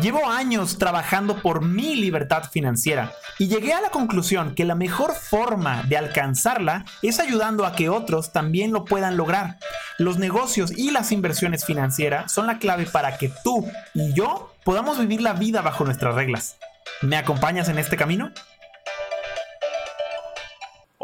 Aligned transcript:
Llevo 0.00 0.28
años 0.28 0.76
trabajando 0.76 1.40
por 1.40 1.64
mi 1.64 1.94
libertad 1.94 2.50
financiera 2.50 3.12
y 3.38 3.46
llegué 3.46 3.74
a 3.74 3.80
la 3.80 3.90
conclusión 3.90 4.56
que 4.56 4.64
la 4.64 4.74
mejor 4.74 5.14
forma 5.14 5.84
de 5.84 5.96
alcanzarla 5.96 6.84
es 7.00 7.20
ayudando 7.20 7.64
a 7.64 7.76
que 7.76 7.88
otros 7.88 8.32
también 8.32 8.72
lo 8.72 8.84
puedan 8.84 9.16
lograr. 9.16 9.58
Los 9.98 10.18
negocios 10.18 10.72
y 10.76 10.90
las 10.90 11.12
inversiones 11.12 11.64
financieras 11.64 12.32
son 12.32 12.48
la 12.48 12.58
clave 12.58 12.86
para 12.86 13.18
que 13.18 13.30
tú 13.44 13.70
y 13.94 14.12
yo 14.14 14.52
podamos 14.64 14.98
vivir 14.98 15.22
la 15.22 15.32
vida 15.32 15.62
bajo 15.62 15.84
nuestras 15.84 16.16
reglas. 16.16 16.56
¿Me 17.02 17.16
acompañas 17.16 17.68
en 17.68 17.78
este 17.78 17.96
camino? 17.96 18.32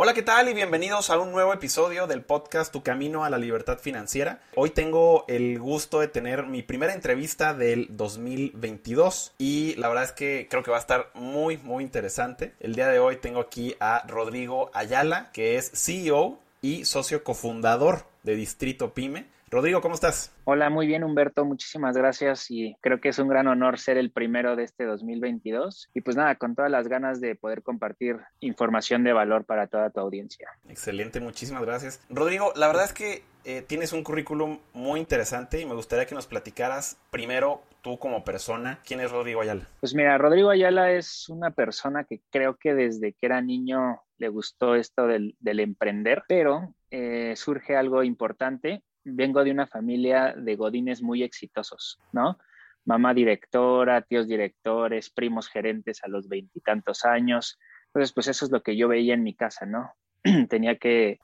Hola, 0.03 0.15
¿qué 0.15 0.23
tal? 0.23 0.49
Y 0.49 0.55
bienvenidos 0.55 1.11
a 1.11 1.19
un 1.19 1.31
nuevo 1.31 1.53
episodio 1.53 2.07
del 2.07 2.23
podcast 2.23 2.73
Tu 2.73 2.83
Camino 2.83 3.23
a 3.23 3.29
la 3.29 3.37
Libertad 3.37 3.79
Financiera. 3.79 4.41
Hoy 4.55 4.71
tengo 4.71 5.27
el 5.29 5.59
gusto 5.59 6.01
de 6.01 6.09
tener 6.09 6.47
mi 6.47 6.63
primera 6.63 6.95
entrevista 6.95 7.53
del 7.53 7.87
2022 7.91 9.35
y 9.37 9.75
la 9.75 9.89
verdad 9.89 10.05
es 10.05 10.13
que 10.13 10.47
creo 10.49 10.63
que 10.63 10.71
va 10.71 10.79
a 10.79 10.81
estar 10.81 11.11
muy, 11.13 11.59
muy 11.59 11.85
interesante. 11.85 12.55
El 12.61 12.75
día 12.75 12.89
de 12.89 12.99
hoy 12.99 13.17
tengo 13.17 13.41
aquí 13.41 13.77
a 13.79 14.07
Rodrigo 14.07 14.71
Ayala, 14.73 15.31
que 15.35 15.59
es 15.59 15.71
CEO 15.75 16.39
y 16.63 16.87
socio 16.87 17.23
cofundador 17.23 18.07
de 18.23 18.37
Distrito 18.37 18.95
Pyme. 18.95 19.27
Rodrigo, 19.53 19.81
¿cómo 19.81 19.97
estás? 19.97 20.33
Hola, 20.45 20.71
muy 20.71 20.87
bien 20.87 21.03
Humberto, 21.03 21.45
muchísimas 21.45 21.97
gracias 21.97 22.49
y 22.53 22.77
creo 22.81 23.01
que 23.01 23.09
es 23.09 23.19
un 23.19 23.27
gran 23.27 23.49
honor 23.49 23.81
ser 23.81 23.99
el 23.99 24.13
primero 24.13 24.55
de 24.55 24.63
este 24.63 24.85
2022 24.85 25.91
y 25.93 26.03
pues 26.03 26.17
nada, 26.17 26.37
con 26.37 26.55
todas 26.55 26.71
las 26.71 26.87
ganas 26.87 27.21
de 27.21 27.35
poder 27.35 27.65
compartir 27.65 28.17
información 28.39 29.03
de 29.03 29.13
valor 29.13 29.45
para 29.45 29.67
toda 29.67 29.91
tu 29.91 29.99
audiencia. 29.99 30.49
Excelente, 30.69 31.19
muchísimas 31.19 31.65
gracias. 31.65 32.01
Rodrigo, 32.09 32.53
la 32.55 32.69
verdad 32.69 32.85
es 32.85 32.93
que 32.93 33.25
eh, 33.45 33.63
tienes 33.63 33.93
un 33.93 34.05
currículum 34.05 34.61
muy 34.73 35.01
interesante 35.01 35.61
y 35.61 35.67
me 35.67 35.75
gustaría 35.75 36.07
que 36.07 36.15
nos 36.15 36.29
platicaras 36.29 36.97
primero 37.11 37.65
tú 37.83 37.99
como 37.99 38.23
persona, 38.23 38.79
¿quién 38.87 39.01
es 39.01 39.11
Rodrigo 39.11 39.41
Ayala? 39.41 39.69
Pues 39.81 39.97
mira, 39.97 40.17
Rodrigo 40.17 40.51
Ayala 40.51 40.93
es 40.93 41.29
una 41.29 41.51
persona 41.51 42.05
que 42.05 42.21
creo 42.31 42.57
que 42.57 42.73
desde 42.73 43.15
que 43.15 43.27
era 43.27 43.41
niño 43.41 44.01
le 44.19 44.29
gustó 44.29 44.77
esto 44.77 45.09
del, 45.09 45.35
emprender, 45.43 46.23
pero 46.29 46.73
eh, 46.93 47.33
surge 47.35 47.75
algo 47.75 48.05
importante 48.05 48.85
vengo 49.05 49.45
de 49.45 49.51
una 49.51 49.67
familia 49.67 50.35
de 50.37 50.57
godines 50.57 51.03
muy 51.03 51.23
exitosos, 51.23 51.99
¿no? 52.13 52.39
Mamá 52.85 53.15
directora, 53.15 54.03
tíos 54.03 54.27
directores, 54.27 55.11
primos 55.11 55.49
gerentes 55.49 56.03
a 56.03 56.09
los 56.09 56.29
veintitantos 56.29 57.05
años. 57.05 57.59
Entonces, 57.87 58.13
pues 58.13 58.29
eso 58.29 58.45
es 58.45 58.51
lo 58.51 58.63
que 58.63 58.77
yo 58.77 58.89
veía 58.89 59.15
en 59.15 59.23
mi 59.23 59.35
casa, 59.35 59.67
¿no? 59.67 59.93
Tenía 60.49 60.77
que, 60.77 61.19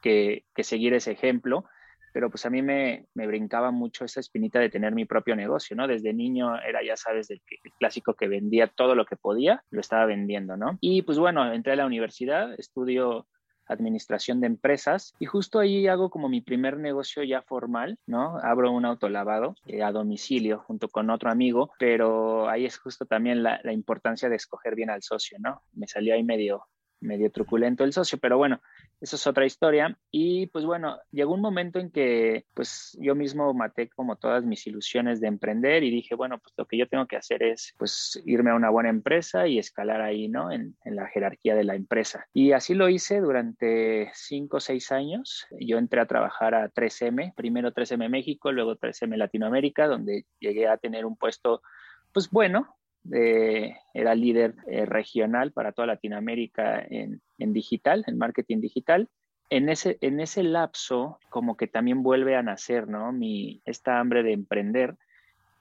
seguir 0.58 0.94
ese 0.94 1.12
ejemplo, 1.12 1.64
pero 2.12 2.30
pues 2.30 2.46
a 2.46 2.50
mí 2.50 2.62
me, 2.62 3.06
brincaba 3.14 3.70
mucho 3.70 4.05
esa 4.05 4.20
espinita 4.20 4.58
de 4.58 4.70
tener 4.70 4.94
mi 4.94 5.05
propio 5.05 5.36
negocio, 5.36 5.77
¿no? 5.77 5.86
Desde 5.86 6.12
niño 6.12 6.61
era, 6.61 6.83
ya 6.83 6.96
sabes, 6.96 7.30
el 7.30 7.40
clásico 7.78 8.14
que 8.14 8.28
vendía 8.28 8.68
todo 8.68 8.94
lo 8.94 9.05
que 9.06 9.16
podía, 9.16 9.62
lo 9.70 9.80
estaba 9.80 10.06
vendiendo, 10.06 10.56
¿no? 10.56 10.78
Y 10.80 11.02
pues 11.02 11.18
bueno, 11.18 11.52
entré 11.52 11.72
a 11.72 11.77
la 11.77 11.86
universidad, 11.86 12.58
estudio 12.58 13.27
administración 13.67 14.41
de 14.41 14.47
empresas 14.47 15.14
y 15.19 15.27
justo 15.27 15.59
ahí 15.59 15.86
hago 15.86 16.11
como 16.11 16.28
mi 16.28 16.41
primer 16.41 16.78
negocio 16.78 17.22
ya 17.22 17.42
formal, 17.42 17.98
¿no? 18.06 18.39
Abro 18.42 18.73
un 18.73 18.84
autolavado 18.84 19.55
eh, 19.67 19.83
a 19.83 19.92
domicilio 19.92 20.61
junto 20.67 20.89
con 20.89 21.11
otro 21.11 21.31
amigo, 21.31 21.70
pero 21.78 22.48
ahí 22.48 22.64
es 22.64 22.78
justo 22.78 23.06
también 23.06 23.42
la, 23.42 23.61
la 23.62 23.73
importancia 23.73 24.28
de 24.28 24.36
escoger 24.36 24.75
bien 24.75 24.91
al 24.91 25.03
socio, 25.03 25.39
¿no? 25.41 25.62
Me 25.73 25.86
salió 25.86 26.14
ahí 26.14 26.23
medio 26.23 26.64
medio 27.00 27.31
truculento 27.31 27.84
el 27.84 27.92
socio, 27.92 28.19
pero 28.19 28.39
bueno, 28.39 28.61
eso 29.00 29.16
es 29.16 29.27
otra 29.27 29.47
historia. 29.47 29.98
Y 30.11 30.47
pues 30.48 30.64
bueno, 30.64 30.98
llegó 31.11 31.34
un 31.34 31.41
momento 31.41 31.78
en 31.78 31.91
que 31.91 32.47
pues 32.55 32.97
yo 33.00 33.14
mismo 33.14 33.52
maté 33.55 33.89
como 33.89 34.16
todas 34.16 34.44
mis 34.44 34.66
ilusiones 34.66 35.20
de 35.20 35.28
emprender 35.28 35.84
y 35.84 35.91
dije, 35.91 36.14
bueno, 36.14 36.39
pues 36.39 36.55
lo 36.56 36.66
que 36.66 36.78
yo 36.78 36.89
tengo 36.89 37.06
que 37.06 37.17
hacer 37.17 37.42
es 37.42 37.74
pues 37.77 38.20
irme 38.24 38.50
a 38.50 38.55
una 38.55 38.70
buena 38.70 38.89
empresa 38.89 39.47
y 39.47 39.58
escalar 39.58 40.00
ahí, 40.00 40.28
¿no? 40.28 40.50
En, 40.50 40.77
en 40.84 40.97
la 40.97 41.06
jerarquía 41.08 41.55
de 41.55 41.64
la 41.64 41.74
empresa. 41.74 42.27
Y 42.33 42.52
así 42.52 42.74
lo 42.74 42.89
hice 42.89 43.20
durante 43.20 44.11
cinco 44.14 44.58
o 44.58 44.61
seis 44.61 44.92
años. 44.92 45.46
Yo 45.61 45.78
entré 45.78 46.01
a 46.01 46.07
trabajar 46.07 46.55
a 46.55 46.70
3M, 46.70 47.34
primero 47.34 47.73
3M 47.73 48.08
México, 48.08 48.52
luego 48.52 48.77
3M 48.77 49.17
Latinoamérica, 49.17 49.86
donde 49.86 50.24
llegué 50.39 50.68
a 50.68 50.78
tener 50.78 51.05
un 51.05 51.17
puesto 51.17 51.63
pues 52.17 52.30
bueno, 52.30 52.74
era 53.12 54.14
líder 54.14 54.55
eh, 54.67 54.84
regional 54.86 55.52
para 55.52 55.72
toda 55.72 55.86
Latinoamérica 55.86 56.84
en, 56.89 57.20
digital, 57.39 58.05
en 58.06 58.18
marketing 58.18 58.61
digital. 58.61 59.08
En 59.48 59.68
ese, 59.68 59.98
en 60.00 60.20
ese 60.20 60.42
lapso, 60.42 61.18
como 61.30 61.56
que 61.56 61.68
también 61.68 62.02
vuelve 62.02 62.36
a 62.36 62.42
nacer, 62.42 62.89
¿no? 62.89 63.12
Mi, 63.12 63.62
esta 63.64 64.00
hambre 64.00 64.22
de 64.22 64.33
emprender 64.33 64.96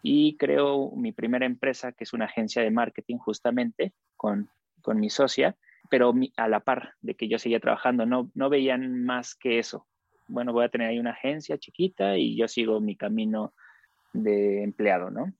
y 0.01 0.37
creo 0.37 0.91
mi 0.95 1.11
primera 1.11 1.45
empresa, 1.45 1.91
que 1.91 2.03
es 2.03 2.13
una 2.13 2.25
agencia 2.25 2.61
de 2.61 2.71
marketing 2.71 3.17
justamente 3.17 3.93
con, 4.15 4.49
con 4.81 4.99
mi 4.99 5.09
socia, 5.09 5.55
pero 5.89 6.13
a 6.37 6.47
la 6.47 6.59
par 6.59 6.93
de 7.01 7.15
que 7.15 7.27
yo 7.27 7.39
seguía 7.39 7.59
trabajando, 7.59 8.05
no, 8.05 8.31
no 8.33 8.49
veían 8.49 9.03
más 9.03 9.35
que 9.35 9.59
eso. 9.59 9.87
Bueno, 10.27 10.53
voy 10.53 10.65
a 10.65 10.69
tener 10.69 10.89
ahí 10.89 10.99
una 10.99 11.11
agencia 11.11 11.57
chiquita 11.57 12.17
y 12.17 12.35
yo 12.35 12.47
sigo 12.47 12.79
mi 12.79 12.95
camino 12.95 13.53
de 14.13 14.63
empleado, 14.63 15.11
¿no? 15.11 15.33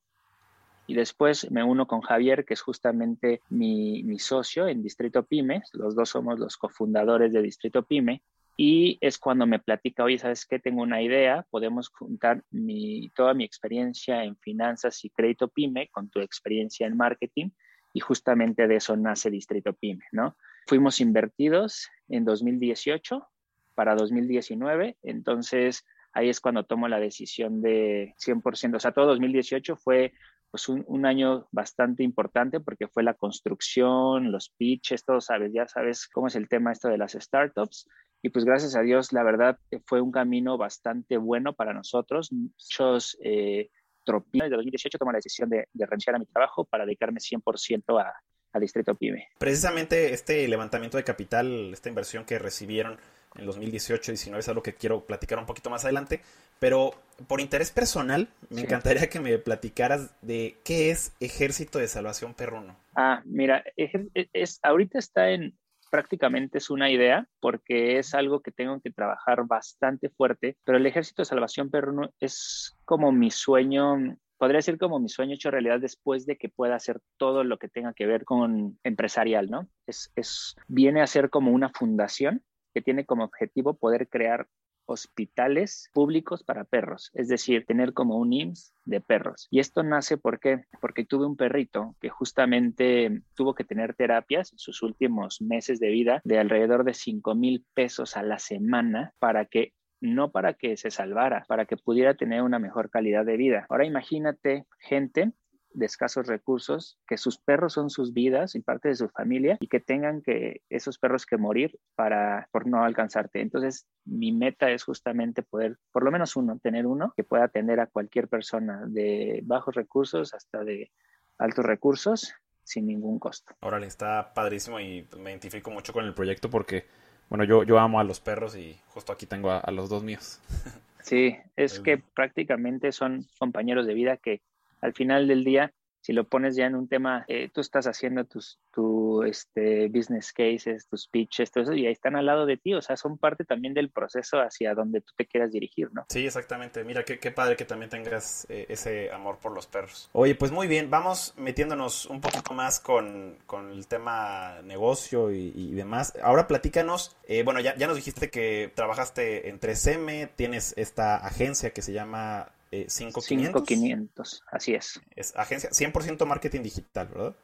Y 0.86 0.94
después 0.94 1.50
me 1.50 1.64
uno 1.64 1.86
con 1.86 2.00
Javier, 2.00 2.44
que 2.44 2.54
es 2.54 2.62
justamente 2.62 3.40
mi, 3.50 4.18
socio 4.18 4.68
en 4.68 4.82
Distrito 4.82 5.24
Pyme. 5.24 5.62
Los 5.72 5.94
dos 5.94 6.10
somos 6.10 6.38
los 6.38 6.56
cofundadores 6.56 7.32
de 7.32 7.42
Distrito 7.42 7.82
Pyme. 7.82 8.22
Y 8.56 8.96
es 9.02 9.18
cuando 9.18 9.46
me 9.46 9.58
platica, 9.58 10.04
oye, 10.04 10.18
¿sabes 10.18 10.46
qué? 10.46 10.58
Tengo 10.58 10.82
una 10.82 11.02
idea, 11.02 11.46
podemos 11.50 11.90
juntar 11.90 12.42
mi, 12.50 13.10
toda 13.10 13.34
mi 13.34 13.44
experiencia 13.44 14.24
en 14.24 14.36
finanzas 14.38 15.04
y 15.04 15.10
crédito 15.10 15.48
pyme 15.48 15.88
con 15.92 16.08
tu 16.08 16.20
experiencia 16.20 16.86
en 16.86 16.96
marketing 16.96 17.50
y 17.96 18.00
justamente 18.00 18.66
de 18.66 18.76
eso 18.76 18.94
nace 18.94 19.30
Distrito 19.30 19.72
Pyme, 19.72 20.04
¿no? 20.12 20.36
Fuimos 20.66 21.00
invertidos 21.00 21.88
en 22.08 22.26
2018 22.26 23.26
para 23.74 23.94
2019, 23.94 24.98
entonces 25.02 25.86
ahí 26.12 26.28
es 26.28 26.40
cuando 26.40 26.64
tomo 26.64 26.88
la 26.88 27.00
decisión 27.00 27.62
de 27.62 28.14
100%, 28.18 28.76
o 28.76 28.80
sea, 28.80 28.92
todo 28.92 29.06
2018 29.06 29.76
fue 29.76 30.12
pues 30.56 30.70
un, 30.70 31.04
año 31.04 31.46
bastante 31.52 32.02
importante 32.02 32.60
porque 32.60 32.88
fue 32.88 33.02
la 33.02 33.12
construcción, 33.12 34.32
los 34.32 34.48
pitches, 34.56 35.04
todo 35.04 35.20
sabes, 35.20 35.52
ya 35.52 35.68
sabes 35.68 36.08
cómo 36.08 36.28
es 36.28 36.34
el 36.34 36.48
tema 36.48 36.72
esto 36.72 36.88
de 36.88 36.96
las 36.96 37.12
startups. 37.12 37.86
Y 38.22 38.30
pues 38.30 38.46
gracias 38.46 38.74
a 38.74 38.80
Dios, 38.80 39.12
la 39.12 39.22
verdad 39.22 39.58
fue 39.84 40.00
un 40.00 40.10
camino 40.10 40.56
bastante 40.56 41.18
bueno 41.18 41.52
para 41.52 41.74
nosotros. 41.74 42.32
Muchos 42.32 43.18
eh, 43.22 43.68
de 44.06 44.48
2018 44.48 44.96
tomé 44.96 45.12
la 45.12 45.18
decisión 45.18 45.50
de, 45.50 45.68
de 45.70 45.84
renunciar 45.84 46.16
a 46.16 46.18
mi 46.18 46.24
trabajo 46.24 46.64
para 46.64 46.86
dedicarme 46.86 47.20
100% 47.20 48.02
a, 48.02 48.14
a 48.54 48.58
Distrito 48.58 48.94
Pyme. 48.94 49.28
Precisamente 49.38 50.14
este 50.14 50.48
levantamiento 50.48 50.96
de 50.96 51.04
capital, 51.04 51.74
esta 51.74 51.90
inversión 51.90 52.24
que 52.24 52.38
recibieron 52.38 52.98
en 53.34 53.46
2018-19 53.46 54.38
es 54.38 54.48
algo 54.48 54.62
que 54.62 54.74
quiero 54.74 55.04
platicar 55.04 55.38
un 55.38 55.44
poquito 55.44 55.68
más 55.68 55.84
adelante, 55.84 56.22
pero 56.58 56.94
por 57.26 57.40
interés 57.40 57.70
personal, 57.70 58.28
me 58.50 58.62
encantaría 58.62 59.08
que 59.08 59.20
me 59.20 59.38
platicaras 59.38 60.14
de 60.22 60.56
qué 60.64 60.90
es 60.90 61.14
Ejército 61.20 61.78
de 61.78 61.88
Salvación 61.88 62.34
Perruno. 62.34 62.76
Ah, 62.94 63.22
mira, 63.24 63.64
es, 63.76 64.60
ahorita 64.62 64.98
está 64.98 65.30
en, 65.30 65.56
prácticamente 65.90 66.58
es 66.58 66.70
una 66.70 66.90
idea 66.90 67.26
porque 67.40 67.98
es 67.98 68.14
algo 68.14 68.40
que 68.40 68.50
tengo 68.50 68.80
que 68.80 68.90
trabajar 68.90 69.46
bastante 69.46 70.10
fuerte, 70.10 70.56
pero 70.64 70.78
el 70.78 70.86
Ejército 70.86 71.22
de 71.22 71.26
Salvación 71.26 71.70
Perruno 71.70 72.10
es 72.20 72.76
como 72.84 73.12
mi 73.12 73.30
sueño, 73.30 74.16
podría 74.36 74.60
ser 74.60 74.78
como 74.78 74.98
mi 74.98 75.08
sueño 75.08 75.34
hecho 75.34 75.50
realidad 75.50 75.80
después 75.80 76.26
de 76.26 76.36
que 76.36 76.50
pueda 76.50 76.74
hacer 76.74 77.00
todo 77.16 77.44
lo 77.44 77.58
que 77.58 77.68
tenga 77.68 77.94
que 77.94 78.06
ver 78.06 78.24
con 78.24 78.78
empresarial, 78.84 79.48
¿no? 79.48 79.68
Es, 79.86 80.12
es, 80.16 80.54
viene 80.68 81.00
a 81.00 81.06
ser 81.06 81.30
como 81.30 81.50
una 81.50 81.70
fundación 81.70 82.42
que 82.74 82.82
tiene 82.82 83.06
como 83.06 83.24
objetivo 83.24 83.72
poder 83.74 84.06
crear 84.08 84.46
hospitales 84.86 85.90
públicos 85.92 86.42
para 86.42 86.64
perros, 86.64 87.10
es 87.14 87.28
decir, 87.28 87.66
tener 87.66 87.92
como 87.92 88.16
un 88.16 88.32
IMSS 88.32 88.72
de 88.84 89.00
perros. 89.00 89.48
Y 89.50 89.60
esto 89.60 89.82
nace 89.82 90.16
porque 90.16 90.64
porque 90.80 91.04
tuve 91.04 91.26
un 91.26 91.36
perrito 91.36 91.96
que 92.00 92.08
justamente 92.08 93.22
tuvo 93.34 93.54
que 93.54 93.64
tener 93.64 93.94
terapias 93.94 94.52
en 94.52 94.58
sus 94.58 94.82
últimos 94.82 95.42
meses 95.42 95.80
de 95.80 95.88
vida 95.88 96.20
de 96.24 96.38
alrededor 96.38 96.84
de 96.84 96.94
5 96.94 97.34
mil 97.34 97.64
pesos 97.74 98.16
a 98.16 98.22
la 98.22 98.38
semana 98.38 99.12
para 99.18 99.44
que 99.46 99.72
no 100.00 100.30
para 100.30 100.54
que 100.54 100.76
se 100.76 100.90
salvara, 100.90 101.44
para 101.48 101.64
que 101.64 101.76
pudiera 101.76 102.14
tener 102.14 102.42
una 102.42 102.58
mejor 102.58 102.90
calidad 102.90 103.24
de 103.24 103.36
vida. 103.36 103.66
Ahora 103.68 103.86
imagínate 103.86 104.66
gente 104.78 105.32
de 105.76 105.86
escasos 105.86 106.26
recursos, 106.26 106.98
que 107.06 107.18
sus 107.18 107.38
perros 107.38 107.74
son 107.74 107.90
sus 107.90 108.12
vidas 108.12 108.54
y 108.54 108.60
parte 108.60 108.88
de 108.88 108.96
su 108.96 109.08
familia 109.08 109.58
y 109.60 109.68
que 109.68 109.78
tengan 109.78 110.22
que 110.22 110.62
esos 110.70 110.98
perros 110.98 111.26
que 111.26 111.36
morir 111.36 111.78
para 111.94 112.48
por 112.50 112.66
no 112.66 112.82
alcanzarte. 112.82 113.40
Entonces, 113.40 113.86
mi 114.04 114.32
meta 114.32 114.70
es 114.70 114.84
justamente 114.84 115.42
poder, 115.42 115.76
por 115.92 116.02
lo 116.02 116.10
menos 116.10 116.34
uno, 116.34 116.58
tener 116.58 116.86
uno 116.86 117.12
que 117.14 117.24
pueda 117.24 117.44
atender 117.44 117.78
a 117.80 117.86
cualquier 117.86 118.26
persona 118.28 118.84
de 118.86 119.40
bajos 119.44 119.74
recursos 119.74 120.32
hasta 120.32 120.64
de 120.64 120.90
altos 121.38 121.64
recursos 121.64 122.34
sin 122.64 122.86
ningún 122.86 123.18
costo. 123.18 123.54
Órale, 123.60 123.86
está 123.86 124.32
padrísimo 124.32 124.80
y 124.80 125.06
me 125.18 125.30
identifico 125.30 125.70
mucho 125.70 125.92
con 125.92 126.06
el 126.06 126.14
proyecto 126.14 126.48
porque, 126.48 126.86
bueno, 127.28 127.44
yo, 127.44 127.64
yo 127.64 127.78
amo 127.78 128.00
a 128.00 128.04
los 128.04 128.20
perros 128.20 128.56
y 128.56 128.76
justo 128.88 129.12
aquí 129.12 129.26
tengo 129.26 129.50
a 129.50 129.70
los 129.70 129.88
dos 129.88 130.02
míos. 130.02 130.40
Sí, 131.06 131.36
es 131.54 131.78
que 131.78 131.98
prácticamente 131.98 132.90
son 132.90 133.28
compañeros 133.38 133.86
de 133.86 133.94
vida 133.94 134.16
que 134.16 134.42
al 134.80 134.92
final 134.92 135.28
del 135.28 135.44
día 135.44 135.72
Si 136.06 136.12
lo 136.12 136.22
pones 136.28 136.54
ya 136.54 136.66
en 136.66 136.76
un 136.76 136.86
tema, 136.86 137.24
eh, 137.26 137.50
tú 137.52 137.60
estás 137.60 137.88
haciendo 137.88 138.24
tus 138.26 138.60
tu, 138.72 139.24
este, 139.24 139.88
business 139.88 140.32
cases, 140.32 140.86
tus 140.86 141.08
pitches, 141.08 141.50
todo 141.50 141.64
eso, 141.64 141.72
y 141.72 141.86
ahí 141.86 141.92
están 141.92 142.14
al 142.14 142.26
lado 142.26 142.46
de 142.46 142.56
ti, 142.56 142.74
o 142.74 142.80
sea, 142.80 142.96
son 142.96 143.18
parte 143.18 143.44
también 143.44 143.74
del 143.74 143.90
proceso 143.90 144.38
hacia 144.38 144.72
donde 144.74 145.00
tú 145.00 145.14
te 145.16 145.26
quieras 145.26 145.50
dirigir, 145.50 145.88
¿no? 145.92 146.06
Sí, 146.08 146.24
exactamente. 146.24 146.84
Mira, 146.84 147.04
qué, 147.04 147.18
qué 147.18 147.32
padre 147.32 147.56
que 147.56 147.64
también 147.64 147.90
tengas 147.90 148.46
eh, 148.50 148.66
ese 148.68 149.10
amor 149.10 149.38
por 149.38 149.50
los 149.50 149.66
perros. 149.66 150.08
Oye, 150.12 150.36
pues 150.36 150.52
muy 150.52 150.68
bien, 150.68 150.90
vamos 150.90 151.34
metiéndonos 151.38 152.06
un 152.06 152.20
poquito 152.20 152.54
más 152.54 152.78
con, 152.78 153.38
con 153.46 153.72
el 153.72 153.88
tema 153.88 154.60
negocio 154.62 155.32
y, 155.32 155.72
demás. 155.74 156.16
Ahora 156.22 156.46
platícanos, 156.46 157.16
eh, 157.26 157.42
bueno, 157.42 157.58
ya, 157.58 157.74
ya 157.74 157.88
nos 157.88 157.96
dijiste 157.96 158.30
que 158.30 158.70
trabajaste 158.76 159.48
en 159.48 159.58
3M, 159.58 160.30
tienes 160.36 160.72
esta 160.76 161.16
agencia 161.16 161.70
que 161.70 161.82
se 161.82 161.92
llama 161.92 162.52
eh, 162.70 162.86
5500. 162.88 163.66
5500, 163.66 164.42
así 164.50 164.74
es. 164.74 165.00
Es 165.14 165.36
agencia 165.36 165.70
100% 165.70 166.24
marketing 166.26 166.62
digital, 166.62 167.08
¿verdad? 167.08 167.36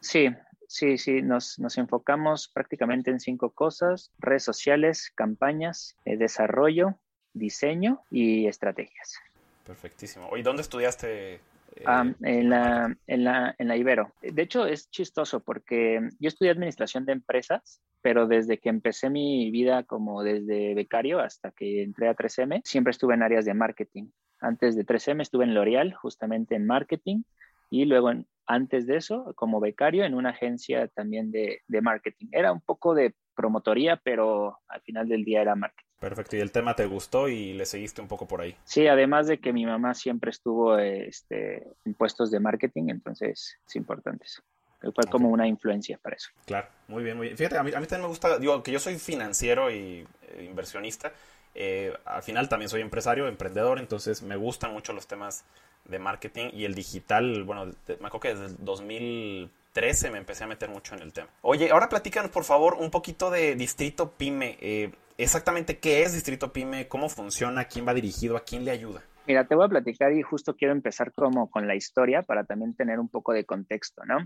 Sí, 0.00 0.28
sí, 0.66 0.98
sí, 0.98 1.22
nos, 1.22 1.58
nos, 1.58 1.78
enfocamos 1.78 2.48
prácticamente 2.48 3.10
en 3.10 3.20
cinco 3.20 3.50
cosas, 3.50 4.12
redes 4.18 4.44
sociales, 4.44 5.10
campañas, 5.14 5.96
eh, 6.04 6.16
desarrollo, 6.16 6.98
diseño 7.32 8.02
y 8.10 8.46
estrategias. 8.46 9.18
Perfectísimo. 9.64 10.36
¿Y 10.36 10.42
dónde 10.42 10.62
estudiaste? 10.62 11.34
Eh, 11.34 11.40
ah, 11.86 12.04
en, 12.22 12.50
la, 12.50 12.96
en, 13.06 13.24
la, 13.24 13.54
en 13.58 13.68
la 13.68 13.76
Ibero. 13.76 14.12
De 14.22 14.42
hecho, 14.42 14.66
es 14.66 14.90
chistoso 14.90 15.40
porque 15.40 16.00
yo 16.18 16.28
estudié 16.28 16.50
administración 16.50 17.04
de 17.04 17.12
empresas, 17.12 17.80
pero 18.00 18.26
desde 18.26 18.58
que 18.58 18.68
empecé 18.68 19.10
mi 19.10 19.50
vida 19.50 19.82
como 19.82 20.22
desde 20.22 20.74
becario 20.74 21.20
hasta 21.20 21.50
que 21.50 21.82
entré 21.82 22.08
a 22.08 22.16
3M, 22.16 22.62
siempre 22.64 22.92
estuve 22.92 23.14
en 23.14 23.22
áreas 23.22 23.44
de 23.44 23.54
marketing. 23.54 24.08
Antes 24.40 24.76
de 24.76 24.86
3M 24.86 25.22
estuve 25.22 25.44
en 25.44 25.54
L'Oreal, 25.54 25.94
justamente 25.94 26.54
en 26.54 26.66
marketing, 26.66 27.22
y 27.70 27.84
luego 27.84 28.10
antes 28.46 28.86
de 28.86 28.96
eso, 28.96 29.32
como 29.34 29.60
becario 29.60 30.04
en 30.04 30.14
una 30.14 30.30
agencia 30.30 30.88
también 30.88 31.30
de, 31.30 31.60
de, 31.68 31.80
marketing. 31.82 32.28
Era 32.32 32.50
un 32.50 32.62
poco 32.62 32.94
de 32.94 33.14
promotoría, 33.34 34.00
pero 34.02 34.58
al 34.68 34.80
final 34.80 35.08
del 35.08 35.24
día 35.24 35.42
era 35.42 35.54
marketing. 35.54 35.88
Perfecto, 36.00 36.36
y 36.36 36.40
el 36.40 36.52
tema 36.52 36.74
te 36.74 36.86
gustó 36.86 37.28
y 37.28 37.52
le 37.54 37.66
seguiste 37.66 38.00
un 38.00 38.08
poco 38.08 38.26
por 38.26 38.40
ahí. 38.40 38.56
Sí, 38.64 38.86
además 38.86 39.26
de 39.26 39.38
que 39.38 39.52
mi 39.52 39.66
mamá 39.66 39.94
siempre 39.94 40.30
estuvo 40.30 40.78
este, 40.78 41.66
en 41.84 41.94
puestos 41.94 42.30
de 42.30 42.40
marketing, 42.40 42.84
entonces 42.88 43.58
es 43.66 43.76
importante 43.76 44.24
eso. 44.24 44.42
Fue 44.80 45.04
como 45.10 45.28
una 45.28 45.48
influencia 45.48 45.98
para 45.98 46.14
eso. 46.14 46.30
Claro, 46.46 46.68
muy 46.86 47.02
bien, 47.02 47.16
muy 47.16 47.26
bien. 47.26 47.36
Fíjate, 47.36 47.58
a 47.58 47.64
mí, 47.64 47.72
a 47.74 47.80
mí 47.80 47.86
también 47.86 48.02
me 48.02 48.08
gusta, 48.08 48.38
digo, 48.38 48.62
que 48.62 48.70
yo 48.70 48.78
soy 48.78 48.96
financiero 48.96 49.72
y 49.72 50.06
eh, 50.22 50.46
inversionista, 50.48 51.12
eh, 51.60 51.92
al 52.04 52.22
final 52.22 52.48
también 52.48 52.68
soy 52.68 52.82
empresario, 52.82 53.26
emprendedor, 53.26 53.80
entonces 53.80 54.22
me 54.22 54.36
gustan 54.36 54.72
mucho 54.72 54.92
los 54.92 55.08
temas 55.08 55.44
de 55.86 55.98
marketing 55.98 56.50
y 56.52 56.64
el 56.64 56.74
digital, 56.76 57.42
bueno, 57.42 57.64
me 57.64 57.94
acuerdo 57.94 58.20
que 58.20 58.28
desde 58.28 58.46
el 58.46 58.64
2013 58.64 60.12
me 60.12 60.18
empecé 60.18 60.44
a 60.44 60.46
meter 60.46 60.68
mucho 60.68 60.94
en 60.94 61.02
el 61.02 61.12
tema. 61.12 61.26
Oye, 61.42 61.68
ahora 61.72 61.88
platícanos 61.88 62.30
por 62.30 62.44
favor 62.44 62.76
un 62.78 62.92
poquito 62.92 63.28
de 63.28 63.56
Distrito 63.56 64.12
Pyme. 64.12 64.56
Eh, 64.60 64.92
exactamente 65.16 65.78
qué 65.78 66.02
es 66.02 66.12
Distrito 66.12 66.52
Pyme, 66.52 66.86
cómo 66.86 67.08
funciona, 67.08 67.64
quién 67.64 67.88
va 67.88 67.92
dirigido, 67.92 68.36
a 68.36 68.44
quién 68.44 68.64
le 68.64 68.70
ayuda. 68.70 69.02
Mira, 69.26 69.44
te 69.44 69.56
voy 69.56 69.66
a 69.66 69.68
platicar 69.68 70.12
y 70.12 70.22
justo 70.22 70.54
quiero 70.54 70.72
empezar 70.72 71.12
como 71.12 71.50
con 71.50 71.66
la 71.66 71.74
historia 71.74 72.22
para 72.22 72.44
también 72.44 72.74
tener 72.74 73.00
un 73.00 73.08
poco 73.08 73.32
de 73.32 73.44
contexto, 73.44 74.04
¿no? 74.04 74.18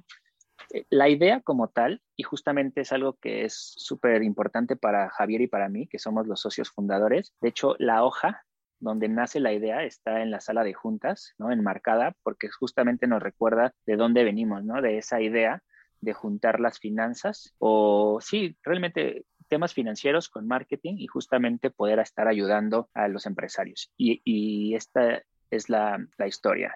La 0.90 1.08
idea 1.08 1.40
como 1.40 1.68
tal, 1.68 2.00
y 2.16 2.22
justamente 2.22 2.82
es 2.82 2.92
algo 2.92 3.18
que 3.20 3.44
es 3.44 3.74
súper 3.76 4.22
importante 4.22 4.76
para 4.76 5.10
Javier 5.10 5.42
y 5.42 5.46
para 5.46 5.68
mí, 5.68 5.86
que 5.86 5.98
somos 5.98 6.26
los 6.26 6.40
socios 6.40 6.70
fundadores. 6.70 7.34
De 7.40 7.48
hecho, 7.48 7.74
la 7.78 8.04
hoja 8.04 8.44
donde 8.82 9.08
nace 9.08 9.38
la 9.38 9.52
idea 9.52 9.84
está 9.84 10.22
en 10.22 10.30
la 10.30 10.40
sala 10.40 10.64
de 10.64 10.74
juntas, 10.74 11.34
¿no? 11.38 11.52
Enmarcada, 11.52 12.16
porque 12.22 12.48
justamente 12.48 13.06
nos 13.06 13.22
recuerda 13.22 13.74
de 13.86 13.96
dónde 13.96 14.24
venimos, 14.24 14.64
¿no? 14.64 14.82
De 14.82 14.98
esa 14.98 15.20
idea 15.20 15.62
de 16.00 16.12
juntar 16.12 16.58
las 16.58 16.80
finanzas 16.80 17.54
o 17.58 18.18
sí, 18.20 18.56
realmente 18.62 19.24
temas 19.48 19.72
financieros 19.72 20.28
con 20.28 20.48
marketing 20.48 20.96
y 20.98 21.06
justamente 21.06 21.70
poder 21.70 22.00
estar 22.00 22.26
ayudando 22.26 22.88
a 22.92 23.06
los 23.06 23.26
empresarios. 23.26 23.92
Y, 23.96 24.74
esta 24.74 25.22
es 25.50 25.68
la, 25.68 26.04
la 26.18 26.26
historia. 26.26 26.74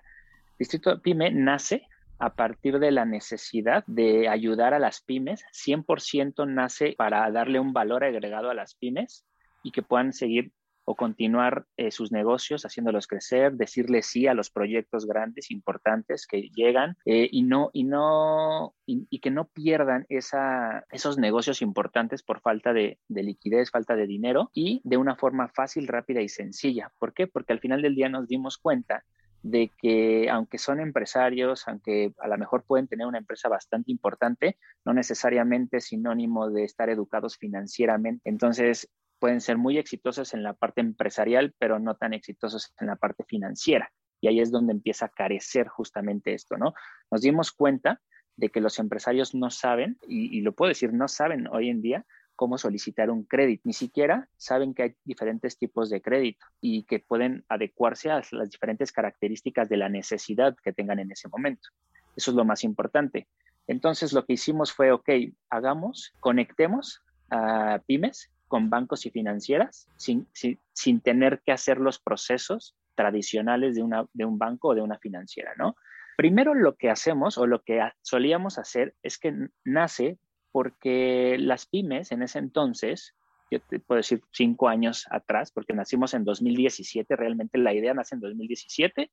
Distrito 0.58 1.00
Pyme 1.02 1.30
nace 1.32 1.88
a 2.18 2.34
partir 2.34 2.78
de 2.78 2.90
la 2.90 3.04
necesidad 3.04 3.84
de 3.86 4.28
ayudar 4.28 4.74
a 4.74 4.78
las 4.78 5.00
pymes. 5.00 5.44
100% 5.52 6.46
nace 6.46 6.94
para 6.96 7.30
darle 7.30 7.60
un 7.60 7.72
valor 7.72 8.04
agregado 8.04 8.50
a 8.50 8.54
las 8.54 8.74
pymes 8.74 9.24
y 9.62 9.72
que 9.72 9.82
puedan 9.82 10.12
seguir 10.12 10.52
o 10.86 10.94
continuar 10.94 11.66
eh, 11.76 11.90
sus 11.90 12.12
negocios, 12.12 12.64
haciéndolos 12.64 13.08
crecer, 13.08 13.54
decirle 13.54 14.02
sí 14.02 14.28
a 14.28 14.34
los 14.34 14.50
proyectos 14.50 15.04
grandes, 15.04 15.50
importantes 15.50 16.28
que 16.28 16.48
llegan 16.54 16.96
eh, 17.04 17.28
y 17.30 17.42
no 17.42 17.70
y 17.72 17.82
no 17.82 18.74
y, 18.86 19.18
que 19.18 19.32
no 19.32 19.48
pierdan 19.48 20.06
esos 20.08 21.18
negocios 21.18 21.60
importantes 21.60 22.22
por 22.22 22.40
falta 22.40 22.72
de, 22.72 23.00
de, 23.08 23.22
liquidez, 23.24 23.72
falta 23.72 23.96
de 23.96 24.06
dinero 24.06 24.50
y 24.54 24.80
de 24.84 24.96
una 24.96 25.16
forma 25.16 25.48
fácil, 25.48 25.88
rápida 25.88 26.22
y 26.22 26.28
sencilla. 26.28 26.92
¿Por 27.00 27.12
qué? 27.12 27.26
Porque 27.26 27.52
al 27.52 27.60
final 27.60 27.82
del 27.82 27.96
día 27.96 28.08
nos 28.08 28.28
dimos 28.28 28.56
cuenta 28.56 29.04
de 29.50 29.72
que 29.78 30.28
aunque 30.28 30.58
son 30.58 30.80
empresarios, 30.80 31.68
aunque 31.68 32.12
a 32.18 32.26
lo 32.26 32.36
mejor 32.36 32.64
pueden 32.64 32.88
tener 32.88 33.06
una 33.06 33.18
empresa 33.18 33.48
bastante 33.48 33.92
importante, 33.92 34.58
no 34.84 34.92
necesariamente 34.92 35.80
sinónimo 35.80 36.50
de 36.50 36.64
estar 36.64 36.90
educados 36.90 37.36
financieramente. 37.36 38.28
Entonces, 38.28 38.90
pueden 39.20 39.40
ser 39.40 39.56
muy 39.56 39.78
exitosos 39.78 40.34
en 40.34 40.42
la 40.42 40.54
parte 40.54 40.80
empresarial, 40.80 41.54
pero 41.58 41.78
no 41.78 41.94
tan 41.94 42.12
exitosos 42.12 42.74
en 42.80 42.88
la 42.88 42.96
parte 42.96 43.24
financiera. 43.24 43.92
Y 44.20 44.28
ahí 44.28 44.40
es 44.40 44.50
donde 44.50 44.72
empieza 44.72 45.06
a 45.06 45.10
carecer 45.10 45.68
justamente 45.68 46.34
esto, 46.34 46.56
¿no? 46.56 46.74
Nos 47.10 47.20
dimos 47.20 47.52
cuenta 47.52 48.00
de 48.34 48.48
que 48.48 48.60
los 48.60 48.80
empresarios 48.80 49.34
no 49.34 49.50
saben, 49.50 49.96
y, 50.08 50.36
y 50.36 50.40
lo 50.40 50.54
puedo 50.54 50.70
decir, 50.70 50.92
no 50.92 51.06
saben 51.06 51.46
hoy 51.46 51.70
en 51.70 51.82
día 51.82 52.04
cómo 52.36 52.58
solicitar 52.58 53.10
un 53.10 53.24
crédito. 53.24 53.62
Ni 53.64 53.72
siquiera 53.72 54.28
saben 54.36 54.74
que 54.74 54.82
hay 54.82 54.94
diferentes 55.04 55.58
tipos 55.58 55.90
de 55.90 56.00
crédito 56.00 56.46
y 56.60 56.84
que 56.84 57.00
pueden 57.00 57.44
adecuarse 57.48 58.10
a 58.10 58.22
las 58.30 58.50
diferentes 58.50 58.92
características 58.92 59.68
de 59.68 59.78
la 59.78 59.88
necesidad 59.88 60.56
que 60.62 60.72
tengan 60.72 61.00
en 61.00 61.10
ese 61.10 61.28
momento. 61.28 61.68
Eso 62.14 62.30
es 62.30 62.36
lo 62.36 62.44
más 62.44 62.62
importante. 62.62 63.26
Entonces 63.66 64.12
lo 64.12 64.24
que 64.24 64.34
hicimos 64.34 64.72
fue, 64.72 64.92
ok, 64.92 65.08
hagamos, 65.50 66.14
conectemos 66.20 67.02
a 67.30 67.80
pymes 67.86 68.30
con 68.48 68.70
bancos 68.70 69.06
y 69.06 69.10
financieras 69.10 69.88
sin, 69.96 70.28
sin, 70.32 71.00
tener 71.00 71.42
que 71.44 71.50
hacer 71.50 71.78
los 71.78 71.98
procesos 71.98 72.76
tradicionales 72.94 73.74
de, 73.74 73.82
una, 73.82 74.06
de 74.12 74.24
un 74.24 74.38
banco 74.38 74.68
o 74.68 74.74
de 74.74 74.82
una 74.82 74.98
financiera, 74.98 75.52
¿no? 75.58 75.74
Primero 76.16 76.54
lo 76.54 76.76
que 76.76 76.88
hacemos 76.88 77.36
o 77.36 77.46
lo 77.46 77.62
que 77.62 77.80
solíamos 78.02 78.58
hacer 78.58 78.94
es 79.02 79.18
que 79.18 79.34
nace 79.64 80.18
porque 80.56 81.36
las 81.38 81.66
pymes 81.66 82.12
en 82.12 82.22
ese 82.22 82.38
entonces, 82.38 83.14
yo 83.50 83.60
te 83.60 83.78
puedo 83.78 83.98
decir 83.98 84.22
cinco 84.32 84.70
años 84.70 85.04
atrás, 85.10 85.52
porque 85.52 85.74
nacimos 85.74 86.14
en 86.14 86.24
2017, 86.24 87.14
realmente 87.14 87.58
la 87.58 87.74
idea 87.74 87.92
nace 87.92 88.14
en 88.14 88.22
2017, 88.22 89.10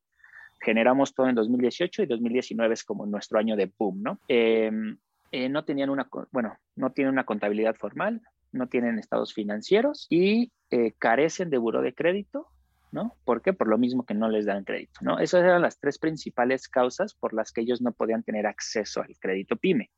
generamos 0.61 1.13
todo 1.13 1.27
en 1.27 1.35
2018 1.35 2.03
y 2.03 2.05
2019 2.05 2.73
es 2.73 2.85
como 2.85 3.05
nuestro 3.05 3.39
año 3.39 3.57
de 3.57 3.69
boom, 3.77 4.03
¿no? 4.03 4.19
Em, 4.29 4.97
eh, 5.33 5.49
no 5.49 5.65
tenían 5.65 5.89
una, 5.89 6.07
bueno, 6.31 6.57
no 6.77 6.93
tienen 6.93 7.11
una 7.11 7.25
contabilidad 7.25 7.75
formal, 7.75 8.21
no 8.53 8.67
tienen 8.67 8.97
estados 8.97 9.33
financieros 9.33 10.07
y 10.09 10.53
eh, 10.69 10.93
carecen 10.97 11.49
de 11.49 11.57
buro 11.57 11.81
de 11.81 11.93
crédito, 11.93 12.47
¿no? 12.93 13.17
¿Por 13.25 13.41
qué? 13.41 13.51
Por 13.51 13.67
lo 13.67 13.77
mismo 13.77 14.05
que 14.05 14.13
no 14.13 14.29
les 14.29 14.45
dan 14.45 14.63
crédito, 14.63 15.01
¿no? 15.01 15.19
Esas 15.19 15.43
eran 15.43 15.61
las 15.61 15.77
tres 15.77 15.99
principales 15.99 16.69
causas 16.69 17.13
por 17.13 17.33
las 17.33 17.51
que 17.51 17.59
ellos 17.59 17.81
no 17.81 17.91
podían 17.91 18.23
tener 18.23 18.47
acceso 18.47 19.01
al 19.01 19.17
crédito 19.19 19.57
PYME. 19.57 19.91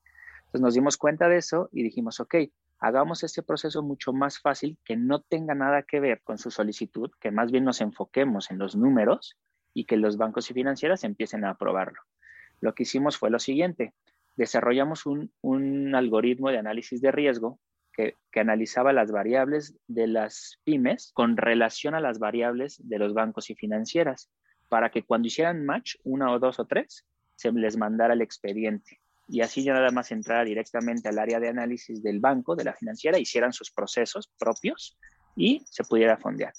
Entonces 0.55 0.67
nos 0.67 0.73
dimos 0.75 0.95
cuenta 0.95 1.27
de 1.27 1.35
eso 1.35 1.67
y 1.73 1.83
dijimos, 1.83 2.21
ok, 2.21 2.35
hagamos 2.79 3.25
este 3.25 3.43
proceso 3.43 3.83
mucho 3.83 4.13
más 4.13 4.39
fácil, 4.39 4.77
que 4.85 4.95
no 4.95 5.19
tenga 5.19 5.53
nada 5.53 5.83
que 5.83 5.99
ver 5.99 6.21
con 6.23 6.37
su 6.37 6.49
solicitud, 6.49 7.11
que 7.19 7.29
más 7.29 7.51
bien 7.51 7.65
nos 7.65 7.81
enfoquemos 7.81 8.49
en 8.51 8.59
los 8.59 8.73
números 8.77 9.37
y 9.73 9.83
que 9.83 9.97
los 9.97 10.15
bancos 10.15 10.49
y 10.49 10.53
financieras 10.53 11.03
empiecen 11.03 11.43
a 11.43 11.49
aprobarlo. 11.49 11.99
Lo 12.61 12.73
que 12.73 12.83
hicimos 12.83 13.17
fue 13.17 13.29
lo 13.31 13.39
siguiente, 13.39 13.93
desarrollamos 14.37 15.05
un, 15.05 15.29
un 15.41 15.93
algoritmo 15.93 16.49
de 16.51 16.59
análisis 16.59 17.01
de 17.01 17.11
riesgo 17.11 17.59
que, 17.91 18.15
que, 18.31 18.39
analizaba 18.39 18.93
las 18.93 19.11
variables 19.11 19.77
de 19.87 20.07
las 20.07 20.61
pymes 20.63 21.11
con 21.13 21.35
relación 21.35 21.95
a 21.95 21.99
las 21.99 22.17
variables 22.17 22.79
de 22.81 22.97
los 22.97 23.13
bancos 23.13 23.49
y 23.49 23.55
financieras, 23.55 24.29
para 24.69 24.89
que 24.89 25.03
cuando 25.03 25.27
hicieran 25.27 25.65
match, 25.65 25.95
una 26.05 26.31
o 26.31 26.39
dos 26.39 26.61
o 26.61 26.65
tres, 26.65 27.05
se 27.35 27.51
les 27.51 27.75
mandara 27.75 28.13
el 28.13 28.21
expediente 28.21 29.01
y 29.27 29.41
así 29.41 29.63
ya 29.63 29.73
nada 29.73 29.91
más 29.91 30.11
entrar 30.11 30.45
directamente 30.45 31.09
al 31.09 31.19
área 31.19 31.39
de 31.39 31.49
análisis 31.49 32.01
del 32.03 32.19
banco, 32.19 32.55
de 32.55 32.63
la 32.63 32.73
financiera, 32.73 33.17
hicieran 33.17 33.53
sus 33.53 33.71
procesos 33.71 34.31
propios 34.37 34.97
y 35.35 35.65
se 35.69 35.83
pudiera 35.83 36.17
fondear. 36.17 36.53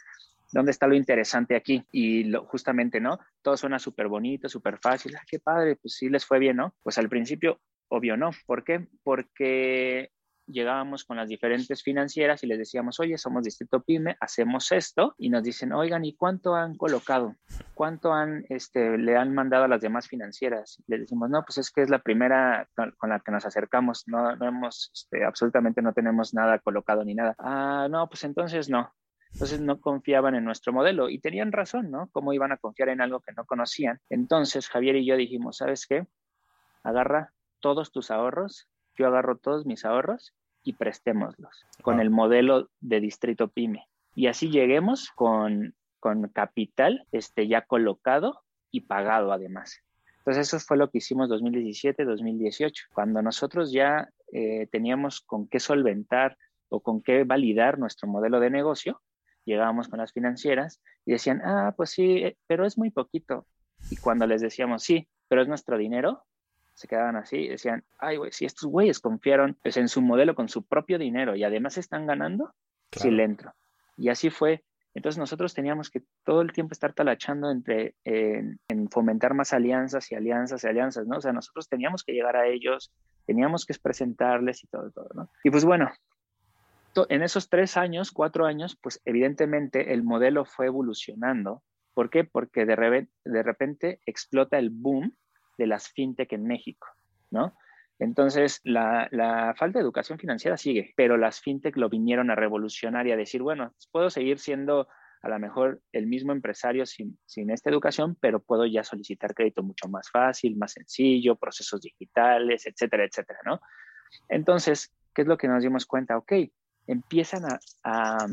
¿Dónde 0.52 0.70
está 0.70 0.86
lo 0.86 0.94
interesante 0.94 1.56
aquí? 1.56 1.84
Y 1.92 2.24
lo, 2.24 2.44
justamente, 2.46 3.00
¿no? 3.00 3.18
Todo 3.42 3.56
suena 3.56 3.78
súper 3.78 4.08
bonito, 4.08 4.48
súper 4.48 4.78
fácil. 4.78 5.16
Ah, 5.16 5.24
qué 5.28 5.38
padre, 5.38 5.76
pues 5.76 5.94
sí 5.94 6.08
les 6.08 6.24
fue 6.24 6.38
bien, 6.38 6.56
¿no? 6.56 6.74
Pues 6.82 6.98
al 6.98 7.08
principio, 7.08 7.60
obvio 7.88 8.16
no. 8.16 8.30
¿Por 8.46 8.64
qué? 8.64 8.86
Porque 9.02 10.10
llegábamos 10.46 11.04
con 11.04 11.16
las 11.16 11.28
diferentes 11.28 11.82
financieras 11.82 12.42
y 12.42 12.46
les 12.46 12.58
decíamos, 12.58 13.00
oye, 13.00 13.18
somos 13.18 13.44
Distrito 13.44 13.82
Pyme, 13.82 14.16
hacemos 14.20 14.72
esto, 14.72 15.14
y 15.18 15.28
nos 15.28 15.42
dicen, 15.42 15.72
oigan, 15.72 16.04
¿y 16.04 16.14
cuánto 16.14 16.54
han 16.54 16.76
colocado? 16.76 17.36
¿Cuánto 17.74 18.12
han, 18.12 18.44
este, 18.48 18.98
le 18.98 19.16
han 19.16 19.34
mandado 19.34 19.64
a 19.64 19.68
las 19.68 19.80
demás 19.80 20.08
financieras? 20.08 20.82
Les 20.86 21.00
decimos, 21.00 21.30
no, 21.30 21.42
pues 21.44 21.58
es 21.58 21.70
que 21.70 21.82
es 21.82 21.90
la 21.90 21.98
primera 21.98 22.68
con, 22.74 23.10
la 23.10 23.20
que 23.20 23.32
nos 23.32 23.44
acercamos, 23.44 24.04
no, 24.06 24.36
no 24.36 24.46
hemos, 24.46 24.90
este, 24.94 25.24
absolutamente 25.24 25.82
no 25.82 25.92
tenemos 25.92 26.34
nada 26.34 26.58
colocado 26.58 27.04
ni 27.04 27.14
nada. 27.14 27.34
Ah, 27.38 27.88
no, 27.90 28.08
pues 28.08 28.24
entonces 28.24 28.68
no. 28.68 28.92
Entonces 29.32 29.60
no 29.60 29.80
confiaban 29.80 30.34
en 30.34 30.44
nuestro 30.44 30.72
modelo 30.72 31.10
y 31.10 31.18
tenían 31.18 31.52
razón, 31.52 31.90
¿no? 31.90 32.08
¿Cómo 32.12 32.32
iban 32.32 32.52
a 32.52 32.56
confiar 32.56 32.88
en 32.88 33.02
algo 33.02 33.20
que 33.20 33.32
no 33.32 33.44
conocían? 33.44 34.00
Entonces 34.08 34.68
Javier 34.68 34.96
y 34.96 35.04
yo 35.04 35.16
dijimos, 35.16 35.58
¿sabes 35.58 35.86
qué? 35.86 36.06
Agarra 36.82 37.34
todos 37.60 37.92
tus 37.92 38.10
ahorros, 38.10 38.68
yo 38.96 39.06
agarro 39.06 39.36
todos 39.36 39.66
mis 39.66 39.84
ahorros 39.84 40.34
y 40.62 40.72
prestémoslos 40.72 41.64
con 41.82 42.00
el 42.00 42.10
modelo 42.10 42.70
de 42.80 43.00
distrito 43.00 43.48
pyme. 43.48 43.86
Y 44.14 44.26
así 44.26 44.50
lleguemos 44.50 45.10
con, 45.14 45.74
con 46.00 46.28
capital 46.28 47.06
este, 47.12 47.46
ya 47.46 47.62
colocado 47.62 48.42
y 48.70 48.82
pagado 48.82 49.32
además. 49.32 49.80
Entonces 50.18 50.48
eso 50.48 50.58
fue 50.58 50.76
lo 50.76 50.90
que 50.90 50.98
hicimos 50.98 51.28
2017, 51.28 52.04
2018, 52.04 52.86
cuando 52.92 53.22
nosotros 53.22 53.70
ya 53.70 54.08
eh, 54.32 54.66
teníamos 54.72 55.20
con 55.20 55.46
qué 55.46 55.60
solventar 55.60 56.36
o 56.68 56.80
con 56.80 57.00
qué 57.00 57.22
validar 57.22 57.78
nuestro 57.78 58.08
modelo 58.08 58.40
de 58.40 58.50
negocio, 58.50 59.00
llegábamos 59.44 59.88
con 59.88 60.00
las 60.00 60.12
financieras 60.12 60.82
y 61.04 61.12
decían, 61.12 61.42
ah, 61.44 61.74
pues 61.76 61.90
sí, 61.90 62.24
eh, 62.24 62.36
pero 62.48 62.66
es 62.66 62.76
muy 62.76 62.90
poquito. 62.90 63.46
Y 63.88 63.96
cuando 63.96 64.26
les 64.26 64.40
decíamos, 64.40 64.82
sí, 64.82 65.08
pero 65.28 65.42
es 65.42 65.48
nuestro 65.48 65.78
dinero, 65.78 66.24
se 66.76 66.86
quedaban 66.88 67.16
así 67.16 67.36
y 67.38 67.48
decían, 67.48 67.84
ay, 67.98 68.18
güey, 68.18 68.32
si 68.32 68.44
estos 68.44 68.70
güeyes 68.70 69.00
confiaron 69.00 69.56
pues, 69.62 69.78
en 69.78 69.88
su 69.88 70.02
modelo 70.02 70.34
con 70.34 70.48
su 70.48 70.62
propio 70.62 70.98
dinero 70.98 71.34
y 71.34 71.42
además 71.42 71.78
están 71.78 72.06
ganando, 72.06 72.54
sí 72.92 73.10
le 73.10 73.24
entro. 73.24 73.54
Y 73.96 74.10
así 74.10 74.28
fue. 74.28 74.62
Entonces 74.94 75.18
nosotros 75.18 75.54
teníamos 75.54 75.90
que 75.90 76.02
todo 76.22 76.42
el 76.42 76.52
tiempo 76.52 76.72
estar 76.72 76.92
talachando 76.92 77.50
entre 77.50 77.94
en, 78.04 78.58
fomentar 78.90 79.32
más 79.32 79.54
alianzas 79.54 80.12
y 80.12 80.16
alianzas 80.16 80.64
y 80.64 80.66
alianzas, 80.68 81.06
¿no? 81.06 81.16
O 81.16 81.20
sea, 81.20 81.32
nosotros 81.32 81.66
teníamos 81.68 82.04
que 82.04 82.12
llegar 82.12 82.36
a 82.36 82.46
ellos, 82.46 82.92
teníamos 83.26 83.64
que 83.64 83.74
presentarles 83.82 84.62
y 84.62 84.66
todo, 84.66 84.90
todo, 84.90 85.08
¿no? 85.14 85.30
Y 85.44 85.50
pues 85.50 85.64
bueno, 85.64 85.90
en 87.08 87.22
esos 87.22 87.48
tres 87.48 87.78
años, 87.78 88.10
cuatro 88.10 88.44
años, 88.44 88.78
pues 88.82 89.00
evidentemente 89.06 89.94
el 89.94 90.02
modelo 90.02 90.44
fue 90.44 90.66
evolucionando. 90.66 91.62
¿Por 91.94 92.10
qué? 92.10 92.24
Porque 92.24 92.66
de, 92.66 93.08
de 93.24 93.42
repente 93.42 94.00
explota 94.04 94.58
el 94.58 94.68
boom 94.70 95.14
de 95.56 95.66
las 95.66 95.88
fintech 95.88 96.32
en 96.32 96.44
México, 96.44 96.86
¿no? 97.30 97.56
Entonces, 97.98 98.60
la, 98.64 99.08
falta 99.56 99.78
de 99.78 99.82
educación 99.82 100.18
financiera 100.18 100.56
sigue, 100.56 100.92
pero 100.96 101.16
las 101.16 101.40
fintech 101.40 101.76
lo 101.76 101.88
vinieron 101.88 102.30
a 102.30 102.34
revolucionar 102.34 103.06
y 103.06 103.12
a 103.12 103.16
decir, 103.16 103.42
bueno, 103.42 103.74
puedo 103.90 104.10
seguir 104.10 104.38
siendo 104.38 104.88
a 105.22 105.28
lo 105.28 105.38
mejor 105.38 105.80
el 105.92 106.06
mismo 106.06 106.32
empresario 106.32 106.84
sin, 106.84 107.18
sin, 107.24 107.50
esta 107.50 107.70
educación, 107.70 108.16
pero 108.20 108.42
puedo 108.42 108.66
ya 108.66 108.84
solicitar 108.84 109.34
crédito 109.34 109.62
mucho 109.62 109.88
más 109.88 110.10
fácil, 110.10 110.56
más 110.56 110.72
sencillo, 110.72 111.36
procesos 111.36 111.80
digitales, 111.80 112.66
etcétera, 112.66 113.04
etcétera, 113.04 113.40
¿no? 113.44 113.60
Entonces, 114.28 114.94
¿qué 115.14 115.22
es 115.22 115.28
lo 115.28 115.38
que 115.38 115.48
nos 115.48 115.62
dimos 115.62 115.86
cuenta? 115.86 116.16
Ok, 116.18 116.32
empiezan 116.86 117.42
a, 117.82 118.26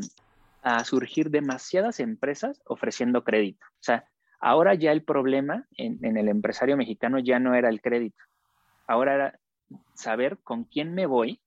surgir 0.86 1.30
demasiadas 1.30 2.00
empresas 2.00 2.62
ofreciendo 2.66 3.24
crédito. 3.26 3.66
O 3.66 3.84
sea, 3.84 4.10
ahora 4.44 4.74
ya 4.74 4.92
el 4.92 5.04
problema 5.04 5.66
en, 5.78 6.18
el 6.18 6.28
empresario 6.28 6.76
mexicano 6.76 7.18
ya 7.18 7.40
no 7.40 7.56
era 7.56 7.70
el 7.70 7.82
crédito. 7.82 8.22
Ahora 8.88 9.16
era 9.16 9.40
saber 9.94 10.38
con 10.44 10.66
quién 10.66 10.94
me 10.94 11.06
voy 11.06 11.40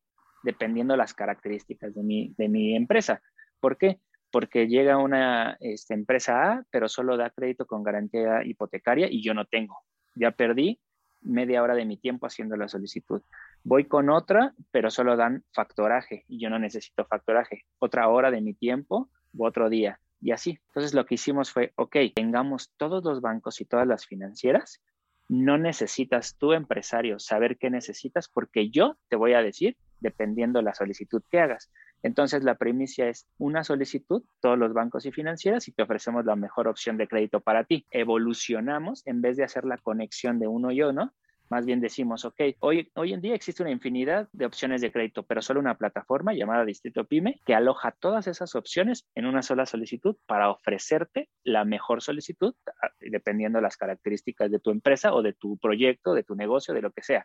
dependiendo 0.43 0.97
las 0.97 1.13
características 1.13 1.95
de 1.95 2.03
mi, 2.03 2.35
de 2.39 2.49
mi 2.49 2.75
empresa. 2.75 3.21
¿Por 3.61 3.77
qué? 3.77 4.01
Porque 4.31 4.67
llega 4.67 4.97
una 4.97 5.59
este, 5.61 5.93
empresa 5.93 6.53
A, 6.53 6.65
pero 6.71 6.89
solo 6.89 7.19
da 7.19 7.29
crédito 7.29 7.67
con 7.67 7.83
garantía 7.83 8.43
hipotecaria 8.45 9.09
y 9.11 9.23
yo 9.23 9.35
no 9.35 9.45
tengo. 9.45 9.77
Ya 10.15 10.31
perdí 10.31 10.81
media 11.21 11.63
hora 11.63 11.75
de 11.75 11.85
mi 11.85 11.99
tiempo 11.99 12.27
haciendo 12.27 12.57
la 12.57 12.69
solicitud. 12.69 13.21
Voy 13.63 13.85
con 13.85 14.09
otra, 14.09 14.55
pero 14.71 14.91
solo 14.91 15.17
dan 15.17 15.45
factoraje 15.53 16.25
y 16.29 16.41
yo 16.41 16.49
no 16.49 16.59
necesito 16.59 17.05
factoraje. 17.05 17.67
Otra 17.79 18.09
hora 18.09 18.31
de 18.31 18.41
mi 18.41 18.55
tiempo 18.55 19.11
u 19.35 19.45
otro 19.45 19.69
día. 19.69 20.01
Y 20.21 20.33
así. 20.33 20.59
Entonces 20.69 20.95
lo 20.95 21.05
que 21.07 21.17
hicimos 21.17 21.53
fue, 21.53 21.73
ok, 21.77 21.97
tengamos 22.15 22.71
todos 22.77 23.05
los 23.05 23.21
bancos 23.21 23.61
y 23.61 23.65
todas 23.65 23.87
las 23.87 24.07
financieras. 24.07 24.81
No 25.29 25.59
necesitas 25.59 26.37
tú, 26.37 26.53
empresario, 26.53 27.19
saber 27.19 27.59
qué 27.59 27.71
necesitas 27.71 28.29
porque 28.29 28.71
yo 28.71 28.97
te 29.09 29.17
voy 29.17 29.35
a 29.35 29.43
decir 29.43 29.77
dependiendo 30.01 30.63
la 30.63 30.75
solicitud 30.75 31.23
que 31.31 31.41
hagas. 31.41 31.71
Entonces, 32.03 32.45
la 32.45 32.55
primicia 32.55 33.09
es 33.09 33.27
una 33.39 33.65
solicitud, 33.65 34.23
todos 34.41 34.59
los 34.59 34.73
bancos 34.73 35.07
y 35.07 35.13
financieras, 35.13 35.67
y 35.69 35.73
te 35.73 35.83
ofrecemos 35.83 36.25
la 36.25 36.37
mejor 36.37 36.69
opción 36.69 36.97
de 36.97 37.09
crédito 37.09 37.41
para 37.41 37.65
ti. 37.65 37.87
Evolucionamos 37.91 39.05
en 39.07 39.23
vez 39.23 39.37
de 39.37 39.45
hacer 39.45 39.65
la 39.65 39.79
conexión 39.79 40.39
de 40.39 40.47
uno 40.47 40.71
y 40.71 40.83
uno, 40.83 41.13
más 41.49 41.65
bien 41.65 41.81
decimos, 41.81 42.25
ok, 42.25 42.41
hoy, 42.61 42.91
hoy 42.95 43.13
en 43.13 43.21
día 43.21 43.35
existe 43.35 43.63
una 43.63 43.71
infinidad 43.71 44.29
de 44.33 44.47
opciones 44.47 44.81
de 44.81 44.91
crédito, 44.91 45.23
pero 45.25 45.43
solo 45.43 45.61
una 45.61 45.77
plataforma 45.77 46.35
llamada 46.35 46.65
Distrito 46.65 47.05
Pyme 47.05 47.41
que 47.45 47.55
aloja 47.55 47.93
todas 47.93 48.27
esas 48.27 48.55
opciones 48.55 49.07
en 49.15 49.27
una 49.27 49.43
sola 49.43 49.67
solicitud 49.67 50.17
para 50.27 50.51
ofrecerte 50.51 51.29
la 51.45 51.65
mejor 51.65 52.03
solicitud, 52.03 52.55
ah, 52.83 52.91
dependiendo 53.01 53.59
de 53.59 53.63
las 53.63 53.77
características 53.77 54.51
de 54.51 54.59
tu 54.59 54.71
empresa 54.71 55.15
o 55.15 55.23
de 55.23 55.35
tu 55.35 55.57
proyecto, 55.59 56.15
de 56.15 56.25
tu 56.25 56.35
negocio, 56.35 56.75
de 56.75 56.83
lo 56.83 56.91
que 56.91 57.03
sea. 57.03 57.25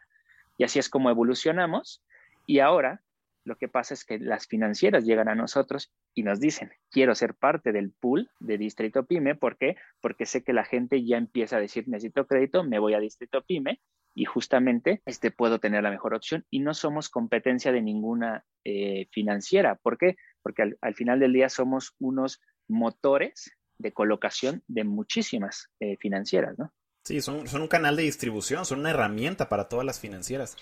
Y 0.58 0.63
así 0.63 0.80
es 0.80 0.90
como 0.90 1.10
evolucionamos. 1.10 2.04
Y 2.46 2.60
ahora 2.60 3.01
lo 3.44 3.58
que 3.58 3.68
pasa 3.68 3.96
es 3.96 4.06
que 4.06 4.20
las 4.20 4.46
financieras 4.46 5.06
llegan 5.06 5.28
a 5.28 5.36
nosotros 5.36 5.92
y 6.13 6.22
nos 6.24 6.40
dicen, 6.40 6.72
quiero 6.92 7.16
ser 7.16 7.34
parte 7.34 7.72
del 7.72 7.92
pool 7.92 8.30
de 8.40 8.60
Distrito 8.60 9.06
Pyme. 9.06 9.34
¿Por 9.34 9.58
qué? 9.58 9.78
Porque 10.00 10.28
sé 10.28 10.44
que 10.44 10.54
la 10.54 10.63
gente 10.63 11.04
ya 11.04 11.18
empieza 11.18 11.58
a 11.58 11.60
decir, 11.60 11.88
necesito 11.88 12.28
crédito, 12.28 12.63
me 12.63 12.78
voy 12.78 12.94
a 12.94 13.00
Distrito 13.00 13.42
Pyme 13.42 13.82
y 14.13 14.25
justamente 14.25 15.01
este 15.06 15.32
puedo 15.32 15.60
tener 15.60 15.84
la 15.84 15.91
mejor 15.91 16.13
opción 16.13 16.46
y 16.50 16.60
no 16.60 16.74
somos 16.74 17.10
competencia 17.10 17.72
de 17.72 17.82
ninguna 17.82 18.46
eh, 18.63 19.08
financiera. 19.12 19.75
¿Por 19.75 19.98
qué? 19.98 20.15
Porque 20.41 20.75
al, 20.82 20.96
final 20.96 21.20
del 21.20 21.34
día 21.34 21.50
somos 21.50 21.96
unos 22.00 22.41
motores 22.68 23.51
de 23.77 23.94
colocación 23.94 24.63
de 24.68 24.84
muchísimas 24.84 25.70
eh, 25.80 25.98
financieras, 25.98 26.58
¿no? 26.58 26.74
Sí, 27.03 27.22
son, 27.22 27.48
son 27.48 27.63
un 27.63 27.68
canal 27.68 27.96
de 27.96 28.03
distribución, 28.03 28.65
son 28.65 28.80
una 28.80 28.91
herramienta 28.91 29.50
para 29.50 29.68
todas 29.68 29.86
las 29.86 30.00
financieras. 30.00 30.56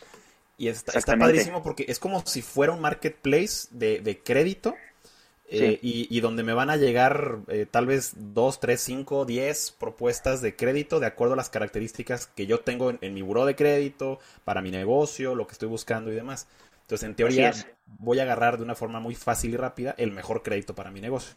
Y 0.57 0.67
está, 0.67 0.97
está, 0.97 1.17
padrísimo 1.17 1.63
porque 1.63 1.85
es 1.87 1.99
como 1.99 2.25
si 2.25 2.41
fuera 2.41 2.73
un 2.73 2.81
marketplace 2.81 3.67
de, 3.71 3.99
de 4.01 4.19
crédito 4.19 4.75
eh, 5.51 5.79
y, 5.81 6.07
y, 6.15 6.21
donde 6.21 6.43
me 6.43 6.53
van 6.53 6.69
a 6.69 6.77
llegar 6.77 7.39
eh, 7.47 7.65
tal 7.69 7.87
vez 7.87 8.13
dos, 8.15 8.59
tres, 8.59 8.81
cinco, 8.81 9.25
diez 9.25 9.71
propuestas 9.71 10.41
de 10.41 10.55
crédito 10.55 10.99
de 10.99 11.07
acuerdo 11.07 11.33
a 11.33 11.37
las 11.37 11.49
características 11.49 12.27
que 12.27 12.45
yo 12.45 12.59
tengo 12.59 12.93
en, 13.01 13.13
mi 13.13 13.23
buró 13.23 13.45
de 13.45 13.55
crédito, 13.55 14.19
para 14.45 14.61
mi 14.61 14.69
negocio, 14.69 15.33
lo 15.33 15.47
que 15.47 15.53
estoy 15.53 15.67
buscando 15.67 16.11
y 16.11 16.15
demás. 16.15 16.47
Entonces, 16.81 17.09
en 17.09 17.15
teoría, 17.15 17.51
voy 17.85 18.19
a 18.19 18.23
agarrar 18.23 18.57
de 18.57 18.63
una 18.63 18.75
forma 18.75 18.99
muy 18.99 19.15
fácil 19.15 19.53
y 19.53 19.57
rápida 19.57 19.95
el 19.97 20.11
mejor 20.11 20.43
crédito 20.43 20.75
para 20.75 20.91
mi 20.91 21.01
negocio. 21.01 21.35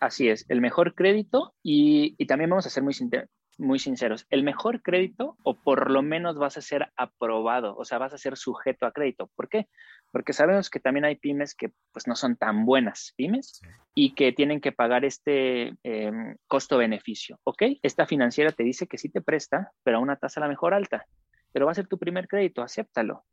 Así 0.00 0.28
es, 0.28 0.44
el 0.48 0.60
mejor 0.60 0.94
crédito 0.94 1.54
y, 1.62 2.14
y 2.18 2.26
también 2.26 2.50
vamos 2.50 2.66
a 2.66 2.70
ser 2.70 2.82
muy, 2.82 2.94
muy 3.60 3.78
sinceros, 3.78 4.26
el 4.30 4.42
mejor 4.42 4.82
crédito 4.82 5.36
o 5.42 5.54
por 5.54 5.90
lo 5.90 6.02
menos 6.02 6.36
vas 6.36 6.56
a 6.56 6.62
ser 6.62 6.90
aprobado, 6.96 7.76
o 7.76 7.84
sea, 7.84 7.98
vas 7.98 8.12
a 8.12 8.18
ser 8.18 8.36
sujeto 8.36 8.86
a 8.86 8.92
crédito. 8.92 9.30
¿Por 9.36 9.48
qué? 9.48 9.68
Porque 10.12 10.32
sabemos 10.32 10.70
que 10.70 10.80
también 10.80 11.04
hay 11.04 11.16
pymes 11.16 11.54
que 11.54 11.72
pues 11.92 12.06
no 12.06 12.16
son 12.16 12.36
tan 12.36 12.64
buenas 12.64 13.14
pymes 13.16 13.60
y 13.94 14.14
que 14.14 14.32
tienen 14.32 14.60
que 14.60 14.72
pagar 14.72 15.04
este 15.04 15.74
em, 15.84 16.36
costo-beneficio. 16.46 17.38
¿Ok? 17.44 17.62
Esta 17.82 18.06
financiera 18.06 18.50
te 18.52 18.64
dice 18.64 18.86
que 18.86 18.98
sí 18.98 19.08
te 19.08 19.20
presta, 19.20 19.72
pero 19.84 19.98
a 19.98 20.00
una 20.00 20.16
tasa 20.16 20.40
a 20.40 20.42
la 20.42 20.48
mejor 20.48 20.74
alta. 20.74 21.06
Pero 21.52 21.66
va 21.66 21.72
a 21.72 21.76
ser 21.76 21.86
tu 21.86 21.98
primer 21.98 22.26
crédito, 22.28 22.62
acéptalo. 22.62 23.24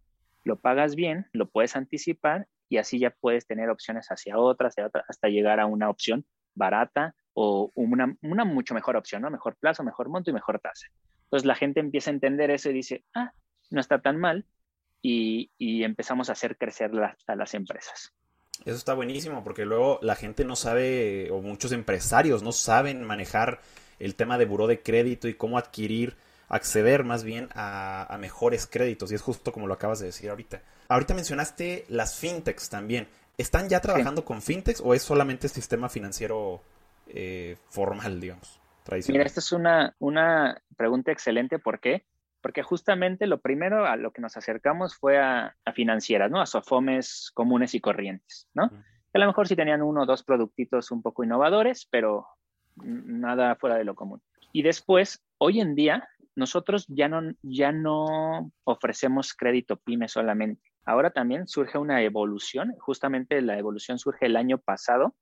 Lo 0.43 0.59
pagas 0.59 0.95
bien, 0.95 1.27
lo 1.33 1.49
puedes 1.49 1.75
anticipar 1.75 2.47
y 2.69 2.77
así 2.77 2.99
ya 2.99 3.11
puedes 3.11 3.47
tener 3.47 3.69
opciones 3.69 4.07
hacia 4.11 4.37
otras, 4.37 4.73
hacia 4.73 4.87
otra, 4.87 5.03
hasta 5.07 5.29
llegar 5.29 5.59
a 5.59 5.65
una 5.65 5.89
opción 5.89 6.25
barata 6.53 7.15
o 7.33 7.71
una, 7.75 8.15
una 8.21 8.45
mucho 8.45 8.73
mejor 8.73 8.97
opción, 8.97 9.21
¿no? 9.21 9.29
Mejor 9.29 9.55
plazo, 9.57 9.83
mejor 9.83 10.09
monto 10.09 10.29
y 10.29 10.33
mejor 10.33 10.59
tasa. 10.59 10.87
Entonces 11.25 11.45
la 11.45 11.55
gente 11.55 11.79
empieza 11.79 12.09
a 12.09 12.13
entender 12.13 12.49
eso 12.51 12.69
y 12.69 12.73
dice, 12.73 13.03
ah, 13.13 13.31
no 13.69 13.79
está 13.79 14.01
tan 14.01 14.17
mal 14.17 14.45
y, 15.01 15.51
y 15.57 15.83
empezamos 15.83 16.29
a 16.29 16.33
hacer 16.33 16.57
crecer 16.57 16.91
a 17.27 17.35
las 17.35 17.53
empresas. 17.53 18.13
Eso 18.65 18.75
está 18.75 18.93
buenísimo 18.93 19.43
porque 19.43 19.65
luego 19.65 19.99
la 20.01 20.15
gente 20.15 20.43
no 20.43 20.55
sabe, 20.55 21.29
o 21.31 21.41
muchos 21.41 21.71
empresarios 21.71 22.43
no 22.43 22.51
saben 22.51 23.03
manejar 23.03 23.61
el 23.99 24.15
tema 24.15 24.37
de 24.37 24.45
buró 24.45 24.67
de 24.67 24.81
crédito 24.81 25.27
y 25.27 25.35
cómo 25.35 25.57
adquirir, 25.57 26.15
acceder 26.49 27.03
más 27.03 27.23
bien 27.23 27.49
a, 27.53 28.11
a 28.13 28.17
mejores 28.17 28.65
créditos. 28.65 29.11
Y 29.11 29.15
es 29.15 29.21
justo 29.21 29.51
como 29.51 29.67
lo 29.67 29.73
acabas 29.73 29.99
de 29.99 30.07
decir 30.07 30.29
ahorita. 30.29 30.61
Ahorita 30.89 31.13
mencionaste 31.13 31.85
las 31.89 32.17
fintechs 32.17 32.69
también. 32.69 33.07
¿Están 33.37 33.69
ya 33.69 33.79
trabajando 33.81 34.25
con 34.25 34.41
fintechs 34.41 34.81
o 34.83 34.95
es 34.95 35.03
solamente 35.03 35.47
sistema 35.47 35.89
financiero 35.89 36.61
eh, 37.07 37.57
formal, 37.69 38.19
digamos, 38.19 38.59
tradicional? 38.83 39.19
Mira, 39.19 39.27
esta 39.27 39.39
es 39.39 39.51
una, 39.51 39.95
una 39.99 40.59
pregunta 40.75 41.11
excelente. 41.11 41.59
¿Por 41.59 41.79
qué? 41.79 42.03
Porque 42.47 42.63
justamente 42.63 43.27
lo 43.27 43.41
primero 43.41 43.85
a 43.85 43.97
lo 43.97 44.13
que 44.13 44.21
nos 44.21 44.37
acercamos 44.37 44.95
fue 44.95 45.17
a, 45.17 45.53
financieras, 45.75 46.31
¿no? 46.31 46.39
A 46.39 46.45
sofomes 46.45 47.29
comunes 47.33 47.75
y 47.75 47.81
corrientes, 47.81 48.47
¿no? 48.53 48.71
a 49.13 49.19
lo 49.19 49.27
mejor 49.27 49.49
sí 49.49 49.57
tenían 49.57 49.81
uno 49.81 50.03
o 50.03 50.05
dos 50.05 50.23
productitos 50.23 50.89
un 50.91 51.01
poco 51.01 51.25
innovadores, 51.25 51.89
pero 51.91 52.25
nada 52.77 53.57
fuera 53.57 53.75
de 53.75 53.83
lo 53.83 53.95
común. 53.95 54.21
Y 54.53 54.61
después, 54.61 55.21
hoy 55.39 55.59
en 55.59 55.75
día, 55.75 56.07
nosotros 56.35 56.85
ya 56.87 57.09
no, 57.09 57.33
ya 57.41 57.73
no 57.73 58.49
ofrecemos 58.63 59.33
crédito 59.33 59.75
PYME 59.75 60.07
solamente. 60.07 60.71
Ahora 60.85 61.09
también 61.09 61.49
surge 61.49 61.77
una 61.77 62.01
evolución, 62.01 62.75
justamente 62.79 63.41
la 63.41 63.59
evolución 63.59 63.99
surge 63.99 64.27
el 64.27 64.37
año 64.37 64.57
pasado. 64.57 65.15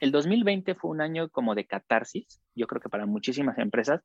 El 0.00 0.12
2020 0.12 0.74
fue 0.76 0.92
un 0.92 1.02
año 1.02 1.28
como 1.28 1.54
de 1.54 1.66
catarsis, 1.66 2.40
yo 2.54 2.66
creo 2.66 2.80
que 2.80 2.88
para 2.88 3.04
muchísimas 3.04 3.58
empresas, 3.58 4.02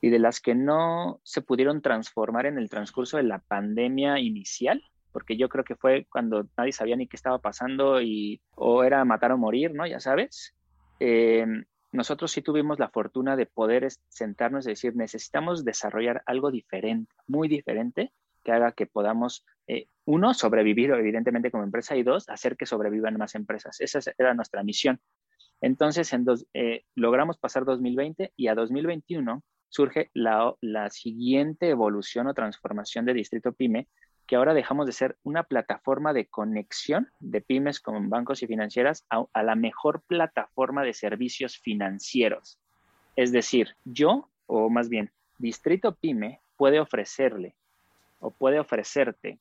y 0.00 0.10
de 0.10 0.18
las 0.18 0.40
que 0.40 0.54
no 0.54 1.20
se 1.24 1.42
pudieron 1.42 1.82
transformar 1.82 2.46
en 2.46 2.58
el 2.58 2.70
transcurso 2.70 3.16
de 3.16 3.22
la 3.22 3.38
pandemia 3.38 4.18
inicial, 4.18 4.82
porque 5.12 5.36
yo 5.36 5.48
creo 5.48 5.64
que 5.64 5.76
fue 5.76 6.06
cuando 6.10 6.46
nadie 6.56 6.72
sabía 6.72 6.96
ni 6.96 7.06
qué 7.06 7.16
estaba 7.16 7.38
pasando 7.38 8.02
y 8.02 8.40
o 8.54 8.84
era 8.84 9.04
matar 9.04 9.32
o 9.32 9.38
morir, 9.38 9.72
¿no? 9.74 9.86
Ya 9.86 10.00
sabes. 10.00 10.54
Em, 11.00 11.64
nosotros 11.92 12.30
sí 12.30 12.42
tuvimos 12.42 12.78
la 12.78 12.90
fortuna 12.90 13.36
de 13.36 13.46
poder 13.46 13.88
sentarnos 14.08 14.66
y 14.66 14.70
decir, 14.70 14.94
necesitamos 14.94 15.64
desarrollar 15.64 16.22
algo 16.26 16.50
diferente, 16.50 17.14
muy 17.26 17.48
diferente, 17.48 18.12
que 18.44 18.52
haga 18.52 18.72
que 18.72 18.86
podamos, 18.86 19.44
eh, 19.66 19.88
uno, 20.04 20.34
sobrevivir 20.34 20.90
evidentemente 20.90 21.50
como 21.50 21.64
empresa 21.64 21.96
y 21.96 22.02
dos, 22.02 22.28
hacer 22.28 22.56
que 22.56 22.66
sobrevivan 22.66 23.16
más 23.16 23.34
empresas. 23.34 23.80
Esa 23.80 24.00
era 24.18 24.34
nuestra 24.34 24.62
misión. 24.62 25.00
Entonces, 25.60 26.12
en 26.12 26.24
dos, 26.24 26.46
eh, 26.52 26.84
logramos 26.94 27.38
pasar 27.38 27.64
2020 27.64 28.32
y 28.36 28.48
a 28.48 28.54
2021 28.54 29.42
surge 29.68 30.10
la, 30.14 30.54
la 30.60 30.90
siguiente 30.90 31.68
evolución 31.68 32.26
o 32.26 32.34
transformación 32.34 33.04
de 33.04 33.14
Distrito 33.14 33.52
Pyme, 33.52 33.88
que 34.26 34.36
ahora 34.36 34.54
dejamos 34.54 34.86
de 34.86 34.92
ser 34.92 35.16
una 35.22 35.44
plataforma 35.44 36.12
de 36.12 36.26
conexión 36.26 37.08
de 37.20 37.40
pymes 37.40 37.80
con 37.80 38.10
bancos 38.10 38.42
y 38.42 38.46
financieras 38.46 39.06
a, 39.08 39.42
la 39.42 39.54
mejor 39.54 40.02
plataforma 40.02 40.82
de 40.82 40.92
servicios 40.92 41.58
financieros. 41.58 42.58
Es 43.14 43.32
decir, 43.32 43.76
yo, 43.84 44.28
o 44.46 44.68
más 44.68 44.88
bien, 44.88 45.12
Distrito 45.38 45.94
Pyme 45.94 46.40
puede 46.56 46.80
ofrecerle 46.80 47.54
o 48.20 48.30
puede 48.30 48.58
ofrecerte 48.58 49.38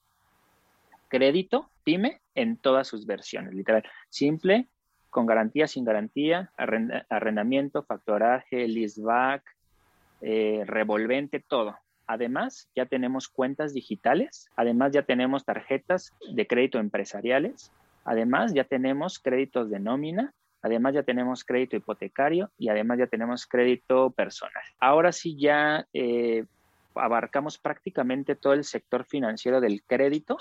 crédito 1.07 1.69
pyme 1.83 2.21
en 2.33 2.57
todas 2.57 2.87
sus 2.87 3.05
versiones, 3.05 3.53
literal, 3.53 3.83
simple, 4.09 4.67
con 5.09 5.25
garantía, 5.25 5.67
sin 5.67 5.85
garantía, 5.85 6.51
arrendamiento, 6.57 7.83
factoraje, 7.83 8.67
leaseback, 8.67 9.54
eh, 10.27 10.63
revolvente, 10.65 11.39
todo. 11.39 11.77
Además, 12.07 12.67
ya 12.75 12.87
tenemos 12.87 13.27
cuentas 13.27 13.75
digitales, 13.75 14.49
además 14.55 14.91
ya 14.91 15.03
tenemos 15.03 15.45
tarjetas 15.45 16.13
de 16.27 16.47
crédito 16.47 16.79
empresariales, 16.79 17.71
además 18.05 18.51
ya 18.51 18.63
tenemos 18.63 19.19
créditos 19.19 19.69
de 19.69 19.79
nómina, 19.79 20.33
además 20.63 20.95
ya 20.95 21.03
tenemos 21.03 21.43
crédito 21.43 21.75
hipotecario 21.75 22.49
y 22.57 22.69
además 22.69 22.97
ya 22.97 23.05
tenemos 23.05 23.45
crédito 23.45 24.09
personal. 24.09 24.63
Ahora 24.79 25.11
sí 25.11 25.37
ya 25.37 25.85
eh, 25.93 26.45
abarcamos 26.95 27.59
prácticamente 27.59 28.35
todo 28.35 28.53
el 28.53 28.63
sector 28.63 29.05
financiero 29.05 29.61
del 29.61 29.83
crédito 29.83 30.37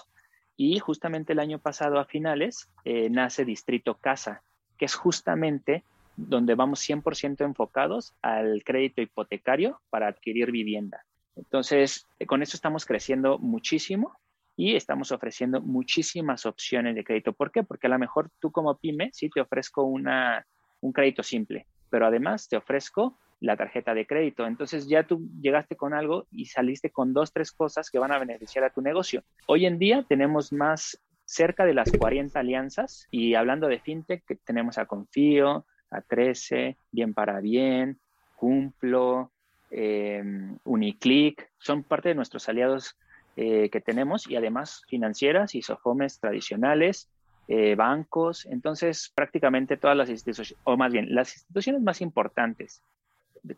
y 0.57 0.79
justamente 0.79 1.35
el 1.35 1.41
año 1.41 1.59
pasado 1.59 1.99
a 1.99 2.07
finales 2.07 2.71
eh, 2.87 3.11
nace 3.11 3.45
Distrito 3.45 3.99
Casa, 3.99 4.43
que 4.79 4.87
es 4.87 4.95
justamente 4.95 5.85
donde 6.17 6.55
vamos 6.55 6.81
100% 6.89 7.45
enfocados 7.45 8.15
al 8.23 8.63
crédito 8.65 9.03
hipotecario 9.03 9.81
para 9.91 10.09
adquirir 10.09 10.51
vivienda. 10.51 11.05
Entonces, 11.37 12.07
eh, 12.19 12.27
con 12.27 12.43
eso 12.43 12.57
estamos 12.57 12.85
creciendo 12.85 13.39
muchísimo 13.39 14.17
y 14.57 14.77
estamos 14.77 15.11
ofreciendo 15.11 15.61
muchísimas 15.61 16.47
opciones 16.47 16.95
de 16.95 17.05
crédito. 17.05 17.33
¿Por 17.33 17.51
qué? 17.51 17.63
Porque 17.63 17.89
a 17.89 17.91
lo 17.91 17.99
mejor 17.99 18.31
tú 18.39 18.53
como 18.53 18.77
pyme 18.77 19.11
sí 19.13 19.29
te 19.29 19.41
ofrezco 19.41 19.83
una, 19.83 20.47
un 20.81 20.93
crédito 20.93 21.23
simple, 21.23 21.67
pero 21.91 22.07
además 22.07 22.49
te 22.49 22.57
ofrezco 22.57 23.19
la 23.41 23.57
tarjeta 23.57 23.95
de 23.95 24.07
crédito. 24.07 24.47
Entonces 24.47 24.87
ya 24.89 25.03
tú 25.03 25.29
llegaste 25.41 25.77
con 25.77 25.93
algo 25.93 26.27
y 26.31 26.47
saliste 26.47 26.91
con 26.91 27.13
dos, 27.13 27.33
tres 27.33 27.53
cosas 27.53 27.91
que 27.91 27.99
van 27.99 28.13
a 28.13 28.19
beneficiar 28.19 28.65
a 28.65 28.71
tu 28.71 28.81
negocio. 28.81 29.23
Hoy 29.47 29.67
en 29.67 29.79
día 29.79 30.05
tenemos 30.09 30.53
más 30.53 31.01
cerca 31.27 31.65
de 31.65 31.75
las 31.75 31.91
40 31.91 32.39
alianzas 32.39 33.07
y 33.11 33.35
hablando 33.35 33.67
de 33.67 33.81
fintech, 33.81 34.23
tenemos 34.45 34.79
a 34.79 34.87
Confío, 34.87 35.67
a 35.95 36.01
13, 36.01 36.77
Bien 36.91 37.15
para 37.15 37.41
Bien, 37.41 37.99
Cumplo, 38.37 39.31
eh, 39.71 40.23
Uniclick, 40.65 41.51
son 41.59 41.83
parte 41.83 42.11
de 42.11 42.15
nuestros 42.15 42.49
aliados 42.49 42.97
eh, 43.37 43.69
que 43.71 43.81
tenemos 43.81 44.29
y 44.29 44.37
además 44.37 44.83
financieras 44.89 45.55
y 45.55 45.63
sofomes 45.63 46.21
tradicionales, 46.21 47.09
eh, 47.49 47.75
bancos, 47.75 48.47
entonces 48.47 49.13
prácticamente 49.15 49.77
todas 49.77 49.97
las 49.97 50.09
instituciones, 50.09 50.57
o 50.65 50.77
más 50.77 50.93
bien 50.93 51.15
las 51.15 51.35
instituciones 51.35 51.83
más 51.83 52.01
importantes 52.01 52.83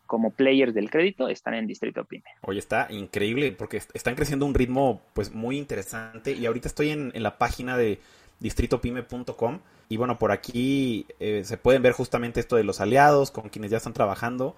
como 0.06 0.30
players 0.30 0.74
del 0.74 0.90
crédito 0.90 1.28
están 1.28 1.54
en 1.54 1.66
Distrito 1.66 2.04
PYME. 2.04 2.24
Oye, 2.42 2.58
está 2.58 2.88
increíble 2.90 3.52
porque 3.52 3.76
están 3.76 4.14
creciendo 4.14 4.44
a 4.44 4.48
un 4.48 4.54
ritmo 4.54 5.02
pues 5.14 5.32
muy 5.32 5.58
interesante 5.58 6.32
y 6.32 6.46
ahorita 6.46 6.68
estoy 6.68 6.90
en, 6.90 7.12
la 7.22 7.38
página 7.38 7.76
de 7.76 8.00
distritopyme.com 8.40 9.60
y 9.88 9.96
bueno, 9.96 10.18
por 10.18 10.32
aquí 10.32 11.06
eh, 11.20 11.42
se 11.44 11.56
pueden 11.56 11.82
ver 11.82 11.92
justamente 11.92 12.40
esto 12.40 12.56
de 12.56 12.64
los 12.64 12.80
aliados 12.80 13.30
con 13.30 13.48
quienes 13.48 13.70
ya 13.70 13.76
están 13.76 13.92
trabajando 13.92 14.56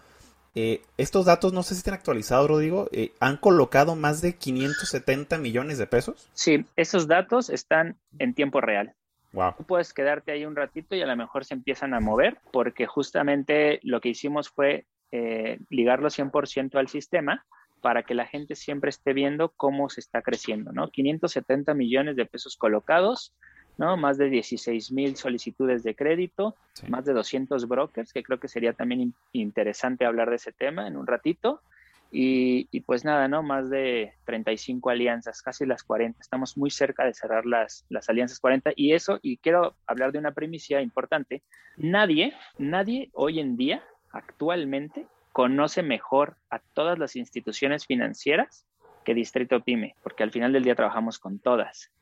eh, 0.55 0.83
estos 0.97 1.27
datos, 1.27 1.53
no 1.53 1.63
sé 1.63 1.75
si 1.75 1.79
están 1.79 1.95
actualizados, 1.95 2.49
Rodrigo, 2.49 2.89
eh, 2.91 3.13
han 3.21 3.37
colocado 3.37 3.95
más 3.95 4.21
de 4.21 4.35
570 4.35 5.39
millones 5.39 5.79
de 5.79 5.87
pesos. 5.87 6.29
Sí, 6.33 6.65
esos 6.75 7.07
datos 7.07 7.51
están 7.51 7.97
en 8.19 8.35
tiempo 8.35 8.61
real. 8.61 8.95
Wow. 9.33 9.55
Tú 9.59 9.65
puedes 9.65 9.93
quedarte 9.93 10.33
ahí 10.33 10.47
un 10.47 10.57
ratito 10.57 10.97
y 10.97 11.03
a 11.03 11.07
lo 11.07 11.17
mejor 11.17 11.45
se 11.45 11.55
empiezan 11.55 11.95
a 11.95 12.01
mover, 12.01 12.39
porque 12.51 12.87
justamente 12.87 13.79
lo 13.83 14.01
que 14.01 14.09
hicimos 14.09 14.49
fue 14.49 14.87
eh, 15.13 15.59
ligarlo 15.71 16.09
100% 16.09 16.77
al 16.77 16.89
sistema 16.89 17.47
para 17.81 18.03
que 18.03 18.15
la 18.15 18.27
gente 18.27 18.57
siempre 18.57 18.91
esté 18.91 19.13
viendo 19.13 19.53
cómo 19.57 19.89
se 19.91 20.01
está 20.01 20.23
creciendo, 20.23 20.73
¿no? 20.73 20.89
570 20.89 21.73
millones 21.75 22.17
de 22.17 22.27
pesos 22.27 22.57
colocados, 22.57 23.33
¿no? 23.79 23.97
Más 23.97 24.19
de 24.19 24.29
16 24.29 24.93
mil 24.93 25.17
solicitudes 25.17 25.83
de 25.83 25.95
crédito, 25.95 26.57
más 26.89 27.05
de 27.05 27.15
200 27.15 27.67
brokers, 27.67 28.13
que 28.13 28.23
creo 28.23 28.39
que 28.39 28.49
sería 28.49 28.73
también 28.75 29.15
interesante 29.33 30.05
hablar 30.05 30.29
de 30.31 30.37
ese 30.37 30.53
tema 30.53 30.87
en 30.87 30.97
un 30.97 31.07
ratito. 31.07 31.63
Y, 32.11 32.81
pues 32.87 33.05
nada, 33.05 33.29
¿no? 33.29 33.43
Más 33.43 33.69
de 33.69 34.15
35 34.25 34.89
alianzas, 34.89 35.43
casi 35.43 35.67
las 35.67 35.83
40. 35.83 36.19
Estamos 36.21 36.57
muy 36.57 36.71
cerca 36.71 37.05
de 37.05 37.13
cerrar 37.13 37.45
las, 37.45 37.85
las 37.91 38.09
alianzas 38.09 38.41
40. 38.41 38.73
Y 38.77 38.95
eso, 38.95 39.19
y 39.21 39.37
quiero 39.37 39.75
hablar 39.87 40.13
de 40.13 40.19
una 40.19 40.33
primicia 40.33 40.81
importante. 40.81 41.43
Nadie, 41.77 42.33
nadie 42.57 43.11
hoy 43.13 43.41
en 43.41 43.59
día, 43.59 43.85
actualmente, 44.11 45.07
conoce 45.33 45.83
mejor 45.83 46.37
a 46.49 46.61
todas 46.61 46.99
las 46.99 47.15
instituciones 47.15 47.87
financieras 47.87 48.65
que 49.05 49.15
Distrito 49.15 49.61
Pyme, 49.61 49.95
porque 50.03 50.23
al 50.23 50.33
final 50.33 50.53
del 50.53 50.65
día 50.65 50.75
trabajamos 50.75 51.19
con 51.19 51.39
todas. 51.39 51.93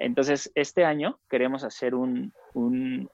Entonces, 0.00 0.50
este 0.54 0.84
año 0.84 1.20
queremos 1.28 1.62
hacer 1.62 1.94
un, 1.94 2.32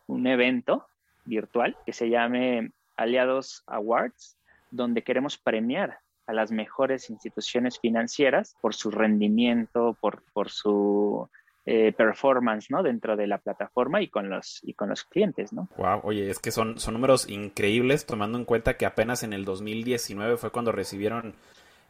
evento 0.08 0.86
virtual 1.24 1.76
que 1.84 1.92
se 1.92 2.08
llame 2.08 2.70
Aliados 2.96 3.64
Awards, 3.66 4.38
donde 4.70 5.02
queremos 5.02 5.36
premiar 5.36 5.98
a 6.26 6.32
las 6.32 6.52
mejores 6.52 7.10
instituciones 7.10 7.78
financieras 7.80 8.56
por 8.60 8.74
su 8.74 8.92
rendimiento, 8.92 9.96
por, 10.00 10.50
su 10.50 11.28
eh, 11.64 11.92
performance 11.92 12.70
¿no? 12.70 12.84
dentro 12.84 13.16
de 13.16 13.26
la 13.26 13.38
plataforma 13.38 14.00
y 14.00 14.08
con 14.08 14.30
los, 14.30 14.60
y 14.62 14.74
con 14.74 14.88
los 14.88 15.02
clientes. 15.02 15.52
¿no? 15.52 15.68
Wow, 15.76 16.00
oye, 16.04 16.30
es 16.30 16.38
que 16.38 16.52
son, 16.52 16.78
son 16.78 16.94
números 16.94 17.28
increíbles 17.28 18.06
tomando 18.06 18.38
en 18.38 18.44
cuenta 18.44 18.76
que 18.76 18.86
apenas 18.86 19.24
en 19.24 19.32
el 19.32 19.44
2019 19.44 20.36
fue 20.36 20.50
cuando 20.52 20.70
recibieron 20.70 21.34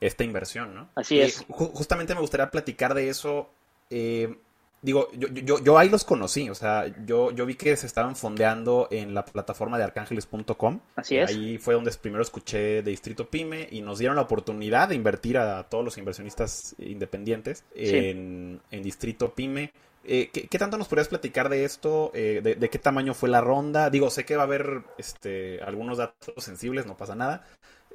esta 0.00 0.24
inversión, 0.24 0.74
¿no? 0.74 0.88
Así 0.94 1.20
es. 1.20 1.44
justamente 1.48 2.14
me 2.14 2.20
gustaría 2.20 2.50
platicar 2.50 2.94
de 2.94 3.08
eso. 3.08 3.50
Eh, 3.88 4.36
digo, 4.82 5.08
yo, 5.12 5.28
yo, 5.28 5.62
yo, 5.62 5.78
ahí 5.78 5.88
los 5.88 6.04
conocí, 6.04 6.48
o 6.48 6.54
sea, 6.54 6.86
yo, 7.04 7.30
yo 7.30 7.46
vi 7.46 7.54
que 7.54 7.76
se 7.76 7.86
estaban 7.86 8.16
fondeando 8.16 8.88
en 8.90 9.14
la 9.14 9.24
plataforma 9.24 9.78
de 9.78 9.84
arcángeles.com. 9.84 10.80
Así 10.94 11.16
es. 11.16 11.30
Ahí 11.30 11.58
fue 11.58 11.74
donde 11.74 11.90
primero 11.92 12.22
escuché 12.22 12.82
de 12.82 12.90
Distrito 12.90 13.28
Pyme 13.28 13.68
y 13.70 13.82
nos 13.82 13.98
dieron 13.98 14.16
la 14.16 14.22
oportunidad 14.22 14.88
de 14.88 14.94
invertir 14.94 15.38
a 15.38 15.64
todos 15.64 15.84
los 15.84 15.98
inversionistas 15.98 16.76
independientes 16.78 17.64
en, 17.74 18.60
Distrito 18.70 19.34
Pyme. 19.34 19.72
Eh, 20.08 20.30
¿qué, 20.30 20.58
tanto 20.58 20.78
nos 20.78 20.86
podrías 20.86 21.08
platicar 21.08 21.48
de 21.48 21.64
esto? 21.64 22.12
Eh, 22.14 22.40
de, 22.42 22.70
qué 22.70 22.78
tamaño 22.78 23.12
fue 23.12 23.28
la 23.28 23.40
ronda? 23.40 23.90
Digo, 23.90 24.08
sé 24.10 24.24
que 24.24 24.36
va 24.36 24.42
a 24.42 24.46
haber 24.46 24.82
este, 24.98 25.60
algunos 25.62 25.98
datos 25.98 26.44
sensibles, 26.44 26.86
no 26.86 26.96
pasa 26.96 27.16
nada. 27.16 27.44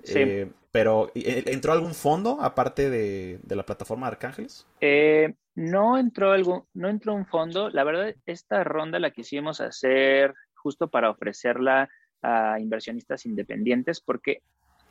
Eh, 0.08 0.50
pero, 0.72 1.12
¿entró 1.16 1.74
algún 1.74 1.94
fondo 1.94 2.40
aparte 2.42 2.90
de, 2.90 3.40
la 3.50 3.66
plataforma 3.66 4.08
de 4.08 4.12
Arcángeles? 4.12 4.66
Eh, 4.80 5.34
no 5.56 5.98
entró 5.98 6.32
algo, 6.32 6.68
no 6.74 6.90
entró 6.90 7.14
un 7.14 7.26
fondo. 7.26 7.70
La 7.70 7.84
verdad, 7.84 8.16
esta 8.26 8.64
ronda 8.64 9.00
la 9.00 9.12
quisimos 9.12 9.62
hacer 9.62 10.34
justo 10.56 10.90
para 10.90 11.10
ofrecerla 11.10 11.90
a 12.22 12.60
inversionistas 12.60 13.26
independientes, 13.26 14.00
porque 14.00 14.42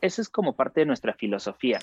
esa 0.01 0.23
es 0.23 0.29
como 0.29 0.57
parte 0.57 0.81
de 0.81 0.87
nuestra 0.87 1.14
filosofía. 1.14 1.79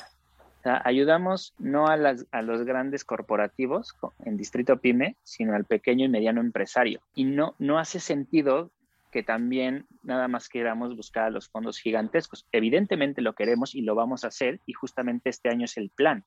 ayudamos 0.83 1.53
no 1.59 1.87
a 1.87 2.41
los 2.41 2.63
grandes 2.65 3.05
corporativos 3.05 3.95
en 4.25 4.35
Distrito 4.35 4.77
Pyme, 4.77 5.15
sino 5.23 5.55
al 5.55 5.65
pequeño 5.65 6.05
y 6.05 6.09
mediano 6.09 6.41
empresario. 6.41 7.01
Y 7.15 7.23
no, 7.23 7.55
no 7.59 7.79
hace 7.79 7.99
sentido 7.99 8.71
que 9.11 9.23
también 9.23 9.87
nada 10.03 10.27
más 10.27 10.49
queramos 10.49 10.95
buscar 10.95 11.25
a 11.25 11.29
los 11.29 11.47
fondos 11.47 11.79
gigantescos. 11.79 12.45
Evidentemente 12.51 13.21
lo 13.21 13.33
queremos 13.33 13.73
y 13.73 13.81
lo 13.81 13.95
vamos 13.95 14.23
a 14.23 14.27
hacer 14.27 14.59
y 14.65 14.73
justamente 14.73 15.29
este 15.29 15.49
año 15.49 15.65
es 15.65 15.77
el 15.77 15.89
plan, 15.89 16.25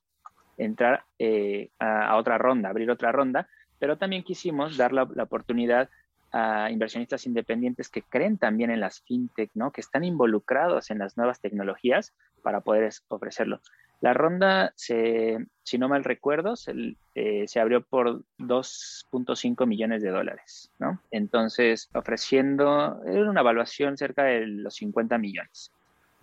entrar 0.65 1.05
eh, 1.19 1.71
a, 1.79 2.17
otra 2.17 2.39
ronda, 2.39 2.69
abrir 2.69 2.91
otra 2.91 3.13
ronda, 3.13 3.49
pero 3.79 3.99
también 3.99 4.23
quisimos 4.23 4.77
dar 4.77 4.93
la, 4.93 5.09
la, 5.15 5.23
oportunidad 5.23 5.89
a 6.33 6.71
inversionistas 6.71 7.27
independientes 7.27 7.89
que 7.89 8.03
creen 8.03 8.39
también 8.39 8.71
en 8.71 8.81
las 8.81 9.01
fintech, 9.01 9.51
¿no? 9.55 9.73
que 9.73 9.81
están 9.81 10.05
involucrados 10.05 10.91
en 10.91 10.99
las 10.99 11.17
nuevas 11.17 11.41
tecnologías 11.41 12.13
para 12.43 12.61
poder 12.61 12.91
ofrecerlo. 13.09 13.61
La 14.01 14.15
ronda, 14.15 14.73
se, 14.77 15.39
si 15.63 15.77
no 15.77 15.89
mal 15.89 16.05
recuerdo, 16.05 16.57
se, 16.57 16.97
eh, 17.15 17.45
se 17.47 17.61
abrió 17.61 17.83
por 17.83 18.23
2.5 18.39 19.67
millones 19.67 20.03
de 20.03 20.11
dólares, 20.11 20.73
¿no? 20.79 21.03
Entonces, 21.11 21.91
ofreciendo 21.93 23.03
era 23.05 23.29
una 23.29 23.43
evaluación 23.43 23.99
cerca 23.99 24.25
de 24.25 24.47
los 24.47 24.75
50 24.77 25.19
millones. 25.19 25.71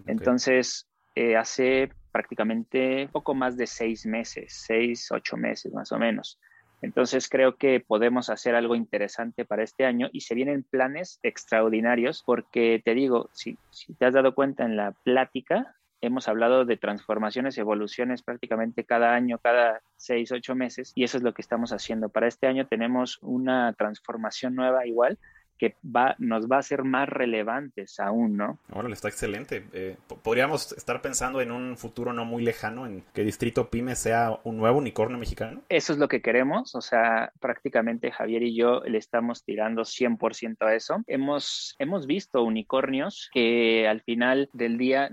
Entonces, 0.08 0.88
eh, 1.20 1.36
hace 1.36 1.90
prácticamente 2.12 3.10
poco 3.12 3.34
más 3.34 3.58
de 3.58 3.66
seis 3.66 4.06
meses, 4.06 4.54
seis, 4.54 5.12
ocho 5.12 5.36
meses 5.36 5.74
más 5.74 5.92
o 5.92 5.98
menos. 5.98 6.40
Entonces 6.84 7.28
creo 7.28 7.56
que 7.56 7.80
podemos 7.80 8.30
hacer 8.30 8.54
algo 8.54 8.76
interesante 8.76 9.44
para 9.44 9.64
este 9.64 9.86
año 9.86 10.10
y 10.14 10.22
se 10.22 10.36
vienen 10.36 10.62
planes 10.62 11.20
extraordinarios 11.24 12.22
porque 12.24 12.84
te 12.86 12.94
digo, 12.94 13.32
si, 13.34 13.58
si 13.72 13.96
te 13.96 14.06
has 14.06 14.14
dado 14.14 14.36
cuenta 14.36 14.64
en 14.64 14.78
la 14.78 14.92
plática, 14.92 15.76
hemos 16.02 16.28
hablado 16.28 16.66
de 16.66 16.78
transformaciones, 16.78 17.58
evoluciones 17.58 18.22
prácticamente 18.22 18.84
cada 18.84 19.16
año, 19.16 19.40
cada 19.40 19.82
seis, 19.96 20.32
ocho 20.32 20.54
meses, 20.54 20.92
y 20.94 21.04
eso 21.04 21.18
es 21.18 21.24
lo 21.24 21.34
que 21.34 21.42
estamos 21.42 21.74
haciendo. 21.74 22.10
Para 22.10 22.28
este 22.28 22.46
año 22.46 22.68
tenemos 22.68 23.18
una 23.24 23.74
transformación 23.74 24.54
nueva 24.54 24.86
igual 24.86 25.18
que 25.58 25.76
va, 25.84 26.16
nos 26.20 26.48
va 26.48 26.58
a 26.60 26.64
ser 26.64 26.84
más 26.84 27.10
relevantes 27.10 28.00
aún, 28.00 28.38
¿no? 28.38 28.60
Órale, 28.72 28.94
está 28.94 29.08
excelente. 29.08 29.66
Eh, 29.74 29.98
podríamos 30.24 30.72
estar 30.72 31.02
pensando 31.02 31.42
en 31.42 31.52
un 31.52 31.78
futuro 31.78 32.14
no 32.14 32.26
muy 32.26 32.44
lejano 32.44 32.86
en 32.86 33.04
que 33.14 33.24
Distrito 33.24 33.70
Pyme 33.70 33.96
sea 33.96 34.40
un 34.44 34.58
nuevo 34.58 34.78
unicornio 34.78 35.18
mexicano. 35.18 35.62
Eso 35.70 35.94
es 35.94 36.00
lo 36.00 36.08
que 36.08 36.22
queremos, 36.22 36.76
o 36.76 36.82
sea, 36.82 37.32
prácticamente 37.40 38.12
Javier 38.12 38.44
y 38.44 38.56
yo 38.56 38.82
le 38.82 38.98
estamos 38.98 39.44
tirando 39.44 39.84
100% 39.84 40.66
a 40.66 40.76
eso. 40.76 41.04
Hemos, 41.08 41.76
hemos 41.80 42.08
visto 42.08 42.44
unicornios 42.44 43.30
que 43.34 43.88
al 43.88 44.02
final 44.02 44.50
del 44.54 44.78
día 44.78 45.10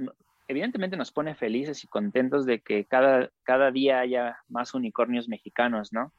evidentemente 0.48 0.96
nos 0.96 1.12
pone 1.12 1.34
felices 1.34 1.84
y 1.84 1.86
contentos 1.86 2.46
de 2.46 2.60
que 2.60 2.84
cada, 2.84 3.30
cada 3.42 3.70
día 3.70 4.00
haya 4.00 4.38
más 4.48 4.74
unicornios 4.74 5.28
mexicanos, 5.28 5.92
¿no? 5.92 6.12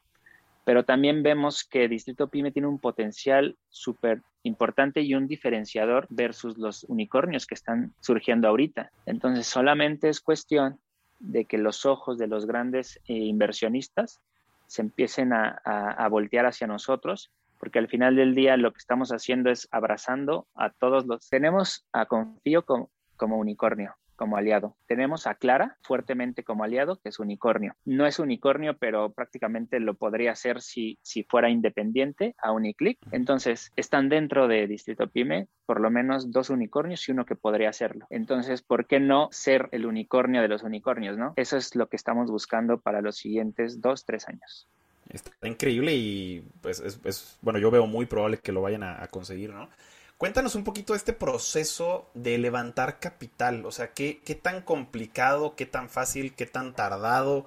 Pero 0.66 0.84
también 0.84 1.24
vemos 1.24 1.64
que 1.64 1.88
Distrito 1.88 2.28
Pyme 2.28 2.52
tiene 2.52 2.68
un 2.68 2.80
potencial 2.80 3.56
súper 3.70 4.22
importante 4.44 5.02
y 5.02 5.16
un 5.16 5.28
diferenciador 5.28 6.08
versus 6.10 6.58
los 6.58 6.84
unicornios 6.86 7.46
que 7.46 7.56
están 7.56 7.94
surgiendo 8.02 8.48
ahorita. 8.48 8.92
Entonces, 9.06 9.48
solamente 9.48 10.10
es 10.10 10.20
cuestión 10.20 10.80
de 11.20 11.46
que 11.46 11.58
los 11.58 11.86
ojos 11.86 12.18
de 12.18 12.28
los 12.28 12.46
grandes 12.46 13.00
eh, 13.08 13.14
inversionistas 13.14 14.22
se 14.68 14.82
empiecen 14.82 15.34
a, 15.34 15.50
a, 15.64 16.08
voltear 16.10 16.46
hacia 16.46 16.68
nosotros, 16.68 17.32
porque 17.60 17.80
al 17.80 17.88
final 17.88 18.16
del 18.16 18.34
día 18.34 18.58
lo 18.58 18.74
que 18.74 18.80
estamos 18.80 19.12
haciendo 19.12 19.52
es 19.52 19.68
abrazando 19.72 20.48
a 20.56 20.72
todos 20.72 21.06
los... 21.06 21.30
Tenemos 21.30 21.86
a 21.94 22.08
Confío 22.08 22.66
como 22.66 23.38
unicornio, 23.38 23.96
como 24.16 24.38
aliado. 24.38 24.76
Tenemos 24.88 25.28
a 25.28 25.36
Clara 25.36 25.78
fuertemente 25.82 26.44
como 26.44 26.64
aliado, 26.64 27.00
que 27.02 27.10
es 27.10 27.20
unicornio. 27.20 27.76
No 27.86 28.06
es 28.06 28.20
unicornio, 28.20 28.78
pero 28.78 29.12
prácticamente 29.12 29.80
lo 29.80 29.96
podría 29.96 30.36
ser 30.36 30.62
si, 30.62 30.98
si 31.02 31.24
fuera 31.24 31.50
independiente 31.50 32.36
a 32.38 32.52
Uniclick. 32.52 33.00
Entonces, 33.12 33.72
están 33.76 34.10
dentro 34.10 34.48
de 34.48 34.68
Distrito 34.68 35.08
Pyme 35.08 35.48
por 35.66 35.82
lo 35.82 35.90
menos 35.90 36.32
dos 36.32 36.50
unicornios 36.50 37.08
y 37.08 37.12
uno 37.12 37.26
que 37.26 37.36
podría 37.36 37.70
hacerlo. 37.70 38.06
Entonces, 38.10 38.62
¿por 38.62 38.86
qué 38.86 39.00
no 39.00 39.30
ser 39.32 39.70
el 39.72 39.86
unicornio 39.86 40.42
de 40.42 40.48
los 40.48 40.64
unicornios, 40.64 41.18
no? 41.18 41.34
Eso 41.36 41.58
es 41.58 41.76
lo 41.76 41.88
que 41.88 41.96
estamos 41.96 42.30
buscando 42.30 42.80
para 42.80 43.02
los 43.02 43.18
siguientes 43.18 43.82
dos, 43.82 44.06
tres 44.06 44.28
años. 44.28 44.68
Está 45.10 45.48
increíble 45.48 45.94
y 45.94 46.44
pues 46.62 46.80
es, 46.80 47.38
bueno, 47.42 47.60
yo 47.60 47.70
veo 47.72 47.86
muy 47.86 48.06
probable 48.06 48.38
que 48.38 48.52
lo 48.52 48.62
vayan 48.62 48.84
a, 48.84 49.04
a 49.04 49.08
conseguir, 49.08 49.52
¿no? 49.54 49.70
Cuéntanos 50.18 50.56
un 50.56 50.64
poquito 50.64 50.96
este 50.96 51.12
proceso 51.12 52.10
de 52.14 52.38
levantar 52.38 53.00
capital, 53.00 53.66
o 53.66 53.72
sea, 53.72 53.92
¿qué, 53.92 54.22
qué 54.24 54.34
tan 54.34 54.62
complicado, 54.62 55.56
qué 55.56 55.66
tan 55.66 55.90
fácil, 55.90 56.34
qué 56.34 56.46
tan 56.46 56.74
tardado 56.74 57.46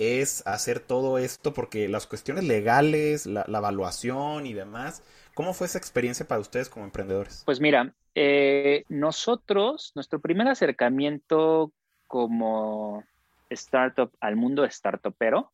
es 0.00 0.46
hacer 0.46 0.80
todo 0.80 1.18
esto, 1.18 1.52
porque 1.52 1.86
las 1.86 2.06
cuestiones 2.06 2.44
legales, 2.44 3.26
la, 3.26 3.44
evaluación 3.46 4.46
y 4.46 4.54
demás, 4.54 5.02
¿cómo 5.34 5.52
fue 5.52 5.66
esa 5.66 5.76
experiencia 5.76 6.26
para 6.26 6.40
ustedes 6.40 6.70
como 6.70 6.86
emprendedores? 6.86 7.42
Pues 7.44 7.60
mira, 7.60 7.92
eh, 8.14 8.84
nosotros, 8.88 9.92
nuestro 9.94 10.18
primer 10.18 10.48
acercamiento 10.48 11.70
como 12.06 13.04
startup 13.50 14.10
al 14.20 14.36
mundo 14.36 14.64
startupero 14.64 15.52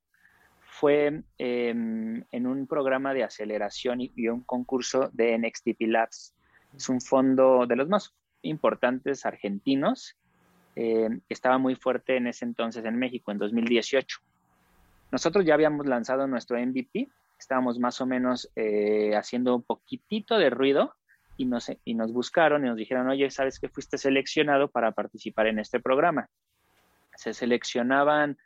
fue 0.62 1.22
em, 1.38 2.24
en 2.30 2.46
un 2.46 2.68
programa 2.68 3.14
de 3.14 3.24
aceleración 3.24 4.00
y, 4.00 4.12
y, 4.14 4.28
un 4.28 4.42
concurso 4.42 5.10
de 5.12 5.36
NXTP 5.38 5.88
Labs. 5.88 6.35
Es 6.76 6.88
un 6.88 7.00
fondo 7.00 7.66
de 7.66 7.76
los 7.76 7.88
más 7.88 8.14
importantes 8.42 9.24
argentinos. 9.24 10.16
Eh, 10.74 11.08
estaba 11.28 11.58
muy 11.58 11.74
fuerte 11.74 12.16
en 12.16 12.26
ese 12.26 12.44
entonces 12.44 12.84
en 12.84 12.98
México, 12.98 13.32
en 13.32 13.38
2018. 13.38 14.18
Nosotros 15.10 15.44
ya 15.44 15.54
habíamos 15.54 15.86
lanzado 15.86 16.26
nuestro 16.26 16.58
MVP, 16.58 17.08
estábamos 17.38 17.78
más 17.78 18.00
o 18.00 18.06
menos 18.06 18.50
eh, 18.56 19.14
haciendo 19.16 19.54
un 19.54 19.62
poquitito 19.62 20.36
de 20.36 20.50
ruido 20.50 20.94
y 21.36 21.44
nos, 21.44 21.70
y 21.84 21.94
nos 21.94 22.12
buscaron 22.12 22.64
y 22.64 22.68
nos 22.68 22.76
dijeron, 22.76 23.08
oye, 23.08 23.30
¿sabes 23.30 23.58
que 23.58 23.68
fuiste 23.68 23.98
seleccionado 23.98 24.68
para 24.68 24.92
participar 24.92 25.46
en 25.46 25.58
este 25.58 25.80
programa? 25.80 26.28
Se 27.14 27.32
seleccionaban 27.32 28.36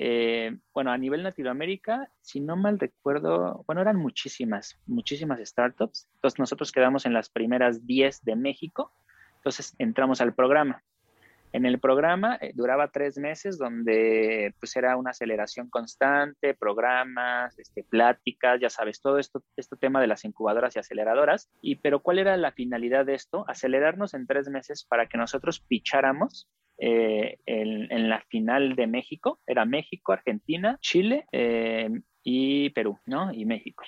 eh, 0.00 0.56
bueno, 0.72 0.92
a 0.92 0.96
nivel 0.96 1.24
Latinoamérica, 1.24 2.08
si 2.20 2.38
no 2.38 2.56
mal 2.56 2.78
recuerdo, 2.78 3.64
bueno, 3.66 3.82
eran 3.82 3.96
muchísimas, 3.96 4.78
muchísimas 4.86 5.40
startups. 5.40 6.06
Entonces 6.14 6.38
nosotros 6.38 6.70
quedamos 6.70 7.04
en 7.04 7.12
las 7.12 7.28
primeras 7.30 7.84
10 7.84 8.22
de 8.22 8.36
México. 8.36 8.92
Entonces 9.38 9.74
entramos 9.78 10.20
al 10.20 10.34
programa. 10.34 10.84
En 11.52 11.66
el 11.66 11.80
programa 11.80 12.38
eh, 12.40 12.52
duraba 12.54 12.92
tres 12.92 13.18
meses 13.18 13.58
donde 13.58 14.54
pues 14.60 14.76
era 14.76 14.96
una 14.96 15.10
aceleración 15.10 15.68
constante, 15.68 16.54
programas, 16.54 17.58
este, 17.58 17.82
pláticas, 17.82 18.60
ya 18.60 18.70
sabes, 18.70 19.00
todo 19.00 19.18
esto, 19.18 19.42
este 19.56 19.76
tema 19.76 20.00
de 20.00 20.06
las 20.06 20.24
incubadoras 20.24 20.76
y 20.76 20.78
aceleradoras. 20.78 21.50
Y 21.60 21.74
pero 21.76 22.02
¿cuál 22.02 22.20
era 22.20 22.36
la 22.36 22.52
finalidad 22.52 23.04
de 23.04 23.14
esto? 23.14 23.44
Acelerarnos 23.48 24.14
en 24.14 24.28
tres 24.28 24.48
meses 24.48 24.84
para 24.84 25.06
que 25.06 25.18
nosotros 25.18 25.58
picháramos 25.58 26.48
eh, 26.80 27.38
en, 27.46 28.08
la 28.08 28.20
final 28.28 28.76
de 28.76 28.86
México. 28.86 29.40
Era 29.46 29.64
México, 29.64 30.12
Argentina, 30.12 30.78
Chile 30.80 31.26
eh, 31.32 31.90
y 32.22 32.70
Perú, 32.70 32.98
¿no? 33.04 33.32
Y 33.32 33.44
México. 33.44 33.84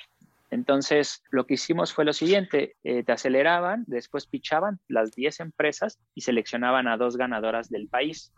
Entonces, 0.50 1.22
lo 1.30 1.46
que 1.46 1.54
hicimos 1.54 1.92
fue 1.92 2.04
lo 2.04 2.12
siguiente, 2.12 2.74
eh, 2.82 3.04
te 3.04 3.12
aceleraban, 3.12 3.84
después 3.86 4.26
pichaban 4.26 4.80
las 4.88 5.12
10 5.12 5.38
empresas 5.40 6.00
y 6.16 6.22
seleccionaban 6.22 6.88
a 6.88 6.96
dos 6.96 7.16
ganadoras 7.16 7.70
del 7.70 7.86
país, 7.86 8.32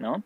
¿no? 0.00 0.24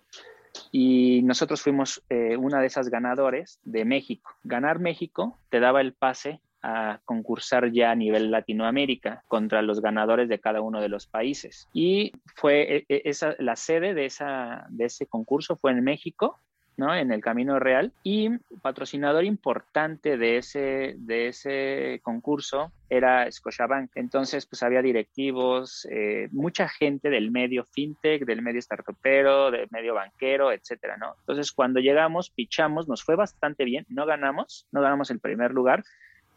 Y 0.72 1.20
nosotros 1.24 1.60
fuimos 1.60 2.02
una 2.38 2.60
de 2.60 2.66
esas 2.66 2.88
ganadores 2.88 3.60
de 3.64 3.84
México. 3.84 4.30
Ganar 4.42 4.78
México 4.78 5.38
te 5.50 5.60
daba 5.60 5.82
el 5.82 5.92
pase 5.92 6.40
a 6.66 7.00
concursar 7.04 7.70
ya 7.70 7.92
a 7.92 7.94
nivel 7.94 8.32
Latinoamérica 8.32 9.22
contra 9.28 9.62
los 9.62 9.80
ganadores 9.80 10.28
de 10.28 10.40
cada 10.40 10.60
uno 10.60 10.80
de 10.80 10.88
los 10.88 11.06
países. 11.06 11.68
Y 11.72 12.12
fue 12.34 12.76
e, 12.78 12.84
e, 12.88 13.02
esa, 13.04 13.36
la 13.38 13.54
sede 13.54 13.94
de, 13.94 14.06
esa, 14.06 14.66
de 14.70 14.86
ese 14.86 15.06
concurso 15.06 15.54
fue 15.54 15.70
en 15.70 15.84
México, 15.84 16.40
¿no? 16.76 16.92
En 16.92 17.12
el 17.12 17.20
Camino 17.20 17.60
Real. 17.60 17.92
Y 18.02 18.30
patrocinador 18.62 19.24
importante 19.24 20.18
de 20.18 20.38
ese, 20.38 20.96
de 20.98 21.28
ese 21.28 22.00
concurso 22.02 22.72
era 22.90 23.30
Scotiabank. 23.30 23.92
Entonces, 23.94 24.44
pues 24.46 24.64
había 24.64 24.82
directivos, 24.82 25.86
eh, 25.88 26.28
mucha 26.32 26.68
gente 26.68 27.10
del 27.10 27.30
medio 27.30 27.64
fintech, 27.64 28.24
del 28.24 28.42
medio 28.42 28.60
startupero, 28.60 29.52
del 29.52 29.68
medio 29.70 29.94
banquero, 29.94 30.50
etcétera, 30.50 30.96
¿no? 30.96 31.14
Entonces, 31.20 31.52
cuando 31.52 31.78
llegamos, 31.78 32.30
pichamos, 32.30 32.88
nos 32.88 33.04
fue 33.04 33.14
bastante 33.14 33.64
bien, 33.64 33.86
no 33.88 34.04
ganamos, 34.04 34.66
no 34.72 34.80
ganamos 34.80 35.12
el 35.12 35.20
primer 35.20 35.52
lugar, 35.52 35.84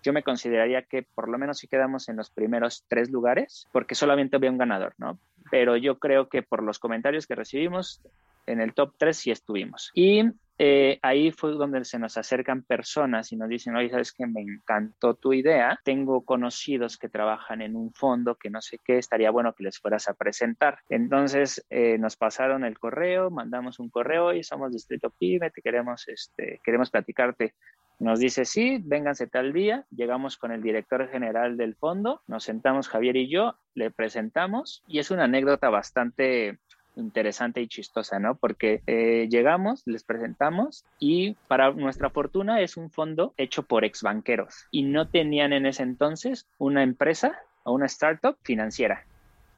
yo 0.03 0.13
me 0.13 0.23
consideraría 0.23 0.83
que 0.83 1.03
por 1.03 1.29
lo 1.29 1.37
menos 1.37 1.59
si 1.59 1.67
quedamos 1.67 2.09
en 2.09 2.17
los 2.17 2.29
primeros 2.29 2.85
tres 2.87 3.09
lugares, 3.09 3.67
porque 3.71 3.95
solamente 3.95 4.35
había 4.35 4.51
un 4.51 4.57
ganador, 4.57 4.93
¿no? 4.97 5.19
Pero 5.51 5.77
yo 5.77 5.99
creo 5.99 6.29
que 6.29 6.43
por 6.43 6.63
los 6.63 6.79
comentarios 6.79 7.27
que 7.27 7.35
recibimos, 7.35 8.01
en 8.49 8.61
el 8.61 8.73
top 8.73 8.93
3 8.97 9.15
sí 9.15 9.31
estuvimos. 9.31 9.91
Y 9.93 10.23
eh, 10.57 10.99
ahí 11.01 11.31
fue 11.31 11.51
donde 11.51 11.85
se 11.85 11.99
nos 11.99 12.17
acercan 12.17 12.63
personas 12.63 13.31
y 13.31 13.37
nos 13.37 13.47
dicen, 13.47 13.75
oye, 13.75 13.89
sabes 13.89 14.11
que 14.11 14.27
me 14.27 14.41
encantó 14.41 15.13
tu 15.13 15.31
idea, 15.31 15.79
tengo 15.85 16.25
conocidos 16.25 16.97
que 16.97 17.07
trabajan 17.07 17.61
en 17.61 17.75
un 17.75 17.93
fondo 17.93 18.35
que 18.35 18.49
no 18.49 18.61
sé 18.61 18.77
qué, 18.83 18.97
estaría 18.97 19.31
bueno 19.31 19.53
que 19.53 19.63
les 19.63 19.79
fueras 19.79 20.09
a 20.09 20.15
presentar. 20.15 20.79
Entonces 20.89 21.65
eh, 21.69 21.97
nos 21.97 22.17
pasaron 22.17 22.65
el 22.65 22.77
correo, 22.77 23.29
mandamos 23.29 23.79
un 23.79 23.89
correo 23.89 24.33
y 24.33 24.43
somos 24.43 24.73
Distrito 24.73 25.11
Pyme, 25.11 25.51
te 25.51 25.61
queremos, 25.61 26.07
este, 26.07 26.59
queremos 26.63 26.89
platicarte. 26.89 27.53
Nos 27.99 28.19
dice, 28.19 28.45
sí, 28.45 28.81
vénganse 28.81 29.27
tal 29.27 29.51
día, 29.51 29.85
llegamos 29.91 30.37
con 30.37 30.53
el 30.53 30.61
director 30.61 31.09
general 31.09 31.57
del 31.57 31.75
fondo, 31.75 32.21
nos 32.27 32.45
sentamos 32.45 32.87
Javier 32.87 33.17
y 33.17 33.29
yo, 33.29 33.55
le 33.75 33.91
presentamos 33.91 34.83
y 34.87 34.99
es 34.99 35.11
una 35.11 35.25
anécdota 35.25 35.69
bastante 35.69 36.59
interesante 36.95 37.61
y 37.61 37.67
chistosa, 37.67 38.17
¿no? 38.17 38.35
Porque 38.35 38.81
eh, 38.87 39.27
llegamos, 39.29 39.83
les 39.85 40.05
presentamos 40.05 40.85
y 40.97 41.35
para 41.49 41.71
nuestra 41.71 42.09
fortuna 42.09 42.61
es 42.61 42.77
un 42.77 42.89
fondo 42.89 43.33
hecho 43.35 43.63
por 43.63 43.83
ex 43.83 44.01
banqueros 44.01 44.67
y 44.71 44.83
no 44.83 45.09
tenían 45.09 45.51
en 45.51 45.65
ese 45.65 45.83
entonces 45.83 46.47
una 46.57 46.83
empresa 46.83 47.37
o 47.63 47.73
una 47.73 47.87
startup 47.87 48.37
financiera. 48.43 49.05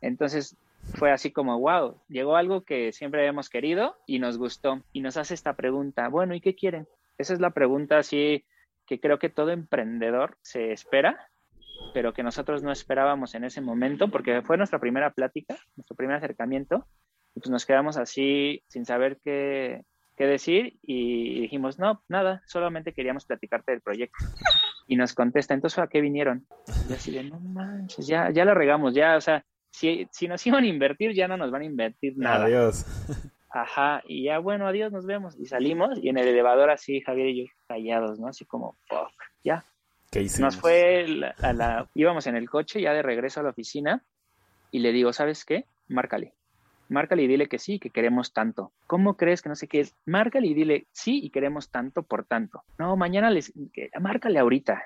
Entonces 0.01 0.58
fue 0.95 1.12
así 1.12 1.32
como, 1.32 1.60
wow, 1.60 2.01
llegó 2.08 2.36
algo 2.36 2.63
que 2.63 2.91
siempre 2.91 3.21
habíamos 3.21 3.49
querido 3.49 3.97
y 4.08 4.17
nos 4.17 4.39
gustó 4.39 4.82
y 4.91 5.01
nos 5.01 5.17
hace 5.17 5.36
esta 5.36 5.56
pregunta, 5.56 6.08
bueno, 6.10 6.34
¿y 6.34 6.41
qué 6.41 6.56
quieren? 6.56 6.88
Esa 7.22 7.34
es 7.34 7.40
la 7.40 7.52
pregunta 7.52 7.98
así 7.98 8.46
que 8.86 9.00
creo 9.00 9.20
que 9.20 9.30
todo 9.30 9.52
emprendedor 9.52 10.38
se 10.42 10.72
espera 10.72 11.32
pero 11.94 12.14
que 12.14 12.24
nosotros 12.24 12.64
no 12.64 12.72
esperábamos 12.72 13.36
en 13.36 13.44
ese 13.44 13.62
momento, 13.62 14.10
porque 14.10 14.42
fue 14.42 14.58
nuestra 14.58 14.80
primera 14.80 15.12
plática, 15.12 15.58
nuestro 15.76 15.96
primer 15.96 16.18
acercamiento, 16.18 16.88
y 17.36 17.40
pues 17.40 17.50
nos 17.50 17.66
quedamos 17.66 17.98
así 17.98 18.64
sin 18.68 18.86
saber 18.86 19.20
qué, 19.24 19.84
qué 20.18 20.26
decir 20.26 20.78
y 20.82 21.42
dijimos, 21.42 21.80
no, 21.80 22.04
nada, 22.08 22.42
solamente 22.46 22.94
queríamos 22.94 23.26
platicarte 23.26 23.72
del 23.72 23.82
proyecto. 23.82 24.24
Y 24.88 24.96
nos 24.96 25.14
contesta, 25.14 25.54
entonces, 25.54 25.80
¿a 25.80 25.88
qué 25.88 26.02
vinieron? 26.02 26.46
Y 26.90 26.94
así 26.94 27.12
de, 27.12 27.24
no 27.24 27.40
manches, 27.40 28.08
ya, 28.08 28.30
ya 28.32 28.44
lo 28.46 28.54
regamos, 28.54 28.94
ya, 28.94 29.16
o 29.16 29.22
sea, 29.22 29.46
si, 29.70 30.08
si 30.12 30.28
nos 30.28 30.46
iban 30.46 30.64
a 30.64 30.68
invertir, 30.68 31.14
ya 31.14 31.28
no 31.28 31.38
nos 31.38 31.52
van 31.52 31.62
a 31.62 31.66
invertir 31.66 32.18
nada. 32.18 32.46
Adiós. 32.46 32.86
Ajá, 33.54 34.02
y 34.08 34.24
ya, 34.24 34.40
bueno, 34.40 34.68
adiós, 34.68 34.92
nos 34.92 35.06
vemos. 35.06 35.38
Y 35.40 35.46
salimos 35.46 36.00
y 36.02 36.10
en 36.10 36.18
el 36.18 36.28
elevador 36.28 36.70
así, 36.70 37.02
Javier 37.02 37.28
y 37.30 37.44
yo 37.44 37.52
callados, 37.68 38.20
¿no? 38.20 38.28
Así 38.28 38.46
como, 38.46 38.78
fuck, 38.88 39.12
ya. 39.44 39.66
¿Qué 40.10 40.22
hicimos? 40.22 40.56
Nos 40.56 40.62
fue 40.62 41.06
a 41.42 41.54
la, 41.54 41.90
íbamos 41.94 42.28
en 42.28 42.36
el 42.36 42.50
coche 42.50 42.82
ya 42.82 42.94
de 42.94 43.02
regreso 43.02 43.40
a 43.40 43.44
la 43.44 43.50
oficina 43.50 44.04
y 44.72 44.80
le 44.80 44.92
digo, 44.92 45.14
¿sabes 45.14 45.46
qué? 45.46 45.66
Márcale 45.88 46.34
márcale 46.92 47.24
y 47.24 47.28
dile 47.28 47.48
que 47.48 47.58
sí, 47.58 47.80
que 47.80 47.90
queremos 47.90 48.34
tanto. 48.34 48.72
¿Cómo 48.86 49.16
crees 49.16 49.42
que 49.42 49.50
no 49.50 49.56
sé 49.56 49.68
qué 49.68 49.80
es? 49.80 49.96
Márcale 50.06 50.48
y 50.48 50.54
dile 50.54 50.88
sí 50.92 51.20
y 51.24 51.32
queremos 51.32 51.72
tanto 51.72 52.04
por 52.04 52.26
tanto. 52.26 52.64
No, 52.78 52.96
mañana 52.96 53.32
les, 53.32 53.52
que, 53.74 53.90
márcale 54.00 54.38
ahorita 54.38 54.84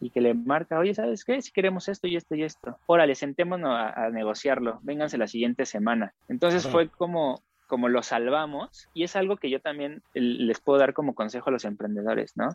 y 0.00 0.10
que 0.10 0.20
le 0.20 0.32
marca, 0.32 0.78
oye, 0.78 0.94
¿sabes 0.94 1.24
qué? 1.24 1.42
Si 1.42 1.50
queremos 1.52 1.88
esto 1.88 2.06
y 2.06 2.16
esto 2.16 2.36
y 2.36 2.44
esto. 2.44 2.78
Órale, 2.86 3.16
sentémonos 3.16 3.70
a, 3.70 4.06
a 4.06 4.10
negociarlo. 4.10 4.78
Vénganse 4.82 5.18
la 5.18 5.26
siguiente 5.26 5.66
semana. 5.66 6.14
Entonces 6.28 6.66
fue 6.68 6.88
como, 6.88 7.42
como 7.68 7.88
lo 7.88 8.02
salvamos 8.02 8.88
y 8.94 9.04
es 9.04 9.14
algo 9.14 9.36
que 9.36 9.50
yo 9.50 9.60
también 9.60 10.02
les 10.14 10.58
puedo 10.58 10.80
dar 10.80 10.94
como 10.94 11.14
consejo 11.14 11.50
a 11.50 11.52
los 11.52 11.64
emprendedores, 11.64 12.36
¿no? 12.36 12.48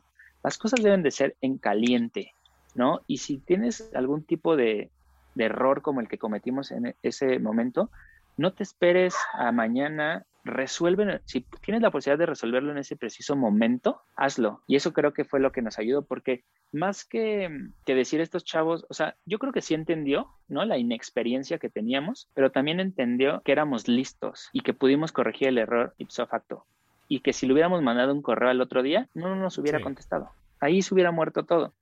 Las 0.43 0.57
cosas 0.57 0.83
deben 0.83 1.03
de 1.03 1.11
ser 1.11 1.37
en 1.39 1.57
caliente, 1.57 2.33
¿no? 2.75 3.01
Y 3.07 3.19
si 3.19 3.37
tienes 3.37 3.89
algún 3.95 4.25
tipo 4.25 4.57
de, 4.57 4.89
de 5.35 5.45
error 5.45 5.81
como 5.81 6.01
el 6.01 6.09
que 6.09 6.17
cometimos 6.17 6.71
en 6.71 6.95
ese 7.03 7.39
momento, 7.39 7.89
no 8.35 8.53
te 8.53 8.63
esperes 8.63 9.15
a 9.33 9.51
mañana, 9.51 10.25
resuelve, 10.43 11.21
si 11.25 11.41
tienes 11.63 11.81
la 11.81 11.91
posibilidad 11.91 12.19
de 12.19 12.25
resolverlo 12.25 12.71
en 12.71 12.77
ese 12.77 12.95
preciso 12.95 13.35
momento, 13.35 14.01
hazlo. 14.15 14.61
Y 14.67 14.75
eso 14.75 14.93
creo 14.93 15.13
que 15.13 15.25
fue 15.25 15.39
lo 15.39 15.51
que 15.51 15.61
nos 15.61 15.79
ayudó, 15.79 16.03
porque 16.03 16.43
más 16.71 17.05
que, 17.05 17.69
que 17.85 17.95
decir 17.95 18.21
estos 18.21 18.43
chavos, 18.43 18.85
o 18.89 18.93
sea, 18.93 19.15
yo 19.25 19.39
creo 19.39 19.53
que 19.53 19.61
sí 19.61 19.73
entendió, 19.73 20.27
¿no? 20.47 20.65
La 20.65 20.77
inexperiencia 20.77 21.59
que 21.59 21.69
teníamos, 21.69 22.29
pero 22.33 22.51
también 22.51 22.79
entendió 22.79 23.41
que 23.45 23.51
éramos 23.51 23.87
listos 23.87 24.49
y 24.51 24.61
que 24.61 24.73
pudimos 24.73 25.11
corregir 25.11 25.47
el 25.49 25.57
error 25.57 25.93
ipso 25.97 26.25
facto. 26.27 26.65
Y 27.07 27.19
que 27.19 27.33
si 27.33 27.45
le 27.45 27.53
hubiéramos 27.53 27.81
mandado 27.81 28.13
un 28.13 28.21
correo 28.21 28.49
al 28.49 28.61
otro 28.61 28.81
día, 28.81 29.07
no 29.13 29.35
nos 29.35 29.57
hubiera 29.57 29.81
contestado. 29.81 30.29
Ahí 30.59 30.81
se 30.81 30.93
hubiera 30.93 31.11
muerto 31.11 31.43
todo. 31.43 31.73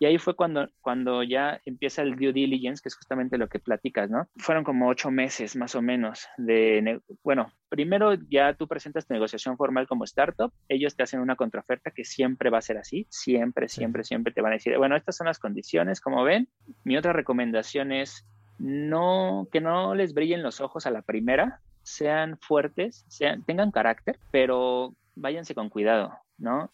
Y 0.00 0.06
ahí 0.06 0.16
fue 0.16 0.34
cuando, 0.34 0.66
cuando 0.80 1.22
ya 1.22 1.60
empieza 1.66 2.00
el 2.00 2.16
due 2.16 2.32
diligence, 2.32 2.80
que 2.82 2.88
es 2.88 2.96
justamente 2.96 3.36
lo 3.36 3.50
que 3.50 3.58
platicas, 3.58 4.08
¿no? 4.08 4.26
Fueron 4.38 4.64
como 4.64 4.88
ocho 4.88 5.10
meses 5.10 5.56
más 5.56 5.74
o 5.74 5.82
menos 5.82 6.26
de, 6.38 7.02
bueno, 7.22 7.52
primero 7.68 8.14
ya 8.14 8.54
tú 8.54 8.66
presentas 8.66 9.06
tu 9.06 9.12
negociación 9.12 9.58
formal 9.58 9.86
como 9.86 10.04
startup, 10.04 10.54
ellos 10.70 10.96
te 10.96 11.02
hacen 11.02 11.20
una 11.20 11.36
contraoferta 11.36 11.90
que 11.90 12.06
siempre 12.06 12.48
va 12.48 12.56
a 12.56 12.62
ser 12.62 12.78
así, 12.78 13.06
siempre, 13.10 13.68
siempre, 13.68 14.02
siempre 14.02 14.32
te 14.32 14.40
van 14.40 14.52
a 14.52 14.54
decir, 14.54 14.74
bueno, 14.78 14.96
estas 14.96 15.18
son 15.18 15.26
las 15.26 15.38
condiciones, 15.38 16.00
como 16.00 16.24
ven. 16.24 16.48
Mi 16.82 16.96
otra 16.96 17.12
recomendación 17.12 17.92
es 17.92 18.24
no, 18.58 19.48
que 19.52 19.60
no 19.60 19.94
les 19.94 20.14
brillen 20.14 20.42
los 20.42 20.62
ojos 20.62 20.86
a 20.86 20.90
la 20.90 21.02
primera, 21.02 21.60
sean 21.82 22.38
fuertes, 22.38 23.04
sean, 23.08 23.42
tengan 23.42 23.70
carácter, 23.70 24.18
pero 24.30 24.94
váyanse 25.14 25.54
con 25.54 25.68
cuidado, 25.68 26.14
¿no? 26.38 26.70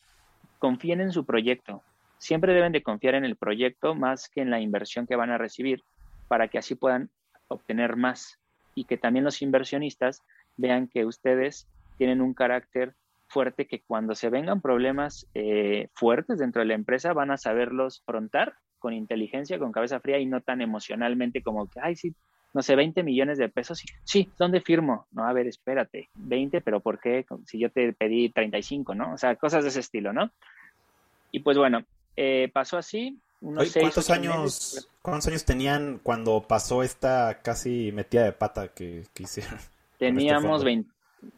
Confíen 0.61 1.01
en 1.01 1.11
su 1.11 1.25
proyecto, 1.25 1.83
siempre 2.19 2.55
deben 2.55 2.73
de 2.73 2.83
confiar 2.83 3.15
en 3.15 3.25
el 3.25 3.37
proyecto 3.37 3.95
más 3.95 4.29
que 4.29 4.41
en 4.41 4.51
la 4.51 4.61
inversión 4.61 5.07
que 5.07 5.17
van 5.17 5.31
a 5.31 5.39
recibir 5.39 5.83
para 6.29 6.49
que 6.49 6.59
así 6.59 6.75
puedan 6.75 7.11
obtener 7.49 7.97
más 7.97 8.39
y 8.75 8.85
que 8.85 8.97
también 8.97 9.25
los 9.25 9.43
inversionistas 9.43 10.23
vean 10.57 10.89
que 10.89 11.05
ustedes 11.05 11.69
tienen 11.99 12.21
un 12.21 12.35
carácter 12.35 12.95
fuerte 13.29 13.67
que 13.67 13.81
cuando 13.81 14.15
se 14.15 14.31
vengan 14.31 14.61
problemas 14.61 15.27
eh, 15.35 15.89
fuertes 15.95 16.39
dentro 16.39 16.61
de 16.61 16.67
la 16.67 16.75
empresa 16.75 17.13
van 17.13 17.31
a 17.31 17.37
saberlos 17.37 18.03
afrontar 18.07 18.55
con 18.79 18.93
inteligencia, 18.93 19.59
con 19.59 19.73
cabeza 19.73 20.01
fría 20.01 20.19
y 20.19 20.27
no 20.27 20.41
tan 20.41 20.61
emocionalmente 20.61 21.43
como 21.43 21.67
que, 21.67 21.81
ay, 21.83 21.97
sí, 21.97 22.15
no 22.55 22.63
sé, 22.63 22.77
20 22.77 23.03
millones 23.03 23.37
de 23.39 23.49
pesos. 23.49 23.83
Sí, 24.05 24.31
¿dónde 24.39 24.61
firmo? 24.61 25.07
No, 25.11 25.25
a 25.25 25.33
ver, 25.33 25.47
espérate, 25.47 26.09
20, 26.15 26.61
pero 26.61 26.81
¿por 26.81 27.01
qué? 27.01 27.27
Si 27.47 27.59
yo 27.59 27.71
te 27.71 27.93
pedí 27.93 28.31
35, 28.31 28.95
¿no? 28.95 29.13
O 29.13 29.19
sea, 29.19 29.37
cosas 29.37 29.65
de 29.65 29.71
ese 29.71 29.81
estilo, 29.81 30.13
¿no? 30.13 30.31
Y 31.33 31.41
pues 31.41 31.59
bueno, 31.59 31.85
eh, 32.17 32.51
pasó 32.53 32.79
así. 32.79 33.21
Unos 33.41 33.73
¿cuántos, 33.73 34.11
años, 34.11 34.89
¿Cuántos 35.03 35.29
años 35.29 35.45
tenían 35.45 36.01
cuando 36.03 36.47
pasó 36.49 36.83
esta 36.83 37.41
casi 37.43 37.93
metida 37.93 38.25
de 38.25 38.33
pata 38.33 38.69
que, 38.69 39.05
hicieron? 39.19 39.59
Este 39.99 40.13
Teníamos 40.13 40.63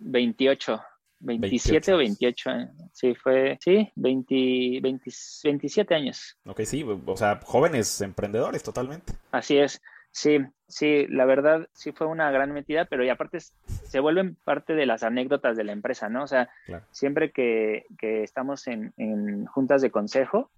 28, 0.01 0.83
27 1.21 1.93
o 1.93 1.99
28. 1.99 2.51
Eh. 2.51 2.69
Sí, 2.93 3.14
fue, 3.14 3.57
sí, 3.61 3.88
20, 3.95 4.81
27 4.83 5.95
años. 5.95 6.37
Ok, 6.45 6.62
sí, 6.64 6.83
o 6.85 7.17
sea, 7.17 7.38
jóvenes 7.45 8.01
emprendedores 8.01 8.64
totalmente. 8.64 9.12
Así 9.31 9.59
es. 9.59 9.81
Sí, 10.11 10.38
sí, 10.67 11.07
la 11.09 11.25
verdad 11.27 11.69
sí 11.73 11.93
fue 11.93 12.07
una 12.07 12.31
gran 12.31 12.53
metida, 12.53 12.87
pero 12.87 13.05
y 13.05 13.09
aparte 13.09 13.38
se 13.41 14.01
vuelven 14.01 14.37
parte 14.43 14.75
de 14.75 14.87
las 14.87 15.03
anécdotas 15.03 15.57
de 15.57 15.64
la 15.64 15.73
empresa, 15.73 16.09
¿no? 16.09 16.25
O 16.25 16.27
sea, 16.27 16.49
siempre 16.91 17.31
que, 17.31 17.85
que 17.99 18.25
estamos 18.25 18.67
en, 18.67 18.93
en, 18.97 19.47
juntas 19.47 19.83
de 19.83 19.91
consejo, 19.91 20.51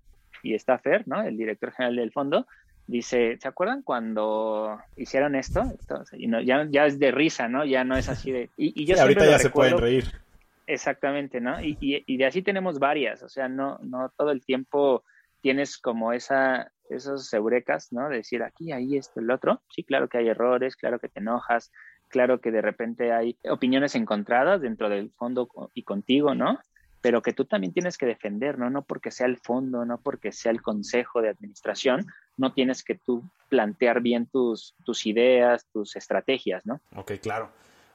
y 0.42 0.54
está 0.54 0.78
Fer, 0.78 1.06
¿no? 1.06 1.22
El 1.22 1.36
director 1.36 1.72
general 1.72 1.96
del 1.96 2.12
fondo, 2.12 2.46
dice, 2.86 3.38
¿se 3.40 3.48
acuerdan 3.48 3.82
cuando 3.82 4.78
hicieron 4.96 5.34
esto? 5.34 5.62
y 6.12 6.26
no, 6.26 6.40
ya, 6.40 6.66
ya 6.68 6.86
es 6.86 6.98
de 6.98 7.10
risa, 7.10 7.48
¿no? 7.48 7.64
Ya 7.64 7.84
no 7.84 7.96
es 7.96 8.08
así 8.08 8.32
de... 8.32 8.50
Y, 8.56 8.84
yo 8.84 9.00
ahorita 9.00 9.26
ya 9.26 9.38
se 9.38 9.50
pueden 9.50 9.78
reír. 9.78 10.04
Exactamente, 10.66 11.40
¿no? 11.40 11.60
Y, 11.60 11.76
y, 11.80 12.16
de 12.16 12.26
así 12.26 12.42
tenemos 12.42 12.78
varias, 12.78 13.22
o 13.22 13.28
sea, 13.28 13.48
no, 13.48 13.78
no 13.82 14.12
todo 14.16 14.30
el 14.30 14.44
tiempo 14.44 15.04
tienes 15.40 15.78
como 15.78 16.12
esa, 16.12 16.70
esos 16.88 17.32
eurecas, 17.32 17.92
¿no? 17.92 18.08
De 18.08 18.18
decir 18.18 18.42
aquí, 18.42 18.72
ahí, 18.72 18.96
esto, 18.96 19.20
el 19.20 19.30
otro. 19.30 19.62
Sí, 19.68 19.82
claro 19.82 20.08
que 20.08 20.18
hay 20.18 20.28
errores, 20.28 20.76
claro 20.76 20.98
que 20.98 21.08
te 21.08 21.20
enojas, 21.20 21.72
claro 22.08 22.40
que 22.40 22.50
de 22.50 22.60
repente 22.60 23.12
hay 23.12 23.36
opiniones 23.48 23.94
encontradas 23.94 24.60
dentro 24.60 24.88
del 24.88 25.10
fondo 25.10 25.48
y 25.74 25.82
contigo, 25.82 26.34
¿no? 26.34 26.60
Pero 27.00 27.22
que 27.22 27.32
tú 27.32 27.44
también 27.44 27.72
tienes 27.72 27.96
que 27.96 28.06
defender, 28.06 28.58
¿no? 28.58 28.70
No 28.70 28.82
porque 28.82 29.10
sea 29.10 29.26
el 29.26 29.38
fondo, 29.38 29.84
no 29.84 29.98
porque 29.98 30.32
sea 30.32 30.52
el 30.52 30.62
consejo 30.62 31.22
de 31.22 31.30
administración, 31.30 32.06
no 32.36 32.52
tienes 32.52 32.82
que 32.84 32.94
tú 32.94 33.22
plantear 33.48 34.00
bien 34.00 34.26
tus, 34.26 34.74
tus 34.84 35.06
ideas, 35.06 35.66
tus 35.72 35.96
estrategias, 35.96 36.64
¿no? 36.66 36.80
Ok, 36.96 37.12
claro. 37.20 37.50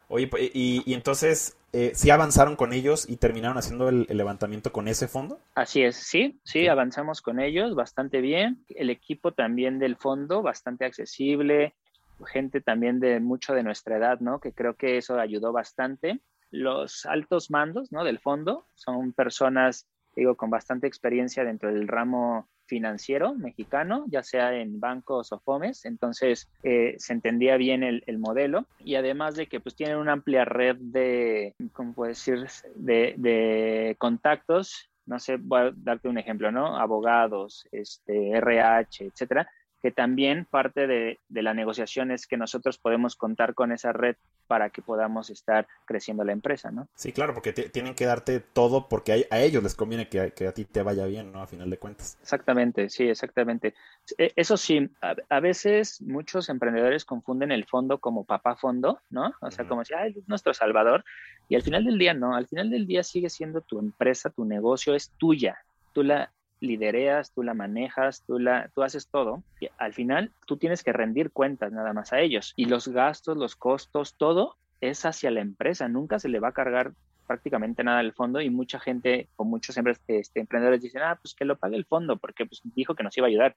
Oye, 0.08 0.30
y, 0.54 0.84
y 0.86 0.94
entonces, 0.94 1.58
eh, 1.74 1.91
¿sí 1.96 2.10
avanzaron 2.10 2.56
con 2.56 2.74
ellos 2.74 3.10
y 3.10 3.18
terminaron 3.18 3.58
haciendo 3.58 3.89
el, 3.89 4.06
levantamiento 4.10 4.72
con 4.72 4.88
ese 4.88 5.08
fondo? 5.08 5.39
Así 5.56 5.82
es, 5.82 5.96
sí, 5.96 6.39
sí, 6.44 6.68
avanzamos 6.68 7.22
con 7.22 7.39
ellos 7.39 7.76
bastante 7.76 8.22
bien. 8.22 8.63
El 8.70 8.89
equipo 8.89 9.34
también 9.34 9.80
del 9.80 9.98
fondo, 9.98 10.41
bastante 10.41 10.86
accesible, 10.86 11.74
gente 12.28 12.62
también 12.62 13.00
de 13.00 13.20
mucho 13.20 13.54
de 13.54 13.63
nuestra 13.63 13.98
edad, 13.98 14.20
¿no? 14.20 14.39
Que 14.39 14.54
creo 14.54 14.76
que 14.76 14.98
eso 14.98 15.20
ayudó 15.20 15.52
bastante 15.52 16.22
los 16.56 17.06
altos 17.06 17.52
mandos 17.52 17.91
¿no? 17.91 18.04
del 18.04 18.20
fondo 18.20 18.65
son 18.76 19.13
personas, 19.13 19.88
digo, 20.15 20.36
con 20.36 20.50
bastante 20.50 20.88
experiencia 20.88 21.44
dentro 21.44 21.72
del 21.72 21.88
ramo 21.88 22.48
financiero 22.68 23.36
mexicano, 23.36 24.06
ya 24.08 24.24
sea 24.24 24.56
en 24.56 24.80
bancos 24.80 25.32
o 25.32 25.39
FOMES, 25.39 25.86
entonces 25.86 26.50
eh, 26.63 26.96
se 26.98 27.13
entendía 27.13 27.58
bien 27.58 27.84
el, 27.84 28.18
modelo 28.18 28.65
y 28.80 28.96
además 28.96 29.36
de 29.36 29.46
que 29.48 29.60
pues 29.60 29.76
tienen 29.76 29.98
una 29.98 30.13
amplia 30.13 30.46
red 30.46 30.78
de, 30.80 31.54
¿cómo 31.74 31.94
puedo 31.94 32.10
decir?, 32.10 32.48
de, 32.76 33.13
de 33.18 33.96
contactos 34.00 34.89
no 35.06 35.20
sé, 35.20 35.38
voy 35.38 35.62
a 35.62 35.74
darte 35.76 36.08
un 36.10 36.18
ejemplo, 36.18 36.52
¿no? 36.52 36.78
Abogados, 36.78 37.68
este, 37.72 38.32
RH, 38.32 39.06
etcétera, 39.06 39.48
que 39.82 39.92
también 39.92 40.46
parte 40.46 40.88
de, 40.88 41.20
la 41.30 41.54
negociación 41.54 42.12
es 42.12 42.28
que 42.28 42.38
nosotros 42.38 42.78
podemos 42.78 43.16
contar 43.16 43.54
con 43.54 43.72
esa 43.72 43.94
red 43.94 44.16
para 44.48 44.70
que 44.70 44.82
podamos 44.82 45.30
estar 45.30 45.68
creciendo 45.86 46.24
la 46.24 46.32
empresa, 46.32 46.72
¿no? 46.72 46.88
Sí, 46.96 47.12
claro, 47.12 47.34
porque 47.34 47.54
tienen 47.54 47.96
que 47.96 48.06
darte 48.06 48.40
todo 48.40 48.88
porque 48.88 49.28
a, 49.30 49.40
ellos 49.40 49.62
les 49.64 49.76
conviene 49.76 50.08
que, 50.08 50.20
a 50.48 50.52
ti 50.54 50.66
te 50.66 50.82
vaya 50.82 51.06
bien, 51.06 51.32
¿no? 51.32 51.42
A 51.42 51.48
final 51.48 51.70
de 51.70 51.78
cuentas. 51.78 52.18
Exactamente, 52.22 52.90
sí, 52.90 53.08
exactamente. 53.08 53.74
E, 54.18 54.34
eso 54.36 54.58
sí, 54.58 54.90
a, 55.02 55.40
veces 55.40 56.02
muchos 56.02 56.50
emprendedores 56.50 57.06
confunden 57.06 57.52
el 57.52 57.66
fondo 57.66 58.00
como 58.00 58.24
papá 58.24 58.56
fondo, 58.56 59.02
¿no? 59.10 59.34
O 59.42 59.52
sea, 59.52 59.68
como 59.68 59.86
si, 59.86 59.94
ay, 59.94 60.16
es 60.18 60.28
nuestro 60.28 60.54
salvador. 60.54 61.04
Y 61.48 61.56
al 61.56 61.62
final 61.62 61.86
del 61.86 61.98
día, 61.98 62.14
no, 62.14 62.36
al 62.36 62.48
final 62.48 62.70
del 62.70 62.88
día 62.88 63.04
sigue 63.04 63.30
siendo 63.30 63.62
tu 63.62 63.80
empresa, 63.80 64.30
tu 64.30 64.46
negocio 64.46 64.96
es 64.96 65.12
tuya. 65.18 65.58
Tú 65.94 66.04
la, 66.04 66.32
lidereas, 66.60 67.32
tú 67.32 67.44
la 67.44 67.54
manejas, 67.54 68.24
tú, 68.26 68.39
la, 68.39 68.70
tú 68.74 68.84
haces 68.84 69.08
todo. 69.08 69.44
Y 69.60 69.70
al 69.78 69.94
final, 69.94 70.32
tú 70.46 70.58
tienes 70.58 70.84
que 70.84 70.94
rendir 70.94 71.32
cuentas 71.32 71.72
nada 71.72 71.94
más 71.94 72.13
a 72.13 72.20
ellos. 72.20 72.54
Y 72.56 72.65
los 72.65 72.88
gastos, 72.88 73.38
los 73.38 73.56
costos, 73.56 74.15
todo 74.15 74.58
es 74.82 75.06
hacia 75.06 75.32
la 75.32 75.41
empresa. 75.41 75.88
Nunca 75.88 76.20
se 76.20 76.30
le 76.30 76.39
va 76.39 76.50
a 76.50 76.54
cargar 76.54 76.94
prácticamente 77.26 77.84
nada 77.84 78.00
al 78.00 78.13
fondo 78.13 78.39
y 78.41 78.50
mucha 78.50 78.80
gente 78.80 79.28
o 79.36 79.44
muchos 79.44 79.78
este, 79.78 80.39
emprendedores 80.39 80.82
dicen, 80.82 81.02
ah, 81.02 81.18
pues 81.22 81.34
que 81.34 81.46
lo 81.46 81.58
pague 81.58 81.76
el 81.76 81.86
fondo 81.86 82.18
porque 82.18 82.46
pues, 82.46 82.62
dijo 82.76 82.96
que 82.96 83.04
nos 83.04 83.18
iba 83.18 83.28
a 83.28 83.30
ayudar. 83.30 83.56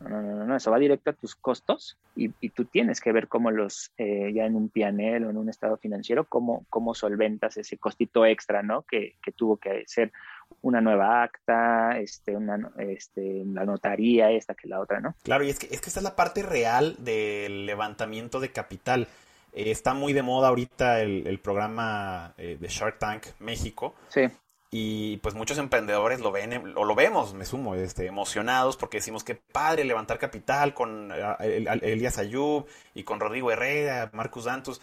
No, 0.00 0.10
no, 0.10 0.22
no, 0.22 0.44
no, 0.44 0.54
eso 0.54 0.70
va 0.70 0.78
directo 0.78 1.10
a 1.10 1.12
tus 1.12 1.34
costos 1.34 1.98
y, 2.14 2.28
tú 2.50 2.64
tienes 2.66 3.00
que 3.00 3.10
ver 3.10 3.26
cómo 3.26 3.50
los, 3.50 3.90
eh, 3.98 4.32
ya 4.32 4.46
en 4.46 4.54
un 4.54 4.68
PNL 4.68 5.26
o 5.26 5.30
en 5.30 5.36
un 5.36 5.48
estado 5.48 5.76
financiero, 5.76 6.24
cómo, 6.24 6.64
cómo 6.70 6.94
solventas 6.94 7.56
ese 7.56 7.78
costito 7.78 8.24
extra, 8.24 8.62
¿no? 8.62 8.82
Que, 8.82 9.16
que 9.20 9.32
tuvo 9.32 9.56
que 9.56 9.82
ser 9.88 10.12
una 10.60 10.80
nueva 10.80 11.22
acta, 11.22 11.98
este, 11.98 12.36
una, 12.36 12.70
este, 12.78 13.44
la 13.46 13.64
notaría, 13.64 14.30
esta 14.30 14.54
que 14.54 14.68
la 14.68 14.80
otra, 14.80 15.00
¿no? 15.00 15.14
Claro, 15.22 15.44
y 15.44 15.50
es 15.50 15.58
que, 15.58 15.66
es 15.66 15.80
que 15.80 15.88
esta 15.88 16.00
es 16.00 16.04
la 16.04 16.16
parte 16.16 16.42
real 16.42 16.96
del 16.98 17.66
levantamiento 17.66 18.40
de 18.40 18.50
capital. 18.50 19.08
Eh, 19.52 19.70
está 19.70 19.94
muy 19.94 20.12
de 20.12 20.22
moda 20.22 20.48
ahorita 20.48 21.00
el, 21.00 21.38
programa 21.40 22.34
eh, 22.36 22.56
de 22.60 22.68
Shark 22.68 22.98
Tank 22.98 23.26
México. 23.38 23.94
Sí. 24.08 24.22
Y 24.70 25.16
pues 25.18 25.34
muchos 25.34 25.56
emprendedores 25.56 26.20
lo 26.20 26.30
ven, 26.30 26.74
o 26.76 26.84
lo 26.84 26.94
vemos, 26.94 27.32
me 27.32 27.46
sumo, 27.46 27.74
este, 27.74 28.06
emocionados 28.06 28.76
porque 28.76 28.98
decimos 28.98 29.24
que 29.24 29.34
padre 29.34 29.84
levantar 29.84 30.18
capital 30.18 30.74
con 30.74 31.10
eh, 31.10 31.64
Elías 31.80 32.18
Ayub 32.18 32.66
y 32.94 33.02
con 33.04 33.18
Rodrigo 33.18 33.50
Herrera, 33.50 34.10
Marcus 34.12 34.44
Dantus. 34.44 34.82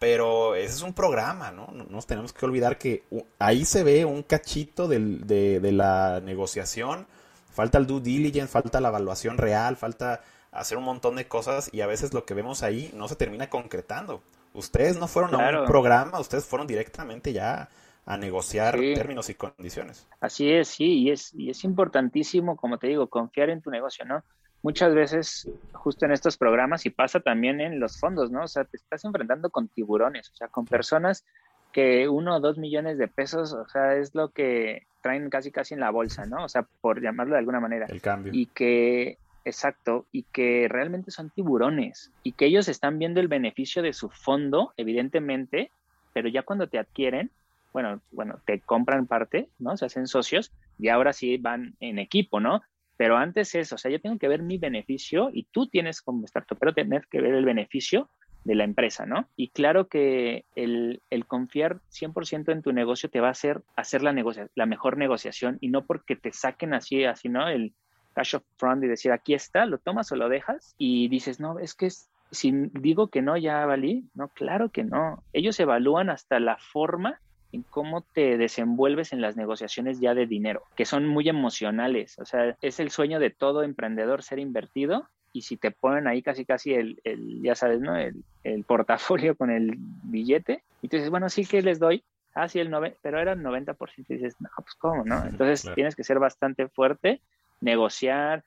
Pero 0.00 0.54
ese 0.54 0.76
es 0.76 0.82
un 0.82 0.94
programa, 0.94 1.50
¿no? 1.50 1.68
No 1.74 1.84
nos 1.84 2.06
tenemos 2.06 2.32
que 2.32 2.46
olvidar 2.46 2.78
que 2.78 3.04
ahí 3.38 3.66
se 3.66 3.84
ve 3.84 4.06
un 4.06 4.22
cachito 4.22 4.88
de, 4.88 5.60
la 5.72 6.22
negociación. 6.24 7.06
Falta 7.52 7.76
el 7.76 7.86
due 7.86 8.00
diligence, 8.00 8.50
falta 8.50 8.80
la 8.80 8.88
evaluación 8.88 9.36
real, 9.36 9.76
falta 9.76 10.22
hacer 10.52 10.78
un 10.78 10.84
montón 10.84 11.16
de 11.16 11.28
cosas 11.28 11.68
y 11.70 11.82
a 11.82 11.86
veces 11.86 12.14
lo 12.14 12.24
que 12.24 12.32
vemos 12.32 12.62
ahí 12.62 12.90
no 12.94 13.08
se 13.08 13.16
termina 13.16 13.50
concretando. 13.50 14.22
Ustedes 14.54 14.98
no 14.98 15.06
fueron 15.06 15.34
a 15.34 15.60
un 15.60 15.66
programa, 15.66 16.18
ustedes 16.18 16.46
fueron 16.46 16.66
directamente 16.66 17.34
ya 17.34 17.68
a 18.06 18.16
negociar 18.16 18.76
términos 18.76 19.28
y 19.28 19.34
condiciones. 19.34 20.08
Así 20.18 20.50
es, 20.50 20.68
sí, 20.68 21.02
y 21.02 21.10
es, 21.10 21.34
y 21.34 21.50
es 21.50 21.62
importantísimo, 21.62 22.56
como 22.56 22.78
te 22.78 22.86
digo, 22.86 23.08
confiar 23.08 23.50
en 23.50 23.60
tu 23.60 23.70
negocio, 23.70 24.06
¿no? 24.06 24.24
Muchas 24.62 24.94
veces 24.94 25.48
justo 25.72 26.04
en 26.04 26.12
estos 26.12 26.36
programas 26.36 26.84
y 26.86 26.90
pasa 26.90 27.20
también 27.20 27.60
en 27.60 27.80
los 27.80 27.98
fondos, 27.98 28.30
¿no? 28.30 28.44
O 28.44 28.48
sea, 28.48 28.64
te 28.64 28.76
estás 28.76 29.04
enfrentando 29.04 29.50
con 29.50 29.68
tiburones, 29.68 30.30
o 30.30 30.34
sea, 30.34 30.48
con 30.48 30.66
personas 30.66 31.24
que 31.72 32.08
uno 32.08 32.36
o 32.36 32.40
dos 32.40 32.58
millones 32.58 32.98
de 32.98 33.08
pesos, 33.08 33.52
o 33.52 33.66
sea, 33.68 33.96
es 33.96 34.14
lo 34.14 34.30
que 34.30 34.86
traen 35.02 35.30
casi 35.30 35.50
casi 35.50 35.74
en 35.74 35.80
la 35.80 35.90
bolsa, 35.90 36.26
¿no? 36.26 36.44
O 36.44 36.48
sea, 36.48 36.66
por 36.80 37.00
llamarlo 37.00 37.34
de 37.34 37.38
alguna 37.38 37.60
manera. 37.60 37.86
El 37.88 38.02
cambio. 38.02 38.32
Y 38.34 38.46
que, 38.46 39.18
exacto, 39.44 40.06
y 40.12 40.24
que 40.24 40.66
realmente 40.68 41.10
son 41.10 41.30
tiburones 41.30 42.10
y 42.22 42.32
que 42.32 42.46
ellos 42.46 42.68
están 42.68 42.98
viendo 42.98 43.20
el 43.20 43.28
beneficio 43.28 43.82
de 43.82 43.92
su 43.92 44.10
fondo, 44.10 44.74
evidentemente, 44.76 45.70
pero 46.12 46.28
ya 46.28 46.42
cuando 46.42 46.66
te 46.66 46.78
adquieren, 46.78 47.30
bueno, 47.72 48.00
bueno, 48.10 48.40
te 48.44 48.60
compran 48.60 49.06
parte, 49.06 49.48
¿no? 49.58 49.76
Se 49.76 49.86
hacen 49.86 50.08
socios 50.08 50.52
y 50.78 50.88
ahora 50.88 51.12
sí 51.12 51.36
van 51.36 51.76
en 51.80 51.98
equipo, 51.98 52.40
¿no? 52.40 52.62
Pero 53.00 53.16
antes 53.16 53.54
eso, 53.54 53.76
o 53.76 53.78
sea, 53.78 53.90
yo 53.90 53.98
tengo 53.98 54.18
que 54.18 54.28
ver 54.28 54.42
mi 54.42 54.58
beneficio 54.58 55.30
y 55.32 55.44
tú 55.44 55.68
tienes 55.68 56.02
como 56.02 56.26
startup, 56.26 56.58
pero 56.58 56.74
tener 56.74 57.06
que 57.10 57.22
ver 57.22 57.32
el 57.32 57.46
beneficio 57.46 58.10
de 58.44 58.54
la 58.54 58.64
empresa, 58.64 59.06
¿no? 59.06 59.26
Y 59.36 59.48
claro 59.48 59.88
que 59.88 60.44
el, 60.54 61.00
el 61.08 61.24
confiar 61.24 61.80
100% 61.90 62.52
en 62.52 62.60
tu 62.60 62.74
negocio 62.74 63.08
te 63.08 63.20
va 63.20 63.28
a 63.28 63.30
hacer 63.30 63.62
hacer 63.74 64.02
la, 64.02 64.12
negocia 64.12 64.50
la 64.54 64.66
mejor 64.66 64.98
negociación 64.98 65.56
y 65.62 65.68
no 65.68 65.86
porque 65.86 66.14
te 66.14 66.30
saquen 66.34 66.74
así, 66.74 67.04
así, 67.04 67.30
¿no? 67.30 67.48
El 67.48 67.72
cash 68.12 68.36
of 68.36 68.42
front 68.58 68.84
y 68.84 68.88
decir, 68.88 69.12
aquí 69.12 69.32
está, 69.32 69.64
lo 69.64 69.78
tomas 69.78 70.12
o 70.12 70.16
lo 70.16 70.28
dejas 70.28 70.74
y 70.76 71.08
dices, 71.08 71.40
no, 71.40 71.58
es 71.58 71.74
que 71.74 71.88
si 72.30 72.52
digo 72.52 73.08
que 73.08 73.22
no, 73.22 73.38
ya 73.38 73.64
valí. 73.64 74.10
No, 74.12 74.28
claro 74.28 74.68
que 74.68 74.84
no. 74.84 75.24
Ellos 75.32 75.58
evalúan 75.58 76.10
hasta 76.10 76.38
la 76.38 76.58
forma 76.58 77.18
en 77.52 77.62
cómo 77.62 78.02
te 78.02 78.38
desenvuelves 78.38 79.12
en 79.12 79.20
las 79.20 79.36
negociaciones 79.36 80.00
ya 80.00 80.14
de 80.14 80.26
dinero, 80.26 80.62
que 80.76 80.84
son 80.84 81.06
muy 81.06 81.28
emocionales. 81.28 82.18
O 82.18 82.24
sea, 82.24 82.56
es 82.60 82.80
el 82.80 82.90
sueño 82.90 83.18
de 83.18 83.30
todo 83.30 83.62
emprendedor 83.62 84.22
ser 84.22 84.38
invertido 84.38 85.08
y 85.32 85.42
si 85.42 85.56
te 85.56 85.70
ponen 85.70 86.06
ahí 86.06 86.22
casi 86.22 86.44
casi 86.44 86.74
el, 86.74 87.00
el 87.04 87.42
ya 87.42 87.54
sabes, 87.54 87.80
¿no? 87.80 87.96
El, 87.96 88.24
el, 88.44 88.64
portafolio 88.64 89.36
con 89.36 89.50
el 89.50 89.74
billete 89.76 90.62
y 90.82 90.88
tú 90.88 90.96
dices, 90.96 91.10
bueno, 91.10 91.28
sí 91.28 91.44
que 91.44 91.62
les 91.62 91.78
doy. 91.78 92.04
Ah, 92.34 92.48
sí, 92.48 92.60
el 92.60 92.70
9, 92.70 92.96
pero 93.02 93.18
era 93.18 93.32
el 93.32 93.40
90%. 93.40 93.76
Y 94.08 94.14
dices, 94.14 94.36
no, 94.40 94.48
pues 94.56 94.74
cómo, 94.76 95.04
¿no? 95.04 95.24
Entonces 95.24 95.68
tienes 95.74 95.96
que 95.96 96.04
ser 96.04 96.20
bastante 96.20 96.68
fuerte, 96.68 97.20
negociar, 97.60 98.44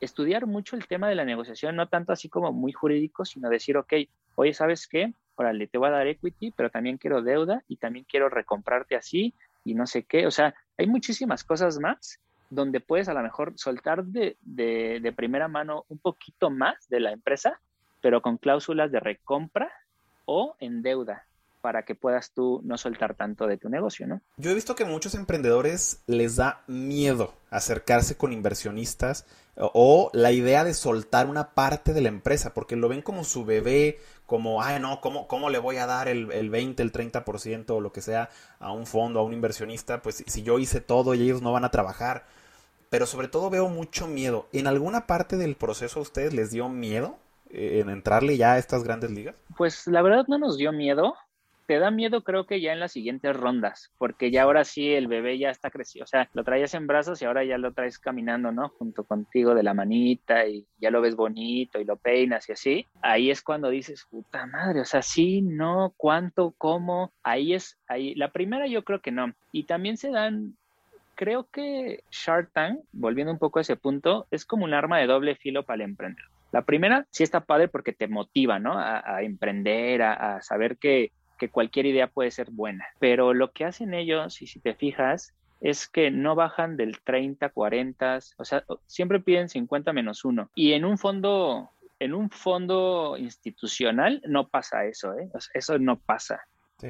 estudiar 0.00 0.46
mucho 0.46 0.76
el 0.76 0.86
tema 0.86 1.08
de 1.08 1.14
la 1.14 1.24
negociación, 1.24 1.76
no 1.76 1.88
tanto 1.88 2.12
así 2.12 2.28
como 2.28 2.52
muy 2.52 2.72
jurídico, 2.72 3.24
sino 3.24 3.48
decir, 3.48 3.76
ok, 3.76 3.92
oye, 4.34 4.52
¿sabes 4.52 4.88
qué? 4.88 5.14
Órale, 5.36 5.66
te 5.66 5.78
voy 5.78 5.88
a 5.88 5.92
dar 5.92 6.06
equity, 6.06 6.52
pero 6.52 6.70
también 6.70 6.98
quiero 6.98 7.22
deuda 7.22 7.62
y 7.68 7.76
también 7.76 8.04
quiero 8.08 8.28
recomprarte 8.28 8.96
así 8.96 9.34
y 9.64 9.74
no 9.74 9.86
sé 9.86 10.04
qué. 10.04 10.26
O 10.26 10.30
sea, 10.30 10.54
hay 10.76 10.86
muchísimas 10.86 11.44
cosas 11.44 11.78
más 11.78 12.20
donde 12.50 12.80
puedes 12.80 13.08
a 13.08 13.14
lo 13.14 13.22
mejor 13.22 13.52
soltar 13.56 14.04
de, 14.04 14.36
de, 14.42 15.12
primera 15.16 15.48
mano 15.48 15.84
un 15.88 15.98
poquito 15.98 16.50
más 16.50 16.88
de 16.88 17.00
la 17.00 17.12
empresa, 17.12 17.60
pero 18.00 18.20
con 18.20 18.38
cláusulas 18.38 18.90
de 18.90 19.00
recompra 19.00 19.70
o 20.24 20.56
en 20.58 20.82
deuda 20.82 21.26
para 21.60 21.84
que 21.84 21.94
puedas 21.94 22.32
tú 22.32 22.60
no 22.64 22.78
soltar 22.78 23.14
tanto 23.14 23.46
de 23.46 23.58
tu 23.58 23.68
negocio, 23.68 24.06
¿no? 24.06 24.20
Yo 24.38 24.50
he 24.50 24.54
visto 24.54 24.74
que 24.74 24.84
muchos 24.84 25.14
emprendedores 25.14 26.02
les 26.06 26.36
da 26.36 26.64
miedo 26.66 27.34
acercarse 27.50 28.16
con 28.16 28.32
inversionistas 28.32 29.26
o 29.56 30.10
la 30.14 30.32
idea 30.32 30.64
de 30.64 30.74
soltar 30.74 31.26
una 31.28 31.50
parte 31.50 31.92
de 31.92 32.00
la 32.00 32.08
empresa 32.08 32.54
porque 32.54 32.76
lo 32.76 32.88
ven 32.88 33.02
como 33.02 33.24
su 33.24 33.44
bebé, 33.44 33.98
como, 34.30 34.62
ay, 34.62 34.78
no, 34.78 35.00
¿cómo, 35.00 35.26
¿cómo 35.26 35.50
le 35.50 35.58
voy 35.58 35.78
a 35.78 35.86
dar 35.86 36.06
el, 36.06 36.30
el 36.30 36.50
20, 36.50 36.84
el 36.84 36.92
30% 36.92 37.70
o 37.70 37.80
lo 37.80 37.90
que 37.90 38.00
sea 38.00 38.30
a 38.60 38.70
un 38.70 38.86
fondo, 38.86 39.18
a 39.18 39.24
un 39.24 39.32
inversionista? 39.32 40.02
Pues 40.02 40.22
si 40.24 40.44
yo 40.44 40.60
hice 40.60 40.80
todo 40.80 41.14
y 41.14 41.22
ellos 41.22 41.42
no 41.42 41.50
van 41.50 41.64
a 41.64 41.72
trabajar. 41.72 42.26
Pero 42.90 43.06
sobre 43.06 43.26
todo 43.26 43.50
veo 43.50 43.68
mucho 43.68 44.06
miedo. 44.06 44.46
¿En 44.52 44.68
alguna 44.68 45.08
parte 45.08 45.36
del 45.36 45.56
proceso 45.56 45.98
a 45.98 46.02
ustedes 46.02 46.32
les 46.32 46.52
dio 46.52 46.68
miedo 46.68 47.18
eh, 47.48 47.80
en 47.80 47.90
entrarle 47.90 48.36
ya 48.36 48.52
a 48.52 48.58
estas 48.58 48.84
grandes 48.84 49.10
ligas? 49.10 49.34
Pues 49.56 49.88
la 49.88 50.00
verdad 50.00 50.26
no 50.28 50.38
nos 50.38 50.56
dio 50.56 50.70
miedo 50.70 51.14
te 51.70 51.78
da 51.78 51.92
miedo 51.92 52.24
creo 52.24 52.46
que 52.46 52.60
ya 52.60 52.72
en 52.72 52.80
las 52.80 52.90
siguientes 52.90 53.36
rondas, 53.36 53.92
porque 53.96 54.32
ya 54.32 54.42
ahora 54.42 54.64
sí 54.64 54.92
el 54.92 55.06
bebé 55.06 55.38
ya 55.38 55.50
está 55.50 55.70
crecido, 55.70 56.02
o 56.02 56.08
sea, 56.08 56.28
lo 56.34 56.42
traías 56.42 56.74
en 56.74 56.88
brazos 56.88 57.22
y 57.22 57.26
ahora 57.26 57.44
ya 57.44 57.58
lo 57.58 57.72
traes 57.72 58.00
caminando, 58.00 58.50
¿no? 58.50 58.70
Junto 58.70 59.04
contigo 59.04 59.54
de 59.54 59.62
la 59.62 59.72
manita 59.72 60.48
y 60.48 60.66
ya 60.80 60.90
lo 60.90 61.00
ves 61.00 61.14
bonito 61.14 61.78
y 61.78 61.84
lo 61.84 61.96
peinas 61.96 62.48
y 62.48 62.52
así. 62.54 62.86
Ahí 63.02 63.30
es 63.30 63.40
cuando 63.40 63.70
dices, 63.70 64.04
puta 64.10 64.46
madre, 64.46 64.80
o 64.80 64.84
sea, 64.84 65.00
sí, 65.00 65.42
no, 65.42 65.94
cuánto, 65.96 66.54
cómo, 66.58 67.12
ahí 67.22 67.54
es, 67.54 67.78
ahí, 67.86 68.16
la 68.16 68.32
primera 68.32 68.66
yo 68.66 68.82
creo 68.82 69.00
que 69.00 69.12
no. 69.12 69.32
Y 69.52 69.62
también 69.62 69.96
se 69.96 70.10
dan 70.10 70.56
creo 71.14 71.46
que 71.52 72.02
Shark 72.10 72.50
Tank, 72.52 72.80
volviendo 72.90 73.32
un 73.32 73.38
poco 73.38 73.60
a 73.60 73.62
ese 73.62 73.76
punto, 73.76 74.26
es 74.32 74.44
como 74.44 74.64
un 74.64 74.74
arma 74.74 74.98
de 74.98 75.06
doble 75.06 75.36
filo 75.36 75.62
para 75.62 75.76
el 75.76 75.90
emprendedor. 75.90 76.30
La 76.50 76.62
primera 76.62 77.06
sí 77.10 77.22
está 77.22 77.44
padre 77.44 77.68
porque 77.68 77.92
te 77.92 78.08
motiva, 78.08 78.58
¿no? 78.58 78.72
A, 78.76 79.22
emprender, 79.22 80.02
a, 80.02 80.42
saber 80.42 80.78
que 80.78 81.12
que 81.40 81.48
cualquier 81.48 81.86
idea 81.86 82.06
puede 82.06 82.30
ser 82.30 82.50
buena. 82.50 82.86
Pero 83.00 83.32
lo 83.34 83.50
que 83.50 83.64
hacen 83.64 83.94
ellos, 83.94 84.42
y 84.42 84.46
si 84.46 84.60
te 84.60 84.74
fijas, 84.74 85.34
es 85.60 85.88
que 85.88 86.10
no 86.10 86.34
bajan 86.34 86.76
del 86.76 87.00
30, 87.00 87.48
40, 87.48 88.18
o 88.36 88.44
sea, 88.44 88.64
siempre 88.86 89.20
piden 89.20 89.48
50 89.48 89.92
menos 89.92 90.24
1. 90.24 90.50
Y 90.54 90.74
en 90.74 90.84
un 90.84 90.98
fondo, 90.98 91.70
en 91.98 92.14
un 92.14 92.30
fondo 92.30 93.16
institucional 93.18 94.22
no 94.26 94.48
pasa 94.48 94.84
eso, 94.84 95.18
¿eh? 95.18 95.30
eso 95.54 95.78
no 95.78 95.98
pasa. 95.98 96.42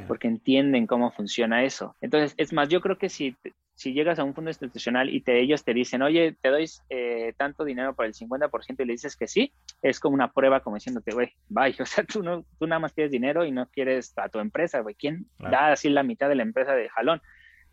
porque 0.07 0.29
entienden 0.29 0.87
cómo 0.87 1.11
funciona 1.11 1.65
eso. 1.65 1.97
Entonces, 2.01 2.35
es 2.37 2.53
más, 2.53 2.69
yo 2.69 2.81
creo 2.81 2.97
que 2.97 3.09
si, 3.09 3.37
si 3.81 3.95
llegas 3.95 4.19
a 4.19 4.25
un 4.25 4.35
fondo 4.35 4.51
institucional 4.51 5.09
y 5.09 5.23
te, 5.23 5.41
ellos 5.41 5.65
te 5.65 5.73
dicen, 5.73 6.03
oye, 6.03 6.37
te 6.39 6.51
doy 6.51 6.67
eh, 6.91 7.33
tanto 7.39 7.65
dinero 7.65 7.95
por 7.95 8.05
el 8.05 8.13
50% 8.13 8.75
y 8.79 8.85
le 8.85 8.93
dices 8.93 9.17
que 9.17 9.27
sí, 9.27 9.55
es 9.81 9.99
como 9.99 10.13
una 10.13 10.31
prueba 10.31 10.61
como 10.61 10.77
diciéndote, 10.77 11.13
güey, 11.13 11.33
bye, 11.49 11.75
o 11.81 11.87
sea, 11.87 12.05
tú, 12.05 12.23
no, 12.23 12.45
tú 12.59 12.67
nada 12.67 12.79
más 12.79 12.93
quieres 12.93 13.11
dinero 13.11 13.43
y 13.47 13.53
no 13.53 13.67
quieres 13.71 14.13
a 14.19 14.29
tu 14.29 14.39
empresa, 14.39 14.81
güey, 14.81 14.95
¿quién 14.97 15.25
da 15.39 15.73
así 15.73 15.89
la 15.89 16.03
mitad 16.03 16.29
de 16.29 16.35
la 16.35 16.43
empresa 16.43 16.75
de 16.75 16.91
jalón? 16.91 17.23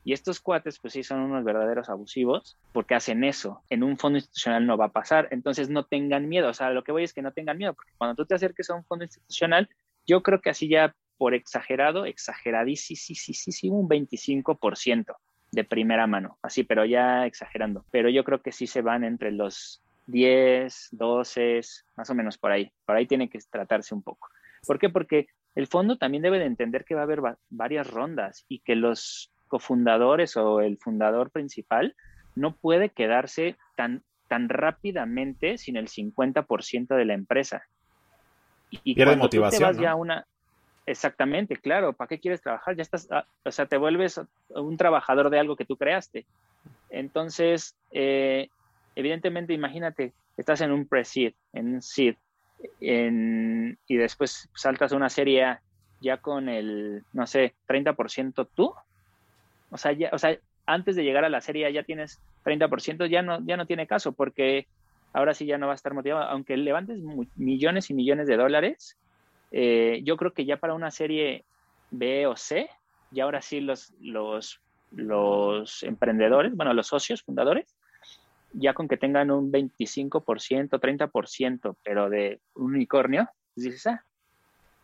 Y 0.06 0.14
estos 0.14 0.40
cuates, 0.40 0.80
pues 0.80 0.94
sí, 0.94 1.04
son 1.04 1.20
unos 1.20 1.44
verdaderos 1.44 1.90
abusivos 1.90 2.58
porque 2.72 2.96
hacen 2.96 3.26
eso. 3.26 3.62
En 3.70 3.84
un 3.84 3.98
fondo 3.98 4.18
institucional 4.18 4.66
no 4.66 4.78
va 4.78 4.86
a 4.86 4.94
pasar. 4.94 5.28
Entonces 5.32 5.70
no 5.70 5.84
tengan 5.84 6.30
miedo. 6.30 6.48
O 6.48 6.54
sea, 6.54 6.70
lo 6.70 6.86
que 6.86 6.94
voy 6.94 7.04
es 7.04 7.12
que 7.12 7.22
no 7.22 7.34
tengan 7.34 7.58
miedo, 7.58 7.74
porque 7.74 7.92
cuando 7.98 8.16
tú 8.16 8.26
te 8.26 8.36
acerques 8.36 8.70
a 8.70 8.76
un 8.76 8.86
fondo 8.86 9.04
institucional, 9.04 9.68
yo 10.06 10.24
creo 10.24 10.40
que 10.40 10.52
así 10.52 10.70
ya 10.70 10.96
por 11.18 11.34
exagerado, 11.34 12.06
exageradísimo, 12.06 13.78
un 13.78 13.90
25% 13.90 15.14
de 15.58 15.64
primera 15.64 16.06
mano, 16.06 16.38
así, 16.44 16.64
pero 16.64 16.86
ya 16.86 17.26
exagerando. 17.26 17.84
Pero 17.90 18.10
yo 18.10 18.24
creo 18.24 18.44
que 18.44 18.52
sí 18.52 18.68
se 18.68 18.84
van 18.84 19.04
entre 19.04 19.32
los 19.32 19.82
10, 20.06 20.90
12, 20.92 21.62
más 21.96 22.10
o 22.12 22.14
menos 22.14 22.38
por 22.38 22.52
ahí. 22.52 22.72
Por 22.86 22.96
ahí 22.96 23.08
tiene 23.08 23.28
que 23.28 23.40
tratarse 23.50 23.96
un 23.96 24.04
poco. 24.04 24.30
¿Por 24.68 24.78
qué? 24.78 24.90
Porque 24.90 25.26
el 25.56 25.66
fondo 25.66 25.98
también 25.98 26.22
debe 26.22 26.38
de 26.38 26.46
entender 26.46 26.86
que 26.86 26.94
va 26.94 27.02
a 27.02 27.06
haber 27.06 27.22
varias 27.50 27.90
rondas 27.90 28.46
y 28.48 28.60
que 28.60 28.76
los 28.76 29.32
cofundadores 29.48 30.38
o 30.38 30.62
el 30.62 30.78
fundador 30.78 31.32
principal 31.32 31.96
no 32.36 32.56
puede 32.56 32.90
quedarse 32.90 33.56
tan, 33.76 34.04
tan 34.28 34.50
rápidamente 34.50 35.58
sin 35.58 35.76
el 35.76 35.88
50% 35.88 36.96
de 36.96 37.06
la 37.06 37.16
empresa. 37.16 37.64
Y 38.70 38.94
Pierde 38.94 39.16
motivación. 39.16 39.76
ya 39.80 39.96
una, 39.96 40.28
exactamente, 40.88 41.58
claro, 41.58 41.94
¿para 41.94 42.08
qué 42.08 42.20
quieres 42.20 42.42
trabajar? 42.42 42.76
Ya 42.76 42.82
estás, 42.82 43.08
ah, 43.12 43.26
o 43.44 43.52
sea, 43.52 43.68
te 43.68 43.78
vuelves 43.78 44.20
un 44.50 44.78
trabajador 44.78 45.30
de 45.30 45.40
algo 45.40 45.56
que 45.56 45.66
tú 45.66 45.78
creaste. 45.78 46.26
Entonces, 46.90 47.76
eh, 47.92 48.50
evidentemente, 48.96 49.54
imagínate, 49.54 50.14
estás 50.38 50.62
en 50.62 50.72
un 50.72 50.88
pre-seed, 50.88 51.34
en 51.54 51.76
un 51.76 51.82
seed, 51.82 52.16
y 52.80 53.98
después 53.98 54.50
saltas 54.56 54.92
a 54.92 54.96
una 54.96 55.10
serie 55.10 55.60
ya 56.02 56.18
con 56.18 56.50
el, 56.50 57.04
no 57.14 57.28
sé, 57.28 57.54
30% 57.68 58.48
tú, 58.56 58.74
o 59.70 59.78
sea, 59.78 59.92
ya, 59.92 60.10
o 60.14 60.18
sea, 60.18 60.38
antes 60.66 60.96
de 60.96 61.04
llegar 61.04 61.26
a 61.26 61.30
la 61.30 61.42
serie 61.42 61.72
ya 61.72 61.84
tienes 61.84 62.20
30%, 62.44 63.06
ya 63.08 63.22
no, 63.22 63.46
ya 63.46 63.58
no 63.58 63.66
tiene 63.66 63.88
caso 63.88 64.14
porque 64.14 64.68
ahora 65.14 65.34
sí 65.34 65.46
ya 65.46 65.58
no 65.58 65.68
va 65.68 65.74
a 65.74 65.76
estar 65.76 65.94
motivado. 65.94 66.24
Aunque 66.30 66.56
levantes 66.58 67.00
millones 67.36 67.90
y 67.90 67.94
millones 67.94 68.28
de 68.28 68.38
dólares, 68.38 68.98
eh, 69.52 70.02
yo 70.04 70.18
creo 70.18 70.34
que 70.34 70.46
ya 70.46 70.58
para 70.58 70.74
una 70.74 70.92
serie 70.92 71.46
B 71.92 72.28
o 72.28 72.36
C, 72.36 72.70
ya 73.12 73.24
ahora 73.24 73.42
sí 73.42 73.62
los, 73.62 73.94
los, 74.02 74.60
los 74.92 75.84
emprendedores, 75.84 76.56
bueno, 76.56 76.74
los 76.74 76.88
socios 76.88 77.24
fundadores, 77.24 77.76
ya 78.54 78.74
con 78.74 78.88
que 78.88 78.98
tengan 78.98 79.32
un 79.32 79.52
25%, 79.52 80.70
30%, 80.70 81.76
pero 81.84 82.10
de 82.10 82.40
un 82.56 82.76
unicornio, 82.76 83.30
pues 83.54 83.66
dices, 83.66 83.88
ah, 83.88 84.04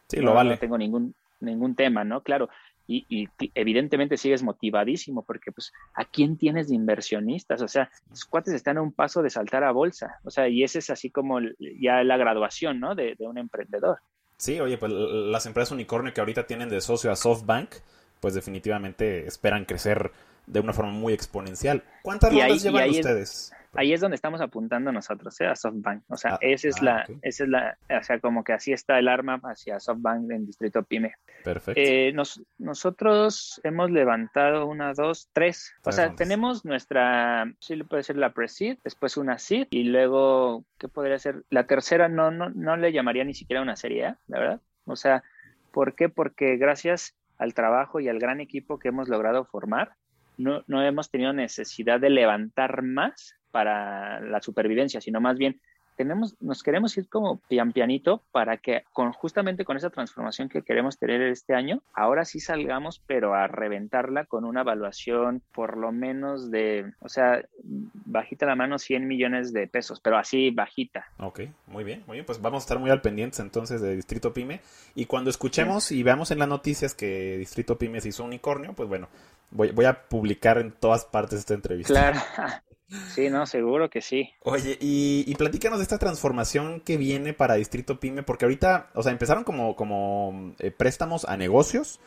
sí, 0.07 0.19
lo 0.19 0.33
vale. 0.33 0.51
No 0.51 0.57
tengo 0.57 0.77
ningún, 0.77 1.15
ningún 1.39 1.75
tema, 1.75 2.03
¿no? 2.03 2.21
Claro, 2.21 2.49
y, 2.85 3.29
evidentemente 3.55 4.17
sigues 4.17 4.43
motivadísimo 4.43 5.23
porque 5.23 5.51
pues 5.51 5.71
a 5.95 6.03
quién 6.03 6.37
tienes 6.37 6.67
de 6.67 6.75
inversionistas, 6.75 7.61
o 7.61 7.67
sea, 7.67 7.89
los 8.09 8.25
cuates 8.25 8.53
están 8.53 8.77
a 8.77 8.81
un 8.81 8.91
paso 8.91 9.21
de 9.21 9.29
saltar 9.29 9.63
a 9.63 9.71
bolsa, 9.71 10.19
o 10.23 10.29
sea, 10.29 10.49
y 10.49 10.63
ese 10.63 10.79
es 10.79 10.89
así 10.89 11.09
como 11.09 11.39
ya 11.79 12.03
la 12.03 12.17
graduación, 12.17 12.79
¿no? 12.79 12.93
De, 12.93 13.15
de 13.17 13.27
un 13.27 13.37
emprendedor. 13.37 13.99
Sí, 14.43 14.59
oye, 14.59 14.77
pues 14.77 14.91
las 14.91 15.45
empresas 15.45 15.71
unicornio 15.71 16.13
que 16.13 16.19
ahorita 16.19 16.45
tienen 16.45 16.67
de 16.67 16.81
socio 16.81 17.09
a 17.13 17.15
SoftBank, 17.15 17.75
pues 18.19 18.33
definitivamente 18.33 19.25
esperan 19.25 19.63
crecer 19.63 20.11
de 20.45 20.59
una 20.59 20.73
forma 20.73 20.91
muy 20.91 21.13
exponencial. 21.13 21.83
¿Cuántas 22.01 22.33
rondas 22.33 22.63
llevan 22.63 22.89
ustedes? 22.89 23.51
ahí 23.75 23.93
es 23.93 24.01
donde 24.01 24.15
estamos 24.15 24.41
apuntando 24.41 24.91
nosotros, 24.91 25.39
¿eh? 25.41 25.47
a 25.47 25.55
SoftBank. 25.55 26.03
O 26.09 26.17
sea, 26.17 26.35
ah, 26.35 26.39
esa 26.41 26.67
es 26.67 26.77
ah, 26.81 26.83
la, 26.83 27.07
esa 27.21 27.43
es 27.43 27.49
la, 27.49 27.77
o 27.89 28.03
sea, 28.03 28.19
como 28.19 28.43
que 28.43 28.53
así 28.53 28.71
está 28.71 28.99
el 28.99 29.07
arma 29.07 29.39
hacia 29.43 29.79
SoftBank 29.79 30.31
en 30.31 30.45
Distrito 30.45 30.83
Pyme. 30.83 31.15
Perfecto. 31.43 31.79
Eh, 31.81 32.13
nosotros 32.57 33.59
hemos 33.63 33.91
levantado 33.91 34.65
una, 34.65 34.93
dos, 34.93 35.29
tres. 35.33 35.73
O 35.83 35.91
sea, 35.91 36.15
tenemos 36.15 36.65
nuestra, 36.65 37.51
sí 37.59 37.75
puede 37.83 38.03
ser 38.03 38.17
la 38.17 38.33
pre-seed, 38.33 38.77
después 38.83 39.17
una 39.17 39.37
seed 39.37 39.67
y 39.71 39.83
luego, 39.83 40.63
¿qué 40.77 40.87
podría 40.87 41.19
ser? 41.19 41.43
La 41.49 41.65
tercera 41.65 42.07
no, 42.07 42.31
no, 42.31 42.49
no 42.49 42.77
le 42.77 42.91
llamaría 42.91 43.23
ni 43.23 43.33
siquiera 43.33 43.61
una 43.61 43.75
serie 43.75 44.05
A, 44.05 44.17
la 44.27 44.39
verdad. 44.39 44.61
O 44.85 44.95
sea, 44.95 45.23
¿por 45.71 45.95
qué? 45.95 46.09
Porque 46.09 46.57
gracias 46.57 47.15
al 47.37 47.53
trabajo 47.53 47.99
y 47.99 48.07
al 48.07 48.19
gran 48.19 48.39
equipo 48.39 48.79
que 48.79 48.89
hemos 48.89 49.09
logrado 49.09 49.43
formar, 49.45 49.95
no, 50.37 50.63
no 50.67 50.83
hemos 50.83 51.09
tenido 51.09 51.33
necesidad 51.33 51.99
de 51.99 52.09
levantar 52.09 52.81
más 52.81 53.35
para 53.51 54.19
la 54.19 54.41
supervivencia, 54.41 54.99
sino 55.01 55.21
más 55.21 55.37
bien 55.37 55.59
tenemos, 55.95 56.35
nos 56.41 56.63
queremos 56.63 56.97
ir 56.97 57.07
como 57.07 57.37
pian 57.47 57.71
pianito 57.71 58.23
para 58.31 58.57
que 58.57 58.83
con, 58.93 59.11
justamente 59.11 59.65
con 59.65 59.77
esa 59.77 59.89
transformación 59.89 60.49
que 60.49 60.63
queremos 60.63 60.97
tener 60.97 61.21
este 61.21 61.53
año, 61.53 61.81
ahora 61.93 62.25
sí 62.25 62.39
salgamos, 62.39 63.01
pero 63.05 63.33
a 63.33 63.47
reventarla 63.47 64.25
con 64.25 64.45
una 64.45 64.61
evaluación 64.61 65.41
por 65.53 65.77
lo 65.77 65.91
menos 65.91 66.51
de, 66.51 66.91
o 66.99 67.09
sea, 67.09 67.45
bajita 67.63 68.45
la 68.45 68.55
mano 68.55 68.79
100 68.79 69.07
millones 69.07 69.53
de 69.53 69.67
pesos, 69.67 69.99
pero 69.99 70.17
así 70.17 70.51
bajita. 70.51 71.05
Ok, 71.19 71.41
muy 71.67 71.83
bien, 71.83 72.03
muy 72.07 72.17
bien, 72.17 72.25
pues 72.25 72.41
vamos 72.41 72.63
a 72.63 72.65
estar 72.65 72.79
muy 72.79 72.89
al 72.89 73.01
pendiente 73.01 73.41
entonces 73.41 73.81
de 73.81 73.95
Distrito 73.95 74.33
Pyme 74.33 74.61
y 74.95 75.05
cuando 75.05 75.29
escuchemos 75.29 75.91
y 75.91 76.03
veamos 76.03 76.31
en 76.31 76.39
las 76.39 76.47
noticias 76.47 76.93
que 76.95 77.37
Distrito 77.37 77.77
Pyme 77.77 78.01
se 78.01 78.09
hizo 78.09 78.23
unicornio, 78.23 78.73
pues 78.73 78.89
bueno, 78.89 79.09
voy, 79.51 79.71
voy 79.71 79.85
a 79.85 80.07
publicar 80.07 80.57
en 80.57 80.71
todas 80.71 81.05
partes 81.05 81.39
esta 81.39 81.53
entrevista. 81.53 81.93
Claro. 81.93 82.19
Sí, 83.09 83.29
no, 83.29 83.45
seguro 83.45 83.89
que 83.89 84.01
sí. 84.01 84.29
Oye, 84.41 84.77
y, 84.79 85.23
y, 85.27 85.35
platícanos 85.35 85.79
de 85.79 85.83
esta 85.83 85.97
transformación 85.97 86.79
que 86.81 86.97
viene 86.97 87.33
para 87.33 87.55
Distrito 87.55 87.99
Pyme, 87.99 88.23
porque 88.23 88.45
ahorita, 88.45 88.91
o 88.93 89.01
sea, 89.01 89.11
empezaron 89.11 89.43
como, 89.43 89.75
como 89.75 90.53
eh, 90.59 90.71
préstamos 90.71 91.25
a 91.25 91.37
negocios. 91.37 91.99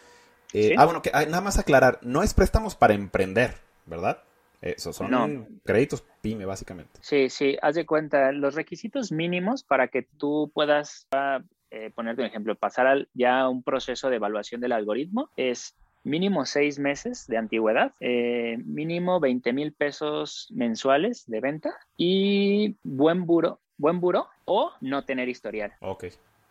Eh, 0.52 0.74
ah, 0.78 0.84
bueno, 0.84 1.02
que, 1.02 1.10
ah, 1.12 1.24
nada 1.24 1.40
más 1.40 1.58
aclarar, 1.58 1.98
no 2.02 2.22
es 2.22 2.34
préstamos 2.34 2.76
para 2.76 2.94
emprender, 2.94 3.54
¿verdad? 3.86 4.22
Eso, 4.62 4.92
son 4.92 5.60
créditos 5.64 6.04
pyme, 6.22 6.44
básicamente. 6.44 6.98
Sí, 7.02 7.28
sí, 7.30 7.56
haz 7.62 7.74
de 7.74 7.84
cuenta, 7.84 8.32
los 8.32 8.54
requisitos 8.54 9.12
mínimos 9.12 9.62
para 9.62 9.88
que 9.88 10.02
tú 10.02 10.50
puedas, 10.54 11.06
eh, 11.70 11.90
ponerte 11.94 12.22
un 12.22 12.28
ejemplo, 12.28 12.54
pasar 12.54 13.06
ya 13.12 13.48
un 13.48 13.62
proceso 13.62 14.08
de 14.08 14.16
evaluación 14.16 14.60
del 14.60 14.72
algoritmo 14.72 15.30
es 15.36 15.74
mínimo 16.06 16.46
seis 16.46 16.78
meses 16.78 17.26
de 17.26 17.36
antigüedad, 17.36 17.92
eh, 17.98 18.58
mínimo 18.64 19.18
20 19.18 19.52
mil 19.52 19.72
pesos 19.72 20.46
mensuales 20.54 21.24
de 21.26 21.40
venta 21.40 21.74
y 21.96 22.76
buen 22.84 23.26
buro, 23.26 23.60
buen 23.76 24.00
buro 24.00 24.28
o 24.44 24.72
no 24.80 25.04
tener 25.04 25.28
historial. 25.28 25.72
Ok. 25.80 26.04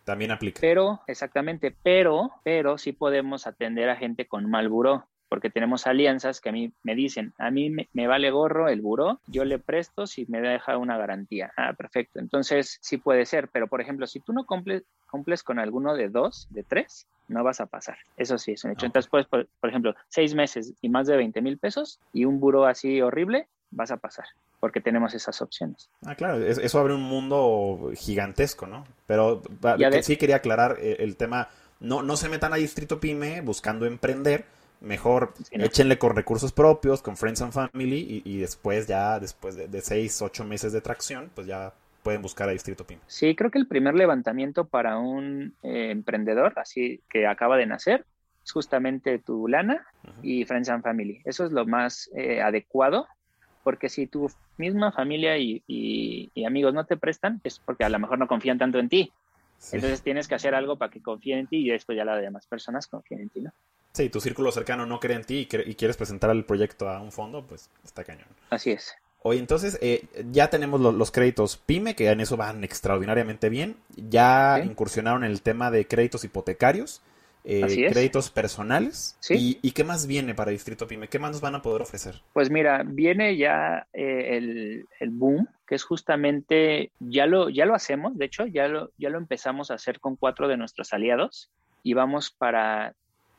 También 0.04 0.32
aplica. 0.32 0.60
Pero, 0.62 1.02
exactamente, 1.08 1.76
pero, 1.82 2.32
pero 2.44 2.78
sí 2.78 2.92
podemos 2.92 3.48
atender 3.48 3.90
a 3.90 3.96
gente 3.96 4.28
con 4.28 4.48
mal 4.50 4.70
buró 4.70 5.08
porque 5.30 5.50
tenemos 5.50 5.88
alianzas 5.88 6.42
que 6.42 6.50
a 6.50 6.52
mí 6.52 6.72
me 6.84 6.96
dicen, 6.96 7.34
a 7.38 7.52
mí 7.52 7.70
me, 7.70 8.08
vale 8.08 8.32
gorro 8.32 8.70
el 8.70 8.82
buró, 8.82 9.20
yo 9.28 9.46
le 9.46 9.60
presto 9.60 10.08
si 10.08 10.26
me 10.28 10.42
deja 10.42 10.78
una 10.78 10.98
garantía. 10.98 11.52
Ah, 11.58 11.74
perfecto. 11.74 12.20
Entonces 12.20 12.78
sí 12.82 12.98
puede 12.98 13.26
ser, 13.26 13.50
pero 13.50 13.68
por 13.68 13.82
ejemplo, 13.82 14.08
si 14.08 14.20
tú 14.20 14.34
no 14.34 14.46
cumples, 14.46 14.84
cumples 15.10 15.44
con 15.44 15.60
alguno 15.60 15.96
de 15.96 16.10
dos, 16.10 16.48
de 16.52 16.64
tres, 16.64 17.08
no 17.28 17.44
vas 17.44 17.60
a 17.60 17.66
pasar. 17.66 17.98
Eso 18.18 18.38
sí 18.38 18.54
es 18.54 18.64
un 18.64 18.72
hecho. 18.72 18.86
Entonces, 18.86 19.10
pues, 19.10 19.26
por, 19.26 19.48
ejemplo, 19.64 19.96
seis 20.10 20.36
meses 20.36 20.74
y 20.82 20.90
más 20.90 21.08
de 21.08 21.18
20 21.18 21.42
mil 21.42 21.58
pesos 21.58 22.00
y 22.14 22.26
un 22.26 22.40
buró 22.40 22.66
así 22.66 23.02
horrible, 23.02 23.48
vas 23.72 23.92
a 23.92 23.98
pasar 23.98 24.26
porque 24.60 24.82
tenemos 24.82 25.14
esas 25.14 25.42
opciones. 25.44 25.90
Ah, 26.06 26.16
claro, 26.16 26.44
eso 26.44 26.80
abre 26.80 26.96
un 26.96 27.04
mundo 27.04 27.92
gigantesco, 27.96 28.66
¿no? 28.66 28.86
Pero 29.06 29.44
sí 30.02 30.18
quería 30.18 30.38
aclarar 30.38 30.78
eh, 30.80 30.98
el, 31.00 31.18
tema, 31.18 31.50
no, 31.80 32.02
no 32.02 32.18
se 32.18 32.30
metan 32.30 32.52
a 32.52 32.56
Distrito 32.56 33.00
Pyme 33.00 33.42
buscando 33.42 33.86
emprender, 33.86 34.46
Mejor 34.82 35.34
échenle 35.52 35.98
con 35.98 36.16
recursos 36.16 36.52
propios, 36.52 37.02
con 37.02 37.18
Friends 37.18 37.42
and 37.42 37.54
Family 37.54 38.22
y, 38.24 38.38
después 38.38 38.88
ya, 38.88 39.20
después 39.20 39.56
de, 39.56 39.82
seis, 39.82 40.22
ocho 40.22 40.44
meses 40.46 40.74
de 40.74 40.82
tracción, 40.82 41.32
pues 41.34 41.48
ya 41.48 41.74
pueden 42.04 42.22
buscar 42.22 42.48
a 42.50 42.52
Distrito 42.52 42.86
PYME. 42.86 43.02
Sí, 43.08 43.36
creo 43.36 43.50
que 43.50 43.58
el 43.58 43.68
primer 43.68 43.96
levantamiento 43.96 44.66
para 44.66 45.00
un 45.00 45.56
eh, 45.64 45.90
emprendedor, 45.90 46.54
así 46.58 47.02
que 47.10 47.26
acaba 47.26 47.58
de 47.58 47.66
nacer, 47.66 48.06
es 48.44 48.52
justamente 48.52 49.18
tu 49.18 49.48
lana 49.48 49.88
y 50.22 50.46
Friends 50.46 50.70
and 50.70 50.84
Family. 50.84 51.22
Eso 51.26 51.46
es 51.46 51.52
lo 51.52 51.66
más 51.66 52.12
eh, 52.16 52.42
adecuado, 52.42 53.08
porque 53.64 53.90
si 53.90 54.06
tu 54.06 54.32
misma 54.58 54.92
familia 54.92 55.38
y, 55.40 56.32
amigos 56.46 56.76
no 56.76 56.86
te 56.86 56.96
prestan, 56.96 57.42
es 57.44 57.58
porque 57.58 57.84
a 57.84 57.90
lo 57.90 57.98
mejor 57.98 58.20
no 58.20 58.28
confían 58.28 58.60
tanto 58.60 58.78
en 58.78 58.90
ti. 58.90 59.12
Entonces 59.72 60.04
tienes 60.04 60.28
que 60.28 60.36
hacer 60.36 60.54
algo 60.54 60.78
para 60.78 60.92
que 60.92 61.02
confíen 61.02 61.40
en 61.40 61.48
ti 61.48 61.66
y 61.66 61.72
después 61.72 61.98
ya 61.98 62.06
las 62.06 62.22
demás 62.22 62.46
personas 62.46 62.86
confíen 62.86 63.22
en 63.22 63.30
ti, 63.30 63.42
¿no? 63.42 63.52
Sí, 63.96 64.10
tu 64.10 64.20
círculo 64.20 64.52
cercano 64.52 64.86
no 64.86 65.00
cree 65.00 65.16
en 65.16 65.24
ti 65.24 65.48
y, 65.50 65.76
quieres 65.76 65.96
presentar 65.96 66.30
el 66.30 66.44
proyecto 66.44 66.90
a 66.90 67.00
un 67.00 67.14
fondo, 67.14 67.46
pues 67.48 67.70
está 67.86 68.04
cañón. 68.04 68.28
Así 68.50 68.72
es. 68.72 68.94
Oye, 69.22 69.40
entonces 69.40 69.80
eh, 69.82 70.06
ya 70.32 70.50
tenemos 70.50 70.82
los 70.82 71.12
créditos 71.12 71.56
PYME, 71.56 71.96
que 71.96 72.10
en 72.10 72.20
eso 72.20 72.36
van 72.36 72.66
extraordinariamente 72.66 73.48
bien. 73.48 73.78
Ya 73.96 74.62
incursionaron 74.66 75.24
en 75.24 75.32
el 75.32 75.42
tema 75.42 75.72
de 75.72 75.88
créditos 75.88 76.26
hipotecarios. 76.26 77.02
eh, 77.46 77.88
créditos 77.90 78.32
personales. 78.32 79.18
¿Y, 79.30 79.72
qué 79.72 79.86
más 79.86 80.08
viene 80.08 80.36
para 80.36 80.52
Distrito 80.52 80.88
Pyme? 80.88 81.08
¿Qué 81.08 81.18
más 81.18 81.32
nos 81.32 81.42
van 81.42 81.56
a 81.56 81.62
poder 81.62 81.82
ofrecer? 81.82 82.22
Pues 82.34 82.50
mira, 82.50 82.84
viene 82.86 83.38
ya 83.38 83.88
eh, 83.94 84.84
el, 85.00 85.10
boom, 85.12 85.48
que 85.66 85.76
es 85.76 85.86
justamente, 85.86 86.92
ya 87.00 87.28
lo, 87.28 87.50
ya 87.50 87.66
lo 87.66 87.76
hacemos, 87.76 88.18
de 88.18 88.26
hecho, 88.26 88.46
ya 88.46 88.68
lo, 88.68 88.92
ya 88.98 89.10
lo 89.10 89.20
empezamos 89.20 89.72
a 89.72 89.76
hacer 89.76 90.02
con 90.02 90.18
cuatro 90.18 90.50
de 90.50 90.58
nuestros 90.58 90.92
aliados 90.92 91.50
y 91.82 91.94
vamos 91.94 92.32
para 92.32 92.94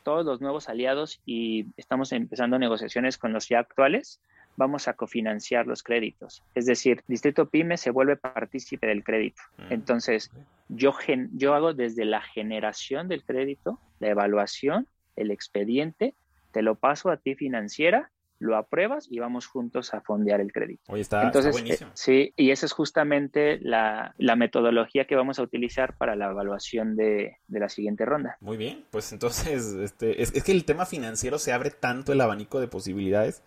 todos 0.07 0.25
los 0.25 0.41
nuevos 0.41 0.69
aliados 0.69 1.21
y 1.27 1.67
estamos 1.77 2.13
empezando 2.13 2.61
negociaciones 2.61 3.19
con 3.19 3.33
los 3.33 3.49
ya 3.49 3.59
actuales 3.59 4.21
vamos 4.55 4.87
a 4.87 4.93
cofinanciar 4.93 5.67
los 5.67 5.83
créditos. 5.83 6.45
Es 6.55 6.65
decir, 6.65 7.03
Distrito 7.09 7.49
Pyme 7.49 7.77
se 7.77 7.91
vuelve 7.91 8.17
partícipe 8.17 8.87
del 8.87 9.03
crédito. 9.03 9.43
Mm, 9.59 9.73
Entonces, 9.73 10.31
yo, 10.69 10.95
yo 11.33 11.55
hago 11.55 11.75
desde 11.75 12.05
la 12.05 12.23
generación 12.23 13.09
del 13.09 13.25
crédito, 13.25 13.81
la 13.99 14.11
evaluación, 14.11 14.87
el 15.17 15.33
expediente, 15.33 16.15
te 16.53 16.63
lo 16.63 16.77
paso 16.77 17.11
a 17.11 17.17
ti 17.17 17.35
financiera, 17.35 18.13
lo 18.39 18.57
apruebas 18.57 19.07
y 19.11 19.19
vamos 19.19 19.47
juntos 19.47 19.95
a 19.95 20.01
fondear 20.01 20.41
el 20.41 20.53
crédito. 20.53 20.83
Oye, 20.89 21.03
está, 21.03 21.23
Entonces, 21.23 21.53
buenísimo. 21.53 21.91
sí, 21.95 22.33
y 22.37 22.51
esa 22.51 22.67
es 22.67 22.73
justamente 22.73 23.59
la, 23.61 24.15
metodología 24.37 25.07
que 25.07 25.17
vamos 25.17 25.39
a 25.39 25.43
utilizar 25.43 25.97
para 25.97 26.17
la 26.17 26.31
evaluación 26.31 26.97
de, 26.97 27.39
la 27.49 27.69
siguiente 27.69 28.05
ronda. 28.05 28.37
Muy 28.41 28.57
bien, 28.57 28.85
pues 28.91 29.13
entonces, 29.13 29.73
este, 29.73 30.23
es, 30.23 30.35
es 30.35 30.45
que 30.45 30.53
el 30.53 30.65
tema 30.65 30.87
financiero 30.87 31.39
se 31.39 31.53
abre 31.53 31.71
tanto 31.71 32.13
el 32.13 32.21
abanico 32.21 32.61
de 32.61 32.69
posibilidades 32.69 33.43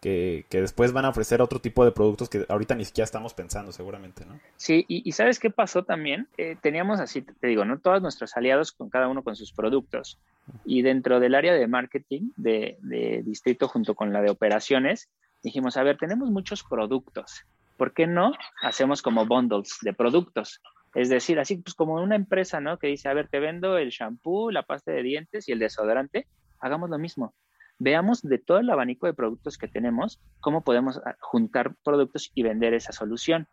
que, 0.00 0.46
después 0.50 0.92
van 0.92 1.04
a 1.04 1.08
ofrecer 1.08 1.42
otro 1.42 1.60
tipo 1.60 1.84
de 1.84 1.92
productos 1.92 2.28
que 2.28 2.46
ahorita 2.48 2.74
ni 2.74 2.84
siquiera 2.84 3.04
estamos 3.04 3.34
pensando 3.34 3.72
seguramente, 3.72 4.24
¿no? 4.24 4.38
Sí, 4.56 4.84
y, 4.88 5.10
¿sabes 5.12 5.38
qué 5.38 5.50
pasó 5.50 5.84
también? 5.84 6.28
Eh, 6.36 6.56
teníamos 6.60 7.00
así, 7.00 7.22
te 7.22 7.46
digo, 7.46 7.64
¿no? 7.64 7.78
Todos 7.78 8.00
nuestros 8.02 8.36
aliados 8.36 8.72
con 8.72 8.90
cada 8.90 9.08
uno 9.08 9.22
con 9.22 9.36
sus 9.36 9.52
productos. 9.52 10.18
Y 10.64 10.82
dentro 10.82 11.20
del 11.20 11.34
área 11.34 11.54
de 11.54 11.66
marketing 11.66 12.30
de, 12.36 12.78
distrito 13.24 13.68
junto 13.68 13.94
con 13.94 14.12
la 14.12 14.22
de 14.22 14.30
operaciones, 14.30 15.08
dijimos, 15.42 15.76
a 15.76 15.82
ver, 15.82 15.96
tenemos 15.98 16.30
muchos 16.30 16.62
productos. 16.62 17.44
¿Por 17.76 17.92
qué 17.92 18.06
no 18.06 18.32
hacemos 18.62 19.02
como 19.02 19.26
bundles 19.26 19.78
de 19.82 19.92
productos? 19.92 20.60
Es 20.94 21.08
decir, 21.08 21.38
así 21.38 21.56
pues 21.58 21.74
como 21.74 21.94
una 21.94 22.16
empresa, 22.16 22.60
¿no? 22.60 22.78
Que 22.78 22.88
dice, 22.88 23.08
a 23.08 23.14
ver, 23.14 23.28
te 23.28 23.38
vendo 23.38 23.78
el 23.78 23.90
shampoo, 23.90 24.50
la 24.50 24.62
pasta 24.62 24.90
de 24.90 25.02
dientes 25.02 25.48
y 25.48 25.52
el 25.52 25.58
desodorante, 25.58 26.26
hagamos 26.60 26.90
lo 26.90 26.98
mismo 26.98 27.34
veamos 27.78 28.22
de 28.22 28.38
todo 28.38 28.58
el 28.58 28.70
abanico 28.70 29.06
de 29.06 29.14
productos 29.14 29.56
que 29.56 29.68
tenemos, 29.68 30.20
cómo 30.40 30.62
podemos 30.62 31.00
ah, 31.04 31.16
juntar 31.20 31.74
productos 31.84 32.30
y 32.34 32.42
vender 32.42 32.74
esa 32.74 32.92
solución. 32.92 33.46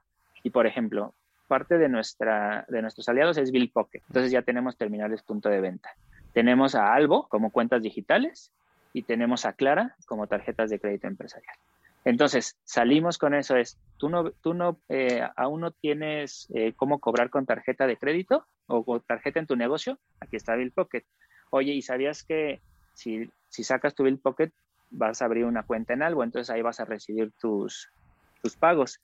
Y 0.44 0.50
por 0.50 0.68
ejemplo, 0.68 1.16
parte 1.48 1.78
de, 1.78 1.90
nuestra, 1.90 2.66
de 2.68 2.82
nuestros 2.82 3.08
aliados 3.08 3.38
es 3.38 3.52
Bill 3.52 3.72
Pocket. 3.72 4.02
Entonces 4.08 4.32
ya 4.32 4.42
tenemos 4.42 4.78
terminales 4.78 5.24
punto 5.24 5.50
de 5.50 5.62
venta. 5.62 5.92
Tenemos 6.36 6.76
a 6.76 6.94
Albo 6.94 7.28
como 7.30 7.50
cuentas 7.50 7.82
digitales 7.82 8.52
y 8.94 9.04
tenemos 9.04 9.46
a 9.46 9.54
Clara 9.54 9.96
como 10.06 10.28
tarjetas 10.28 10.70
de 10.70 10.80
crédito 10.80 11.08
empresarial. 11.08 11.56
Entonces, 12.04 12.56
salimos 12.66 13.18
con 13.18 13.34
eso, 13.34 13.56
es, 13.56 13.80
tú 13.98 14.10
no, 14.10 14.30
tú 14.30 14.54
no, 14.54 14.80
eh, 14.90 15.28
aún 15.38 15.62
no 15.62 15.72
tienes 15.72 16.48
eh, 16.54 16.74
cómo 16.76 17.00
cobrar 17.00 17.32
con 17.32 17.48
tarjeta 17.48 17.88
de 17.88 17.98
crédito 17.98 18.46
o, 18.68 18.84
o 18.86 19.00
tarjeta 19.00 19.40
en 19.40 19.48
tu 19.48 19.56
negocio, 19.56 19.98
aquí 20.20 20.36
está 20.36 20.56
Bill 20.56 20.72
Pocket. 20.72 21.04
Oye, 21.52 21.72
¿y 21.72 21.82
sabías 21.82 22.24
que 22.24 22.62
si, 22.96 23.30
sacas 23.50 23.96
tu 23.96 24.04
Bill 24.04 24.20
Pocket, 24.20 24.52
vas 24.92 25.22
a 25.22 25.26
abrir 25.26 25.46
una 25.46 25.64
cuenta 25.64 25.94
en 25.94 26.04
algo, 26.04 26.24
entonces 26.24 26.50
ahí 26.50 26.62
vas 26.62 26.80
a 26.80 26.86
recibir 26.86 27.32
tus, 27.40 27.90
tus 28.42 28.56
pagos. 28.56 29.00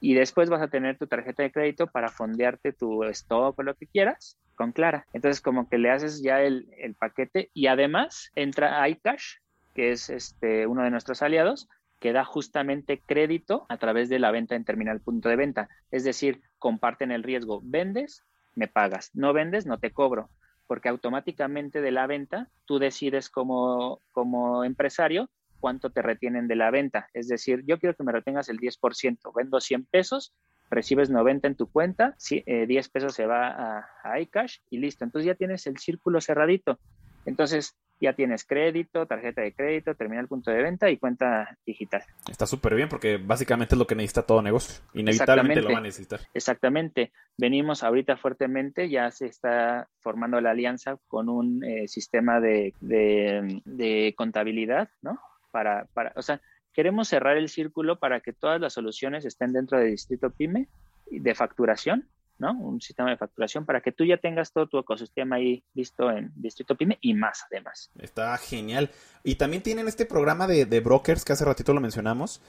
Y 0.00 0.14
después 0.14 0.50
vas 0.50 0.62
a 0.62 0.68
tener 0.68 0.98
tu 0.98 1.06
tarjeta 1.06 1.42
de 1.42 1.52
crédito 1.52 1.86
para 1.86 2.08
fondearte 2.08 2.72
tu 2.72 3.04
stock 3.04 3.58
o 3.58 3.62
lo 3.62 3.74
que 3.74 3.86
quieras 3.86 4.38
con 4.54 4.72
Clara. 4.72 5.06
Entonces 5.12 5.40
como 5.40 5.68
que 5.68 5.78
le 5.78 5.90
haces 5.90 6.22
ya 6.22 6.42
el, 6.42 6.68
el 6.78 6.94
paquete 6.94 7.50
y 7.54 7.66
además 7.66 8.30
entra 8.34 8.88
iCash, 8.88 9.36
que 9.74 9.92
es 9.92 10.10
este, 10.10 10.66
uno 10.66 10.82
de 10.82 10.90
nuestros 10.90 11.22
aliados, 11.22 11.68
que 12.00 12.12
da 12.12 12.24
justamente 12.24 13.02
crédito 13.04 13.66
a 13.68 13.76
través 13.76 14.08
de 14.08 14.18
la 14.18 14.30
venta 14.30 14.54
en 14.54 14.64
terminal 14.64 15.00
punto 15.00 15.28
de 15.28 15.36
venta. 15.36 15.68
Es 15.90 16.04
decir, 16.04 16.40
comparten 16.58 17.10
el 17.10 17.24
riesgo. 17.24 17.60
Vendes, 17.64 18.24
me 18.54 18.68
pagas. 18.68 19.10
No 19.14 19.32
vendes, 19.32 19.66
no 19.66 19.78
te 19.78 19.92
cobro 19.92 20.30
porque 20.68 20.90
automáticamente 20.90 21.80
de 21.80 21.90
la 21.90 22.06
venta 22.06 22.48
tú 22.66 22.78
decides 22.78 23.30
como, 23.30 24.00
como 24.12 24.62
empresario 24.62 25.28
cuánto 25.60 25.90
te 25.90 26.02
retienen 26.02 26.48
de 26.48 26.56
la 26.56 26.70
venta. 26.70 27.08
Es 27.14 27.28
decir, 27.28 27.62
yo 27.66 27.78
quiero 27.78 27.94
que 27.94 28.04
me 28.04 28.12
retengas 28.12 28.48
el 28.48 28.58
10%, 28.58 29.18
vendo 29.34 29.60
100 29.60 29.86
pesos, 29.86 30.32
recibes 30.70 31.10
90 31.10 31.48
en 31.48 31.54
tu 31.56 31.70
cuenta, 31.70 32.16
10 32.28 32.44
eh, 32.46 32.90
pesos 32.92 33.14
se 33.14 33.26
va 33.26 33.48
a, 33.48 33.86
a 34.02 34.20
iCash 34.20 34.58
y 34.70 34.78
listo. 34.78 35.04
Entonces 35.04 35.26
ya 35.26 35.34
tienes 35.34 35.66
el 35.66 35.78
círculo 35.78 36.20
cerradito. 36.20 36.78
Entonces, 37.24 37.76
ya 38.00 38.12
tienes 38.12 38.44
crédito, 38.44 39.06
tarjeta 39.06 39.42
de 39.42 39.52
crédito, 39.52 39.94
terminal 39.94 40.28
punto 40.28 40.50
de 40.50 40.62
venta 40.62 40.90
y 40.90 40.98
cuenta 40.98 41.56
digital. 41.66 42.02
Está 42.28 42.46
súper 42.46 42.74
bien 42.74 42.88
porque 42.88 43.16
básicamente 43.16 43.74
es 43.74 43.78
lo 43.78 43.86
que 43.86 43.94
necesita 43.94 44.22
todo 44.22 44.42
negocio. 44.42 44.82
Inevitablemente 44.94 45.62
lo 45.62 45.72
va 45.72 45.78
a 45.78 45.82
necesitar. 45.82 46.20
Exactamente. 46.34 47.12
Venimos 47.36 47.82
ahorita 47.82 48.16
fuertemente, 48.16 48.88
ya 48.88 49.10
se 49.10 49.26
está 49.26 49.88
formando 50.00 50.40
la 50.40 50.50
alianza 50.50 50.96
con 51.08 51.28
un 51.28 51.64
eh, 51.64 51.88
sistema 51.88 52.40
de, 52.40 52.72
de, 52.80 54.14
contabilidad, 54.16 54.88
¿no? 55.02 55.18
Para, 55.50 55.86
para, 55.94 56.12
o 56.16 56.22
sea, 56.22 56.40
queremos 56.72 57.08
cerrar 57.08 57.36
el 57.36 57.48
círculo 57.48 57.98
para 57.98 58.20
que 58.20 58.32
todas 58.32 58.60
las 58.60 58.74
soluciones 58.74 59.24
estén 59.24 59.52
dentro 59.52 59.78
de 59.78 59.86
Distrito 59.86 60.30
PyME 60.30 60.68
de 61.10 61.34
facturación 61.34 62.08
¿no? 62.38 62.52
Un 62.52 62.80
sistema 62.80 63.10
de 63.10 63.16
facturación 63.16 63.66
para 63.66 63.80
que 63.80 63.92
tú 63.92 64.04
ya 64.04 64.16
tengas 64.16 64.52
todo 64.52 64.68
tu 64.68 64.78
ecosistema 64.78 65.36
ahí 65.36 65.64
listo 65.74 66.10
en 66.10 66.32
Distrito 66.36 66.76
Pyme 66.76 66.98
y 67.00 67.14
más 67.14 67.44
además. 67.50 67.90
Está 67.98 68.36
genial. 68.38 68.90
Y 69.24 69.34
también 69.34 69.62
tienen 69.62 69.88
este 69.88 70.06
programa 70.06 70.46
de, 70.46 70.80
brokers 70.80 71.24
que 71.24 71.32
hace 71.32 71.44
ratito 71.44 71.74
lo 71.74 71.80
mencionamos, 71.80 72.40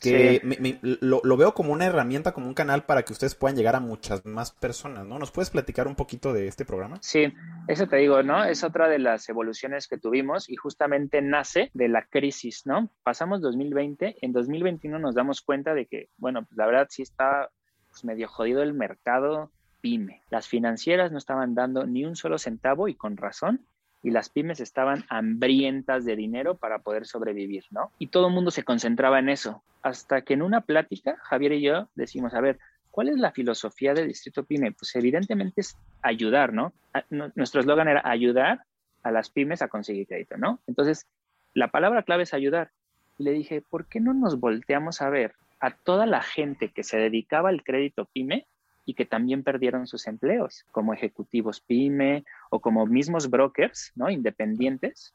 que 0.00 0.40
lo, 1.00 1.36
veo 1.36 1.54
como 1.54 1.72
una 1.72 1.86
herramienta, 1.86 2.32
como 2.32 2.48
un 2.48 2.54
canal 2.54 2.84
para 2.84 3.02
que 3.02 3.12
ustedes 3.12 3.34
puedan 3.34 3.56
llegar 3.56 3.76
a 3.76 3.80
muchas 3.80 4.24
más 4.24 4.52
personas, 4.52 5.06
¿no? 5.06 5.18
¿Nos 5.18 5.30
puedes 5.30 5.50
platicar 5.50 5.88
un 5.88 5.94
poquito 5.94 6.32
de 6.32 6.48
este 6.48 6.64
programa? 6.64 6.98
Sí, 7.00 7.32
eso 7.66 7.86
te 7.86 7.96
digo, 7.96 8.22
¿no? 8.22 8.44
Es 8.44 8.64
otra 8.64 8.88
de 8.88 8.98
las 8.98 9.28
evoluciones 9.28 9.88
que 9.88 9.98
tuvimos 9.98 10.48
y 10.48 10.56
justamente 10.56 11.22
nace 11.22 11.70
de 11.74 11.88
la 11.88 12.04
crisis, 12.06 12.66
¿no? 12.66 12.90
Pasamos 13.02 13.40
2020, 13.40 14.16
en 14.20 14.32
2021 14.32 14.98
nos 14.98 15.14
damos 15.14 15.42
cuenta 15.42 15.74
de 15.74 15.86
que, 15.86 16.08
bueno, 16.16 16.44
pues 16.44 16.56
la 16.56 16.66
verdad 16.66 16.86
sí 16.90 17.02
está 17.02 17.50
pues, 17.90 18.04
medio 18.04 18.28
jodido 18.28 18.62
el 18.62 18.74
mercado 18.74 19.50
pyme. 19.80 20.22
Las 20.30 20.48
financieras 20.48 21.12
no 21.12 21.18
estaban 21.18 21.54
dando 21.54 21.86
ni 21.86 22.04
un 22.04 22.16
solo 22.16 22.38
centavo 22.38 22.88
y 22.88 22.94
con 22.94 23.16
razón. 23.16 23.66
Y 24.02 24.10
las 24.10 24.28
pymes 24.28 24.60
estaban 24.60 25.04
hambrientas 25.08 26.04
de 26.04 26.16
dinero 26.16 26.56
para 26.56 26.78
poder 26.78 27.06
sobrevivir, 27.06 27.64
¿no? 27.70 27.90
Y 27.98 28.08
todo 28.08 28.28
el 28.28 28.34
mundo 28.34 28.50
se 28.50 28.62
concentraba 28.62 29.18
en 29.18 29.28
eso. 29.28 29.62
Hasta 29.82 30.22
que 30.22 30.34
en 30.34 30.42
una 30.42 30.60
plática, 30.60 31.16
Javier 31.22 31.52
y 31.52 31.62
yo 31.62 31.88
decimos, 31.94 32.34
a 32.34 32.40
ver, 32.40 32.58
¿cuál 32.90 33.08
es 33.08 33.18
la 33.18 33.32
filosofía 33.32 33.94
del 33.94 34.08
Distrito 34.08 34.44
Pyme? 34.44 34.72
Pues 34.72 34.94
evidentemente 34.94 35.62
es 35.62 35.76
ayudar, 36.02 36.52
¿no? 36.52 36.72
Nuestro 37.10 37.60
eslogan 37.60 37.88
era 37.88 38.02
ayudar 38.04 38.62
a 39.02 39.10
las 39.10 39.30
pymes 39.30 39.62
a 39.62 39.68
conseguir 39.68 40.06
crédito, 40.06 40.36
¿no? 40.36 40.60
Entonces, 40.66 41.06
la 41.54 41.68
palabra 41.68 42.02
clave 42.02 42.24
es 42.24 42.34
ayudar. 42.34 42.70
Y 43.18 43.24
le 43.24 43.32
dije, 43.32 43.62
¿por 43.62 43.86
qué 43.86 44.00
no 44.00 44.14
nos 44.14 44.38
volteamos 44.38 45.02
a 45.02 45.10
ver 45.10 45.34
a 45.60 45.70
toda 45.70 46.06
la 46.06 46.22
gente 46.22 46.70
que 46.70 46.84
se 46.84 46.98
dedicaba 46.98 47.48
al 47.48 47.64
crédito 47.64 48.04
pyme 48.12 48.46
y 48.88 48.94
que 48.94 49.04
también 49.04 49.42
perdieron 49.42 49.86
sus 49.86 50.06
empleos, 50.06 50.64
como 50.70 50.94
ejecutivos 50.94 51.60
pyme 51.60 52.24
o 52.48 52.58
como 52.58 52.86
mismos 52.86 53.28
brokers, 53.28 53.92
¿no? 53.94 54.08
Independientes. 54.08 55.12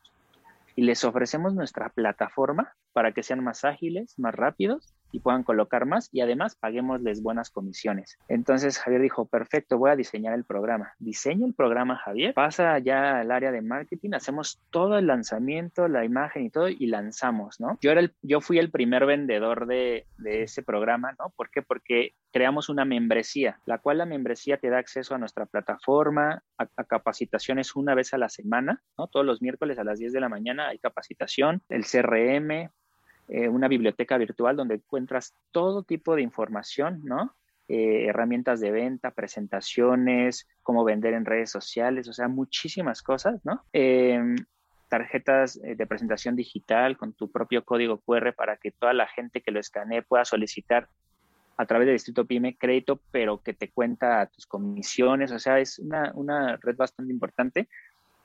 Y 0.76 0.84
les 0.84 1.04
ofrecemos 1.04 1.56
nuestra 1.56 1.90
plataforma 1.90 2.76
para 2.92 3.14
que 3.14 3.24
sean 3.24 3.44
más 3.44 3.66
ágiles, 3.66 4.20
más 4.20 4.36
rápidos 4.36 4.94
y 5.14 5.20
puedan 5.20 5.44
colocar 5.44 5.86
más 5.86 6.10
y 6.12 6.22
además 6.22 6.56
paguémosles 6.56 7.22
buenas 7.22 7.52
comisiones. 7.52 8.18
Entonces 8.28 8.80
Javier 8.80 9.02
dijo, 9.02 9.26
perfecto, 9.26 9.78
voy 9.78 9.92
a 9.92 9.96
diseñar 9.96 10.34
el 10.34 10.44
programa. 10.44 10.94
Diseña 11.00 11.46
el 11.46 11.54
programa 11.54 11.98
Javier, 11.98 12.34
pasa 12.34 12.80
ya 12.80 13.20
al 13.20 13.32
área 13.32 13.52
de 13.52 13.62
marketing, 13.62 14.14
hacemos 14.14 14.60
todo 14.72 14.98
el 14.98 15.08
lanzamiento, 15.08 15.88
la 15.88 16.04
imagen 16.04 16.46
y 16.46 16.50
todo 16.50 16.68
y 16.68 16.88
lanzamos, 16.88 17.60
¿no? 17.60 17.78
Yo, 17.82 17.92
era 17.92 18.02
el, 18.02 18.14
yo 18.24 18.42
fui 18.42 18.58
el 18.58 18.72
primer 18.72 19.06
vendedor 19.06 19.68
de, 19.68 20.08
de 20.18 20.44
ese 20.44 20.64
programa, 20.64 21.16
¿no? 21.20 21.32
¿Por 21.36 21.52
qué? 21.52 21.62
Porque 21.62 22.16
creamos 22.32 22.70
una 22.70 22.84
membresía, 22.84 23.60
la 23.66 23.78
cual 23.78 24.00
la 24.00 24.06
membresía 24.06 24.58
te 24.58 24.72
da 24.72 24.80
acceso 24.80 25.14
a 25.14 25.20
nuestra 25.20 25.46
plataforma, 25.46 26.42
a, 26.58 26.68
a, 26.76 26.84
capacitaciones 26.86 27.76
una 27.76 27.94
vez 27.94 28.16
a 28.16 28.18
la 28.18 28.30
semana, 28.30 28.82
¿no? 28.98 29.08
Todos 29.08 29.26
los 29.26 29.44
miércoles 29.44 29.78
a 29.78 29.84
las 29.84 30.00
10 30.00 30.12
de 30.12 30.20
la 30.20 30.30
mañana 30.30 30.70
hay 30.70 30.80
capacitación, 30.80 31.62
el 31.70 31.86
CRM, 31.86 32.72
eh, 33.28 33.48
una 33.48 33.68
biblioteca 33.68 34.18
virtual 34.18 34.56
donde 34.56 34.76
encuentras 34.76 35.34
todo 35.52 35.84
tipo 35.84 36.16
de 36.16 36.22
información, 36.22 37.02
¿no? 37.04 37.36
Eh, 37.70 38.08
herramientas 38.08 38.60
de 38.60 38.72
venta, 38.72 39.12
presentaciones, 39.12 40.48
cómo 40.62 40.84
vender 40.84 41.14
en 41.14 41.26
redes 41.26 41.50
sociales, 41.50 42.10
o 42.10 42.14
sea, 42.14 42.28
muchísimas 42.28 43.02
cosas, 43.02 43.40
¿no? 43.46 43.64
Em, 43.72 44.36
tarjetas 44.90 45.60
eh, 45.64 45.76
de 45.76 45.88
presentación 45.88 46.36
digital 46.36 46.98
con 46.98 47.14
tu 47.14 47.32
propio 47.32 47.64
código 47.64 48.00
QR 48.00 48.34
para 48.34 48.58
que 48.58 48.72
toda 48.72 48.94
la 48.94 49.08
gente 49.08 49.42
que 49.42 49.52
lo 49.52 49.60
escanee 49.62 50.02
pueda 50.02 50.26
solicitar 50.26 50.90
a 51.56 51.66
través 51.66 51.86
del 51.86 51.96
Distrito 51.96 52.26
PYME 52.26 52.58
crédito, 52.58 53.00
pero 53.12 53.42
que 53.42 53.54
te 53.54 53.70
cuenta 53.70 54.26
tus 54.28 54.46
comisiones, 54.46 55.32
o 55.32 55.40
sea, 55.40 55.60
es 55.60 55.80
una, 55.80 56.12
una 56.16 56.58
red 56.58 56.76
bastante 56.76 57.14
importante 57.14 57.70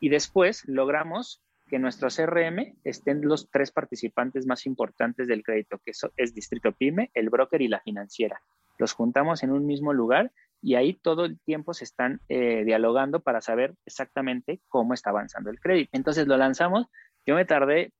Y 0.00 0.08
después 0.08 0.66
logramos 0.66 1.40
que 1.68 1.78
nuestro 1.78 2.08
CRM 2.08 2.76
estén 2.84 3.20
los 3.22 3.50
tres 3.50 3.70
participantes 3.70 4.46
más 4.46 4.66
importantes 4.66 5.28
del 5.28 5.42
crédito, 5.42 5.78
que 5.84 5.92
es 6.16 6.34
Distrito 6.34 6.72
Pyme, 6.72 7.10
el 7.14 7.30
broker 7.30 7.60
y 7.62 7.68
la 7.68 7.80
financiera. 7.80 8.40
Los 8.78 8.92
juntamos 8.92 9.42
en 9.42 9.52
un 9.52 9.66
mismo 9.66 9.92
lugar 9.92 10.32
y 10.60 10.74
ahí 10.74 10.94
todo 10.94 11.24
el 11.24 11.38
tiempo 11.40 11.74
se 11.74 11.84
están 11.84 12.20
eh, 12.28 12.64
dialogando 12.64 13.20
para 13.20 13.40
saber 13.40 13.74
exactamente 13.86 14.60
cómo 14.68 14.94
está 14.94 15.10
avanzando 15.10 15.50
el 15.50 15.60
crédito. 15.60 15.90
Entonces 15.92 16.26
lo 16.26 16.36
lanzamos, 16.36 16.86
yo 17.26 17.34
me 17.34 17.44
tardé, 17.44 17.92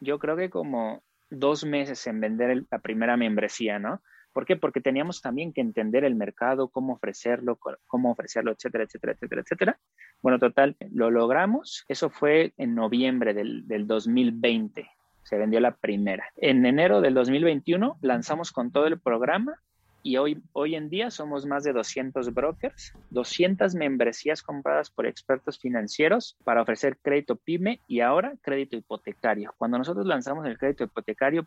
yo 0.00 0.18
creo 0.18 0.36
que 0.36 0.50
como 0.50 1.02
dos 1.30 1.64
meses 1.64 2.06
en 2.06 2.20
vender 2.20 2.64
la 2.70 2.78
primera 2.78 3.16
membresía, 3.16 3.78
¿no? 3.78 4.02
¿Por 4.34 4.44
qué? 4.46 4.56
Porque 4.56 4.80
teníamos 4.80 5.22
también 5.22 5.52
que 5.52 5.60
entender 5.60 6.04
el 6.04 6.16
mercado, 6.16 6.68
cómo 6.68 6.94
ofrecerlo, 6.94 7.56
cómo 7.86 8.10
ofrecerlo, 8.10 8.50
etcétera, 8.50 8.84
etcétera, 8.84 9.12
etcétera, 9.12 9.42
etcétera. 9.42 9.78
Bueno, 10.20 10.40
total, 10.40 10.76
lo 10.90 11.12
logramos. 11.12 11.84
Eso 11.88 12.10
fue 12.10 12.52
en 12.56 12.74
noviembre 12.74 13.32
del, 13.32 13.66
del 13.68 13.86
2020. 13.86 14.90
Se 15.22 15.38
vendió 15.38 15.60
la 15.60 15.76
primera. 15.76 16.24
En 16.36 16.66
enero 16.66 17.00
del 17.00 17.14
2021 17.14 17.98
lanzamos 18.02 18.50
con 18.50 18.72
todo 18.72 18.88
el 18.88 18.98
programa 18.98 19.60
y 20.02 20.16
hoy, 20.16 20.42
hoy 20.52 20.74
en 20.74 20.90
día 20.90 21.12
somos 21.12 21.46
más 21.46 21.62
de 21.62 21.72
200 21.72 22.34
brokers, 22.34 22.92
200 23.10 23.74
membresías 23.76 24.42
compradas 24.42 24.90
por 24.90 25.06
expertos 25.06 25.60
financieros 25.60 26.36
para 26.42 26.60
ofrecer 26.60 26.98
crédito 27.00 27.36
PYME 27.36 27.80
y 27.86 28.00
ahora 28.00 28.34
crédito 28.42 28.76
hipotecario. 28.76 29.54
Cuando 29.56 29.78
nosotros 29.78 30.06
lanzamos 30.06 30.44
el 30.44 30.58
crédito 30.58 30.82
hipotecario, 30.84 31.46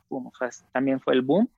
también 0.72 1.02
fue 1.02 1.14
el 1.16 1.22
boom 1.22 1.50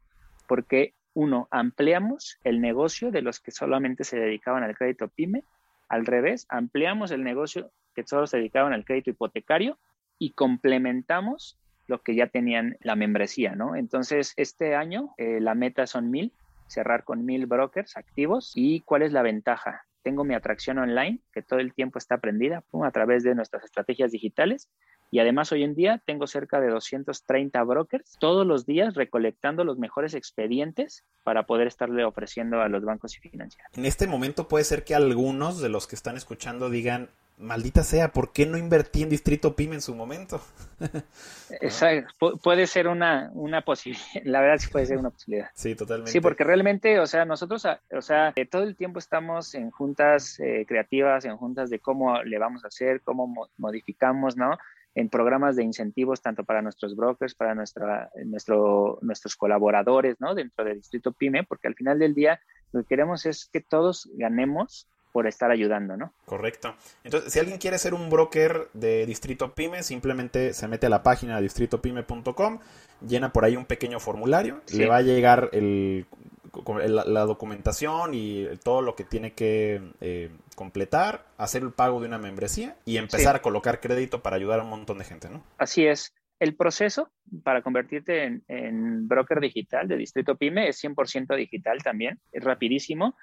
porque 0.50 0.96
uno, 1.20 1.50
ampliamos 1.52 2.40
el 2.46 2.62
negocio 2.62 3.12
de 3.12 3.22
los 3.22 3.42
que 3.42 3.52
solamente 3.52 4.06
se 4.06 4.18
dedicaban 4.18 4.64
al 4.64 4.78
crédito 4.78 5.10
PYME. 5.10 5.44
Al 5.90 6.06
revés, 6.06 6.46
ampliamos 6.48 7.12
el 7.12 7.26
negocio 7.26 7.74
que 7.94 8.08
solo 8.08 8.26
se 8.26 8.38
dedicaban 8.38 8.72
al 8.72 8.86
crédito 8.86 9.10
hipotecario 9.10 9.78
y 10.18 10.32
complementamos 10.32 11.60
lo 11.88 12.02
que 12.04 12.16
ya 12.16 12.28
tenían 12.28 12.78
la 12.80 12.96
membresía, 12.96 13.54
¿no? 13.54 13.76
Entonces, 13.76 14.34
este 14.38 14.76
año 14.76 15.14
eh, 15.18 15.42
la 15.42 15.56
meta 15.56 15.88
son 15.88 16.10
mil, 16.10 16.32
cerrar 16.68 17.04
con 17.04 17.26
mil 17.26 17.48
brokers 17.48 17.98
activos. 17.98 18.54
¿Y 18.56 18.80
cuál 18.82 19.02
es 19.02 19.12
la 19.12 19.22
ventaja? 19.22 19.86
Tengo 20.04 20.24
mi 20.24 20.36
atracción 20.36 20.78
online, 20.78 21.20
que 21.34 21.42
todo 21.42 21.60
el 21.60 21.74
tiempo 21.74 21.98
está 21.98 22.20
prendida 22.20 22.64
a 22.82 22.92
través 22.92 23.24
de 23.24 23.36
nuestras 23.36 23.66
estrategias 23.66 24.14
digitales. 24.14 24.70
Y 25.12 25.20
además 25.20 25.52
hoy 25.52 25.64
en 25.64 25.76
día 25.76 26.02
tengo 26.06 26.28
cerca 26.28 26.60
de 26.60 26.70
230 26.70 27.64
brokers 27.64 28.18
todos 28.20 28.46
los 28.46 28.66
días 28.66 28.94
recolectando 28.96 29.64
los 29.64 29.78
mejores 29.78 30.14
expedientes 30.14 31.04
para 31.24 31.44
poder 31.44 31.68
estarle 31.68 32.04
ofreciendo 32.04 32.62
a 32.62 32.70
los 32.70 32.84
bancos 32.84 33.18
y 33.18 33.20
financieras. 33.20 33.72
En 33.76 33.86
este 33.86 34.08
momento 34.08 34.48
puede 34.48 34.64
ser 34.64 34.84
que 34.84 34.96
algunos 34.96 35.62
de 35.62 35.70
los 35.70 35.88
que 35.88 35.96
están 35.96 36.16
escuchando 36.16 36.70
digan, 36.70 37.10
maldita 37.40 37.84
sea, 37.84 38.12
¿por 38.12 38.34
qué 38.34 38.46
no 38.46 38.58
invertí 38.58 39.02
en 39.02 39.10
Distrito 39.10 39.56
PYME 39.56 39.76
en 39.76 39.82
su 39.82 39.96
momento? 39.96 40.42
Exacto, 41.62 42.38
puede 42.38 42.68
ser 42.68 42.88
una, 42.88 43.32
una 43.34 43.62
posibilidad, 43.64 44.06
la 44.26 44.42
verdad 44.42 44.58
sí 44.58 44.68
puede 44.68 44.86
ser 44.86 44.98
una 44.98 45.10
posibilidad. 45.10 45.50
Sí, 45.56 45.76
totalmente. 45.76 46.12
Sí, 46.12 46.20
porque 46.20 46.44
realmente, 46.44 47.00
o 47.00 47.08
sea, 47.08 47.26
nosotros, 47.26 47.66
o 47.66 48.02
sea, 48.02 48.34
eh, 48.36 48.46
todo 48.46 48.64
el 48.64 48.76
tiempo 48.76 49.00
estamos 49.00 49.56
en 49.56 49.72
juntas 49.72 50.40
eh, 50.40 50.66
creativas, 50.68 51.26
en 51.26 51.38
juntas 51.38 51.70
de 51.70 51.80
cómo 51.80 52.22
le 52.24 52.38
vamos 52.38 52.64
a 52.64 52.68
hacer, 52.68 53.02
cómo 53.02 53.50
modificamos, 53.58 54.38
¿no? 54.38 54.58
En 54.96 55.10
programas 55.10 55.56
de 55.56 55.64
incentivos 55.64 56.22
tanto 56.22 56.44
para 56.44 56.62
nuestros 56.62 56.96
brokers, 56.96 57.36
para 57.36 57.56
nuestra, 57.56 58.10
nuestro, 58.26 58.98
nuestros 59.02 59.36
colaboradores, 59.36 60.20
¿no? 60.20 60.36
Dentro 60.36 60.66
del 60.66 60.78
Distrito 60.78 61.12
PYME, 61.12 61.44
porque 61.44 61.68
al 61.68 61.76
final 61.76 62.00
del 62.00 62.16
día 62.16 62.40
lo 62.72 62.82
que 62.82 62.88
queremos 62.88 63.26
es 63.26 63.50
que 63.52 63.62
todos 63.62 64.10
ganemos 64.14 64.88
por 65.12 65.28
estar 65.28 65.52
ayudando, 65.52 65.98
¿no? 65.98 66.14
Correcto. 66.26 66.76
Entonces, 67.04 67.34
si 67.34 67.40
alguien 67.40 67.58
quiere 67.58 67.78
ser 67.78 67.94
un 67.94 68.10
broker 68.10 68.70
de 68.74 69.06
Distrito 69.06 69.54
Pyme, 69.56 69.84
simplemente 69.84 70.54
se 70.54 70.68
mete 70.68 70.86
a 70.86 70.90
la 70.90 71.04
página 71.04 71.42
distritopyme.com, 71.42 72.60
llena 73.08 73.34
por 73.34 73.46
ahí 73.46 73.56
un 73.56 73.66
pequeño 73.66 74.00
formulario, 74.00 74.62
le 74.72 74.88
va 74.88 74.98
a 74.98 75.02
llegar 75.02 75.50
el, 75.52 76.06
la, 76.88 77.22
documentación 77.26 78.14
y 78.14 78.48
todo 78.64 78.82
lo 78.82 78.96
que 78.96 79.04
tiene 79.04 79.34
que 79.34 79.82
eh, 80.02 80.30
completar, 80.56 81.26
hacer 81.38 81.64
el 81.64 81.72
pago 81.72 82.00
de 82.00 82.08
una 82.08 82.18
membresía 82.18 82.76
y 82.86 82.98
empezar 82.98 83.36
a 83.36 83.42
colocar 83.42 83.80
crédito 83.80 84.22
para 84.22 84.36
ayudar 84.36 84.60
a 84.60 84.64
un 84.64 84.70
montón 84.70 84.98
de 84.98 85.06
gente, 85.06 85.30
¿no? 85.30 85.44
Así 85.58 85.86
es. 85.86 86.14
El 86.40 86.56
proceso 86.56 87.12
para 87.44 87.62
convertirte 87.62 88.24
en, 88.24 88.44
en 88.48 89.08
broker 89.08 89.42
digital 89.42 89.88
de 89.88 89.98
Distrito 89.98 90.38
Pyme 90.38 90.70
es 90.70 90.82
100% 90.84 91.36
digital 91.36 91.84
también, 91.84 92.20
es 92.32 92.44
rapidísimo 92.44 93.16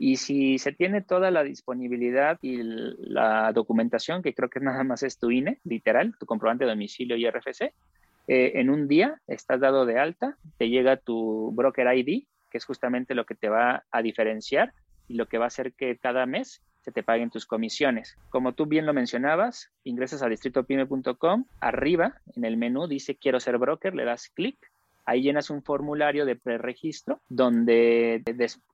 y 0.00 0.16
si 0.16 0.58
se 0.58 0.72
tiene 0.72 1.02
toda 1.02 1.30
la 1.30 1.44
disponibilidad 1.44 2.38
y 2.40 2.62
la 2.62 3.52
documentación, 3.52 4.22
que 4.22 4.32
creo 4.32 4.48
que 4.48 4.58
nada 4.58 4.82
más 4.82 5.02
es 5.02 5.18
tu 5.18 5.30
INE, 5.30 5.60
literal, 5.62 6.14
tu 6.18 6.24
comprobante 6.24 6.64
de 6.64 6.70
domicilio 6.70 7.18
y 7.18 7.28
RFC, 7.28 7.74
eh, 8.26 8.52
en 8.54 8.70
un 8.70 8.88
día 8.88 9.20
estás 9.26 9.60
dado 9.60 9.84
de 9.84 9.98
alta, 9.98 10.38
te 10.56 10.70
llega 10.70 10.96
tu 10.96 11.52
broker 11.52 11.86
ID, 11.94 12.24
que 12.50 12.58
es 12.58 12.64
justamente 12.64 13.14
lo 13.14 13.24
que 13.24 13.34
te 13.34 13.48
va 13.48 13.84
a 13.90 14.02
diferenciar 14.02 14.74
y 15.08 15.14
lo 15.14 15.26
que 15.26 15.38
va 15.38 15.44
a 15.44 15.48
hacer 15.48 15.72
que 15.72 15.96
cada 15.96 16.26
mes 16.26 16.62
se 16.80 16.92
te 16.92 17.02
paguen 17.02 17.30
tus 17.30 17.46
comisiones. 17.46 18.16
Como 18.30 18.54
tú 18.54 18.66
bien 18.66 18.86
lo 18.86 18.94
mencionabas, 18.94 19.70
ingresas 19.84 20.22
a 20.22 20.28
distritopyme.com, 20.28 21.44
arriba 21.60 22.20
en 22.34 22.44
el 22.44 22.56
menú 22.56 22.86
dice 22.86 23.16
quiero 23.16 23.40
ser 23.40 23.58
broker, 23.58 23.94
le 23.94 24.04
das 24.04 24.28
clic 24.28 24.58
Ahí 25.10 25.22
llenas 25.22 25.50
un 25.50 25.62
formulario 25.62 26.24
de 26.24 26.36
preregistro 26.36 27.20
donde 27.28 28.22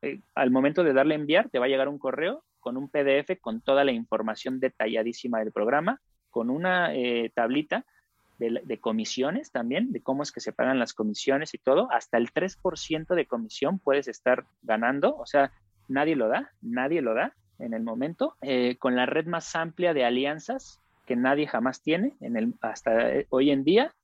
eh, 0.02 0.20
al 0.34 0.50
momento 0.50 0.84
de 0.84 0.92
darle 0.92 1.14
enviar 1.14 1.48
te 1.48 1.58
va 1.58 1.64
a 1.64 1.68
llegar 1.68 1.88
un 1.88 1.98
correo 1.98 2.44
con 2.60 2.76
un 2.76 2.90
PDF 2.90 3.40
con 3.40 3.60
toda 3.62 3.84
la 3.84 3.92
información 3.92 4.60
detalladísima 4.60 5.38
del 5.38 5.52
programa, 5.52 6.00
con 6.30 6.50
una 6.50 6.94
eh, 6.94 7.30
tablita 7.34 7.86
de, 8.38 8.78
comisiones 8.78 9.50
también, 9.50 9.92
de 9.92 10.00
cómo 10.00 10.22
es 10.22 10.32
que 10.32 10.40
se 10.40 10.52
pagan 10.52 10.78
las 10.78 10.94
comisiones 10.94 11.54
y 11.54 11.58
todo. 11.58 11.88
Hasta 11.90 12.18
el 12.18 12.32
3% 12.32 13.14
de 13.14 13.26
comisión 13.26 13.78
puedes 13.78 14.08
estar 14.08 14.44
ganando, 14.62 15.16
o 15.16 15.26
sea, 15.26 15.52
nadie 15.88 16.16
lo 16.16 16.28
da, 16.28 16.50
nadie 16.60 17.02
lo 17.02 17.14
da 17.14 17.34
en 17.58 17.72
el 17.72 17.82
momento, 17.82 18.36
eh, 18.42 18.76
con 18.78 18.96
la 18.96 19.06
red 19.06 19.26
más 19.26 19.56
amplia 19.56 19.94
de 19.94 20.04
alianzas 20.04 20.80
que 21.06 21.16
nadie 21.16 21.46
jamás 21.46 21.82
tiene 21.82 22.12
en 22.20 22.36
el, 22.36 22.54
hasta 22.60 22.92
hoy 23.30 23.50
en 23.50 23.64
día 23.64 23.94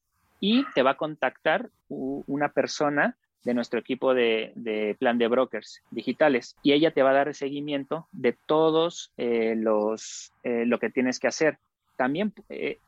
y 0.41 0.65
te 0.75 0.83
va 0.83 0.93
a 0.93 0.97
contactar 0.97 1.71
una 1.89 2.49
persona 2.49 3.17
de 3.45 3.55
nuestro 3.55 3.81
equipo 3.81 4.15
de, 4.15 4.97
plan 4.99 5.19
de 5.19 5.29
brokers 5.29 5.83
digitales 5.91 6.57
y 6.63 6.73
ella 6.73 6.93
te 6.93 7.03
va 7.03 7.11
a 7.11 7.15
dar 7.15 7.35
seguimiento 7.35 8.07
de 8.13 8.37
todos 8.47 9.13
eh, 9.17 9.55
los 9.57 10.33
eh, 10.45 10.65
lo 10.67 10.79
que 10.79 10.91
tienes 10.91 11.19
que 11.19 11.29
hacer. 11.29 11.59
También 11.97 12.33
eh, 12.49 12.79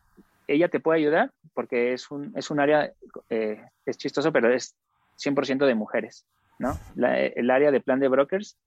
ella 0.46 0.68
te 0.68 0.80
puede 0.80 1.00
ayudar 1.00 1.32
porque 1.54 1.92
es 1.92 2.10
un, 2.10 2.32
es 2.36 2.50
un 2.50 2.60
área, 2.60 2.92
es 3.28 3.98
chistoso, 3.98 4.32
pero 4.32 4.52
es 4.52 4.76
100% 5.16 5.66
de 5.66 5.74
mujeres, 5.74 6.26
¿no? 6.58 6.78
el 6.96 7.50
área 7.50 7.70
de 7.70 7.80
plan 7.80 8.00
de 8.00 8.08
brokers 8.08 8.58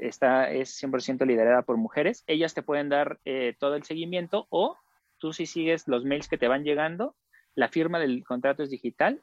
está, 0.00 0.50
es 0.50 0.82
100% 0.82 1.26
liderada 1.26 1.62
por 1.62 1.76
mujeres. 1.76 2.24
Ellas 2.26 2.54
te 2.54 2.62
pueden 2.62 2.88
dar 2.88 3.18
todo 3.58 3.76
el 3.76 3.84
seguimiento 3.84 4.46
o 4.50 4.76
tú 5.18 5.32
si 5.32 5.46
sigues 5.46 5.86
los 5.86 6.04
mails 6.04 6.28
que 6.28 6.36
te 6.36 6.48
van 6.48 6.64
llegando, 6.64 7.14
la 7.54 7.68
firma 7.68 8.00
del 8.00 8.24
contrato 8.24 8.62
es 8.62 8.70
digital, 8.70 9.20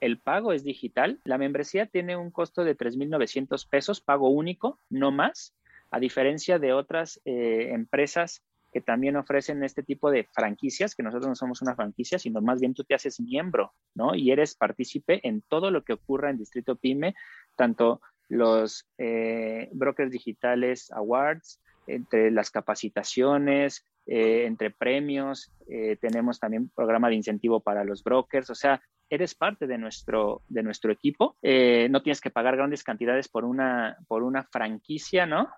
el 0.00 0.18
pago 0.18 0.52
es 0.52 0.64
digital, 0.64 1.20
la 1.24 1.38
membresía 1.38 1.86
tiene 1.86 2.16
un 2.16 2.30
costo 2.30 2.62
de 2.62 2.76
3.900 2.76 3.68
pesos, 3.68 4.00
pago 4.00 4.28
único, 4.30 4.78
no 4.88 5.10
más, 5.10 5.54
a 5.90 5.98
diferencia 5.98 6.58
de 6.58 6.72
otras 6.72 7.20
eh, 7.24 7.70
empresas 7.72 8.42
que 8.72 8.80
también 8.80 9.16
ofrecen 9.16 9.64
este 9.64 9.82
tipo 9.82 10.10
de 10.10 10.24
franquicias, 10.32 10.94
que 10.94 11.02
nosotros 11.02 11.28
no 11.28 11.34
somos 11.34 11.62
una 11.62 11.74
franquicia, 11.74 12.18
sino 12.18 12.40
más 12.40 12.60
bien 12.60 12.74
tú 12.74 12.84
te 12.84 12.94
haces 12.94 13.20
miembro, 13.20 13.72
¿no? 13.94 14.14
Y 14.14 14.30
eres 14.30 14.54
partícipe 14.54 15.26
en 15.26 15.42
todo 15.42 15.70
lo 15.70 15.82
que 15.84 15.94
ocurra 15.94 16.30
en 16.30 16.38
Distrito 16.38 16.76
Pyme, 16.76 17.14
tanto 17.56 18.00
los 18.28 18.86
eh, 18.96 19.68
brokers 19.72 20.12
digitales 20.12 20.90
awards, 20.92 21.60
entre 21.86 22.30
las 22.30 22.50
capacitaciones, 22.50 23.84
eh, 24.06 24.44
entre 24.46 24.70
premios, 24.70 25.52
eh, 25.68 25.96
tenemos 26.00 26.38
también 26.38 26.68
programa 26.68 27.08
de 27.08 27.16
incentivo 27.16 27.60
para 27.60 27.82
los 27.82 28.04
brokers, 28.04 28.50
o 28.50 28.54
sea, 28.54 28.80
eres 29.08 29.34
parte 29.34 29.66
de 29.66 29.78
nuestro, 29.78 30.42
de 30.48 30.62
nuestro 30.62 30.92
equipo, 30.92 31.36
no 31.42 32.02
tienes 32.02 32.20
que 32.20 32.30
pagar 32.30 32.56
grandes 32.56 32.84
cantidades 32.84 33.28
por 33.28 33.44
una, 33.44 33.96
por 34.06 34.22
una 34.22 34.44
franquicia, 34.44 35.26
¿no? 35.26 35.48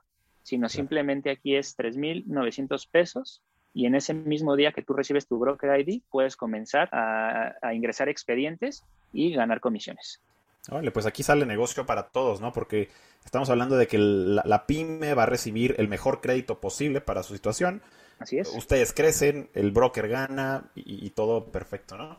Sino 0.43 0.69
simplemente 0.69 1.31
aquí 1.31 1.55
es 1.55 1.77
3.900 1.79 2.89
pesos 2.91 3.43
y 3.75 3.87
en 3.87 3.95
ese 3.95 4.13
mismo 4.13 4.57
día 4.57 4.73
que 4.73 4.83
tú 4.83 4.93
recibes 4.93 5.27
tu 5.27 5.39
broker 5.39 5.81
ID 5.81 6.03
puedes 6.11 6.37
comenzar 6.37 6.89
a, 6.93 7.55
ingresar 7.73 8.09
expedientes 8.09 8.85
y 9.13 9.33
ganar 9.33 9.61
comisiones. 9.61 10.21
Vale, 10.69 10.91
pues 10.91 11.07
aquí 11.07 11.23
sale 11.23 11.47
negocio 11.47 11.87
para 11.87 12.09
todos, 12.09 12.41
¿no? 12.41 12.53
Porque 12.53 12.89
estamos 13.25 13.51
hablando 13.51 13.77
de 13.77 13.89
que 13.89 13.99
la, 13.99 14.67
pyme 14.67 15.15
va 15.15 15.25
a 15.25 15.27
recibir 15.27 15.75
el 15.79 15.89
mejor 15.89 16.21
crédito 16.21 16.61
posible 16.61 17.01
para 17.01 17.23
su 17.23 17.35
situación. 17.35 17.83
Así 18.19 18.39
es. 18.39 18.55
Ustedes 18.55 18.93
crecen, 18.93 19.49
el 19.55 19.73
broker 19.73 20.09
gana 20.09 20.71
y, 20.75 21.11
todo 21.11 21.47
perfecto, 21.47 21.97
¿no? 21.97 22.19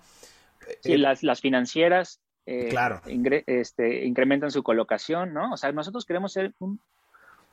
Sí, 0.82 0.94
eh, 0.94 0.98
las, 0.98 1.24
las 1.24 1.40
financieras 1.40 2.20
eh, 2.46 2.68
claro. 2.70 3.02
este, 3.48 4.06
incrementan 4.06 4.52
su 4.52 4.64
colocación, 4.64 5.34
¿no? 5.34 5.54
O 5.54 5.58
sea, 5.58 5.72
nosotros 5.72 6.06
queremos 6.06 6.34
ser 6.34 6.54
un, 6.60 6.80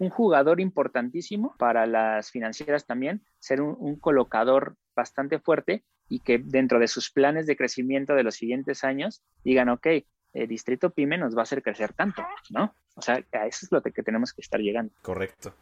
un 0.01 0.09
jugador 0.09 0.61
importantísimo 0.61 1.55
para 1.59 1.87
las 1.87 2.31
financieras 2.31 2.87
también, 2.87 3.23
ser 3.39 3.61
un, 3.61 3.97
colocador 3.97 4.77
bastante 4.97 5.39
fuerte 5.39 5.85
y 6.09 6.21
que 6.21 6.39
dentro 6.39 6.79
de 6.79 6.89
sus 6.89 7.11
planes 7.11 7.47
de 7.47 7.55
crecimiento 7.55 8.15
de 8.15 8.23
los 8.23 8.35
siguientes 8.35 8.83
años 8.83 9.23
digan, 9.45 9.69
ok, 9.69 9.87
el 10.33 10.49
distrito 10.49 10.91
pyme 10.91 11.19
nos 11.19 11.37
va 11.37 11.41
a 11.41 11.43
hacer 11.43 11.63
crecer 11.63 11.93
tanto, 11.93 12.23
¿no? 12.49 12.75
O 12.95 13.03
sea, 13.03 13.23
a 13.33 13.47
eso 13.47 13.67
es 13.67 13.73
lo 13.73 13.83
que 13.83 14.03
tenemos 14.03 14.33
que 14.33 14.41
estar 14.41 14.59
llegando. 14.59 14.93
Correcto. 15.03 15.53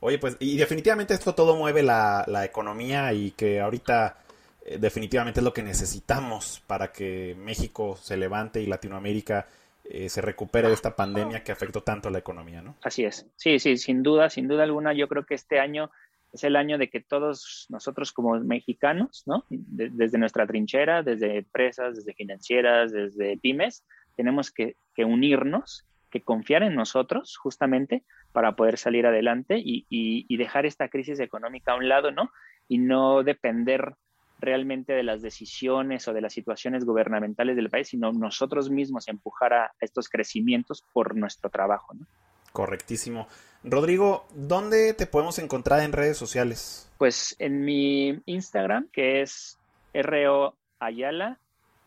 Oye, 0.00 0.18
pues, 0.18 0.38
y 0.40 0.56
definitivamente 0.56 1.12
esto 1.12 1.34
todo 1.34 1.54
mueve 1.54 1.82
la, 1.82 2.24
la 2.26 2.46
economía 2.46 3.12
y 3.12 3.32
que 3.32 3.60
ahorita 3.60 4.16
eh, 4.64 4.78
definitivamente 4.78 5.40
es 5.40 5.44
lo 5.44 5.52
que 5.52 5.62
necesitamos 5.62 6.62
para 6.66 6.92
que 6.92 7.36
México 7.38 7.98
se 8.00 8.16
levante 8.16 8.62
y 8.62 8.66
Latinoamérica 8.66 9.46
eh, 9.84 10.08
se 10.08 10.20
recupere 10.20 10.68
de 10.68 10.74
esta 10.74 10.94
pandemia 10.94 11.42
que 11.42 11.52
afectó 11.52 11.82
tanto 11.82 12.08
a 12.08 12.12
la 12.12 12.18
economía, 12.18 12.62
¿no? 12.62 12.76
Así 12.82 13.04
es. 13.04 13.26
Sí, 13.36 13.58
sí, 13.58 13.76
sin 13.76 14.02
duda, 14.02 14.30
sin 14.30 14.48
duda 14.48 14.62
alguna, 14.62 14.92
yo 14.92 15.08
creo 15.08 15.26
que 15.26 15.34
este 15.34 15.58
año 15.58 15.90
es 16.32 16.44
el 16.44 16.56
año 16.56 16.78
de 16.78 16.88
que 16.88 17.00
todos 17.00 17.66
nosotros 17.68 18.12
como 18.12 18.38
mexicanos, 18.40 19.24
¿no? 19.26 19.44
desde 19.48 20.16
nuestra 20.16 20.46
trinchera, 20.46 21.02
desde 21.02 21.38
empresas, 21.38 21.96
desde 21.96 22.14
financieras, 22.14 22.90
desde 22.90 23.36
pymes, 23.36 23.84
tenemos 24.16 24.50
que, 24.50 24.76
unirnos, 24.96 25.84
que 26.10 26.22
confiar 26.22 26.62
en 26.62 26.74
nosotros 26.74 27.36
justamente 27.36 28.02
para 28.32 28.56
poder 28.56 28.78
salir 28.78 29.06
adelante 29.06 29.58
y, 29.58 29.84
y 29.90 30.36
dejar 30.38 30.64
esta 30.64 30.88
crisis 30.88 31.20
económica 31.20 31.72
a 31.72 31.76
un 31.76 31.88
lado, 31.88 32.12
¿no? 32.12 32.30
Y 32.66 32.78
no 32.78 33.22
depender 33.22 33.94
realmente 34.42 34.92
de 34.92 35.02
las 35.02 35.22
decisiones 35.22 36.06
o 36.08 36.12
de 36.12 36.20
las 36.20 36.34
situaciones 36.34 36.84
gubernamentales 36.84 37.56
del 37.56 37.70
país, 37.70 37.88
sino 37.88 38.12
nosotros 38.12 38.68
mismos 38.70 39.08
empujar 39.08 39.54
a 39.54 39.72
estos 39.80 40.08
crecimientos 40.08 40.84
por 40.92 41.16
nuestro 41.16 41.48
trabajo. 41.48 41.94
¿no? 41.94 42.06
Correctísimo. 42.52 43.28
Rodrigo, 43.64 44.26
¿dónde 44.34 44.92
te 44.92 45.06
podemos 45.06 45.38
encontrar 45.38 45.80
en 45.80 45.92
redes 45.92 46.16
sociales? 46.16 46.90
Pues 46.98 47.36
en 47.38 47.64
mi 47.64 48.20
Instagram, 48.26 48.88
que 48.92 49.22
es 49.22 49.58
RO 49.94 50.54
Ayala 50.80 51.38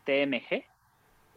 TMG, 0.04 0.64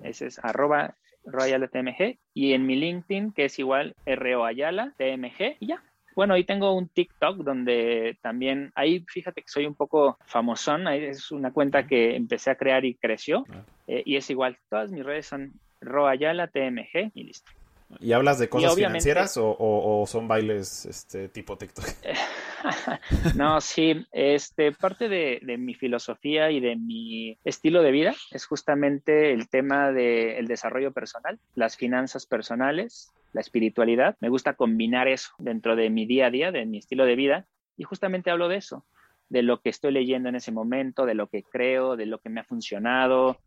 ese 0.01 0.27
es 0.27 0.39
arroba 0.43 0.95
TMG, 1.23 2.17
y 2.33 2.53
en 2.53 2.65
mi 2.65 2.75
LinkedIn, 2.77 3.33
que 3.33 3.45
es 3.45 3.59
igual 3.59 3.95
RO 4.05 4.45
Ayala 4.45 4.93
TMG, 4.97 5.57
y 5.59 5.67
ya, 5.67 5.83
bueno, 6.15 6.33
ahí 6.33 6.43
tengo 6.43 6.73
un 6.73 6.87
TikTok 6.87 7.37
donde 7.37 8.17
también, 8.21 8.71
ahí 8.75 9.05
fíjate 9.07 9.41
que 9.41 9.49
soy 9.49 9.65
un 9.65 9.75
poco 9.75 10.17
famosón, 10.25 10.87
ahí 10.87 11.05
es 11.05 11.31
una 11.31 11.51
cuenta 11.51 11.87
que 11.87 12.15
empecé 12.15 12.51
a 12.51 12.55
crear 12.55 12.85
y 12.85 12.95
creció, 12.95 13.45
eh, 13.87 14.03
y 14.05 14.15
es 14.15 14.29
igual, 14.29 14.57
todas 14.69 14.91
mis 14.91 15.05
redes 15.05 15.27
son 15.27 15.53
Roayala 15.81 16.47
TMG 16.47 17.11
y 17.13 17.23
listo. 17.23 17.51
¿Y 17.99 18.11
hablas 18.13 18.37
de 18.37 18.49
cosas 18.49 18.75
financieras 18.75 19.35
o, 19.37 20.03
son 20.07 20.27
bailes 20.27 20.85
este 20.85 21.27
tipo 21.27 21.57
TikTok? 21.57 21.85
no, 23.35 23.59
sí, 23.61 24.05
este, 24.11 24.71
parte 24.73 25.09
de, 25.09 25.57
mi 25.57 25.73
filosofía 25.73 26.51
y 26.51 26.59
de 26.59 26.75
mi 26.75 27.37
estilo 27.43 27.81
de 27.81 27.91
vida 27.91 28.15
es 28.31 28.45
justamente 28.45 29.33
el 29.33 29.49
tema 29.49 29.91
del 29.91 30.47
desarrollo 30.47 30.91
personal, 30.91 31.39
las 31.55 31.77
finanzas 31.77 32.27
personales, 32.27 33.11
la 33.33 33.41
espiritualidad. 33.41 34.17
Me 34.19 34.29
gusta 34.29 34.53
combinar 34.53 35.07
eso 35.07 35.31
dentro 35.37 35.75
de 35.75 35.89
mi 35.89 36.05
día 36.05 36.27
a 36.27 36.31
día, 36.31 36.51
de 36.51 36.65
mi 36.65 36.79
estilo 36.79 37.05
de 37.05 37.15
vida, 37.15 37.47
y 37.77 37.83
justamente 37.83 38.31
hablo 38.31 38.47
de 38.47 38.57
eso, 38.57 38.85
de 39.29 39.43
lo 39.43 39.61
que 39.61 39.69
estoy 39.69 39.91
leyendo 39.91 40.29
en 40.29 40.35
ese 40.35 40.51
momento, 40.51 41.05
de 41.05 41.15
lo 41.15 41.27
que 41.27 41.43
creo, 41.43 41.95
de 41.95 42.05
lo 42.05 42.19
que 42.19 42.29
me 42.29 42.41
ha 42.41 42.43
funcionado, 42.43 43.37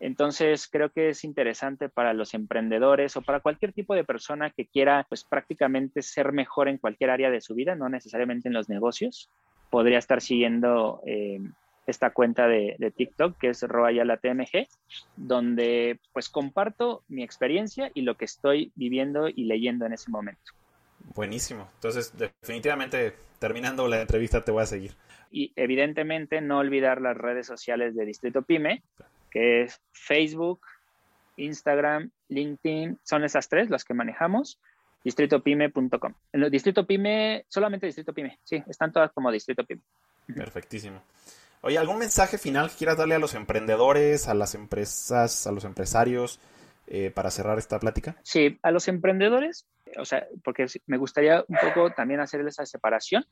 entonces, 0.00 0.66
creo 0.66 0.90
que 0.90 1.10
es 1.10 1.24
interesante 1.24 1.90
para 1.90 2.14
los 2.14 2.32
emprendedores 2.32 3.18
o 3.18 3.22
para 3.22 3.40
cualquier 3.40 3.74
tipo 3.74 3.94
de 3.94 4.02
persona 4.02 4.48
que 4.48 4.66
quiera, 4.66 5.04
pues 5.06 5.24
prácticamente 5.24 6.00
ser 6.00 6.32
mejor 6.32 6.68
en 6.68 6.78
cualquier 6.78 7.10
área 7.10 7.30
de 7.30 7.42
su 7.42 7.54
vida, 7.54 7.74
no 7.74 7.90
necesariamente 7.90 8.48
en 8.48 8.54
los 8.54 8.70
negocios. 8.70 9.30
Podría 9.68 9.98
estar 9.98 10.22
siguiendo 10.22 11.02
eh, 11.06 11.40
esta 11.86 12.10
cuenta 12.10 12.46
de, 12.46 12.92
TikTok 12.96 13.38
que 13.38 13.48
es 13.48 13.62
Royal 13.62 14.18
TMG, 14.20 14.68
donde 15.16 16.00
pues 16.12 16.28
comparto 16.28 17.02
mi 17.08 17.22
experiencia 17.22 17.90
y 17.94 18.02
lo 18.02 18.16
que 18.16 18.24
estoy 18.24 18.72
viviendo 18.74 19.28
y 19.28 19.44
leyendo 19.44 19.86
en 19.86 19.92
ese 19.92 20.10
momento. 20.10 20.52
Buenísimo. 21.14 21.68
Entonces, 21.74 22.12
definitivamente, 22.16 23.14
terminando 23.38 23.88
la 23.88 24.00
entrevista, 24.00 24.44
te 24.44 24.52
voy 24.52 24.62
a 24.62 24.66
seguir. 24.66 24.94
Y 25.30 25.52
evidentemente, 25.56 26.40
no 26.40 26.58
olvidar 26.58 27.00
las 27.00 27.16
redes 27.16 27.46
sociales 27.46 27.94
de 27.94 28.04
Distrito 28.04 28.42
Pyme, 28.42 28.82
que 29.30 29.62
es 29.62 29.80
Facebook, 29.92 30.60
Instagram, 31.36 32.10
LinkedIn, 32.28 32.98
son 33.02 33.24
esas 33.24 33.48
tres 33.48 33.70
las 33.70 33.84
que 33.84 33.94
manejamos, 33.94 34.58
distritopyme.com. 35.04 36.14
Distrito 36.50 36.86
Pyme, 36.86 37.44
solamente 37.48 37.86
Distrito 37.86 38.12
Pyme, 38.12 38.38
sí, 38.44 38.62
están 38.68 38.92
todas 38.92 39.12
como 39.12 39.30
Distrito 39.30 39.64
Pyme. 39.64 39.82
Perfectísimo. 40.34 41.02
Oye, 41.62 41.78
¿algún 41.78 41.98
mensaje 41.98 42.38
final 42.38 42.70
que 42.70 42.76
quieras 42.76 42.96
darle 42.96 43.14
a 43.14 43.18
los 43.18 43.34
emprendedores, 43.34 44.28
a 44.28 44.34
las 44.34 44.54
empresas, 44.54 45.46
a 45.46 45.52
los 45.52 45.64
empresarios 45.64 46.40
eh, 46.86 47.10
para 47.14 47.30
cerrar 47.30 47.58
esta 47.58 47.78
plática? 47.78 48.16
Sí, 48.22 48.58
a 48.62 48.70
los 48.70 48.88
emprendedores, 48.88 49.66
o 49.98 50.04
sea, 50.04 50.26
porque 50.42 50.66
me 50.86 50.96
gustaría 50.96 51.44
un 51.48 51.58
poco 51.62 51.90
también 51.90 52.20
hacer 52.20 52.40
esa 52.46 52.64
separación, 52.64 53.26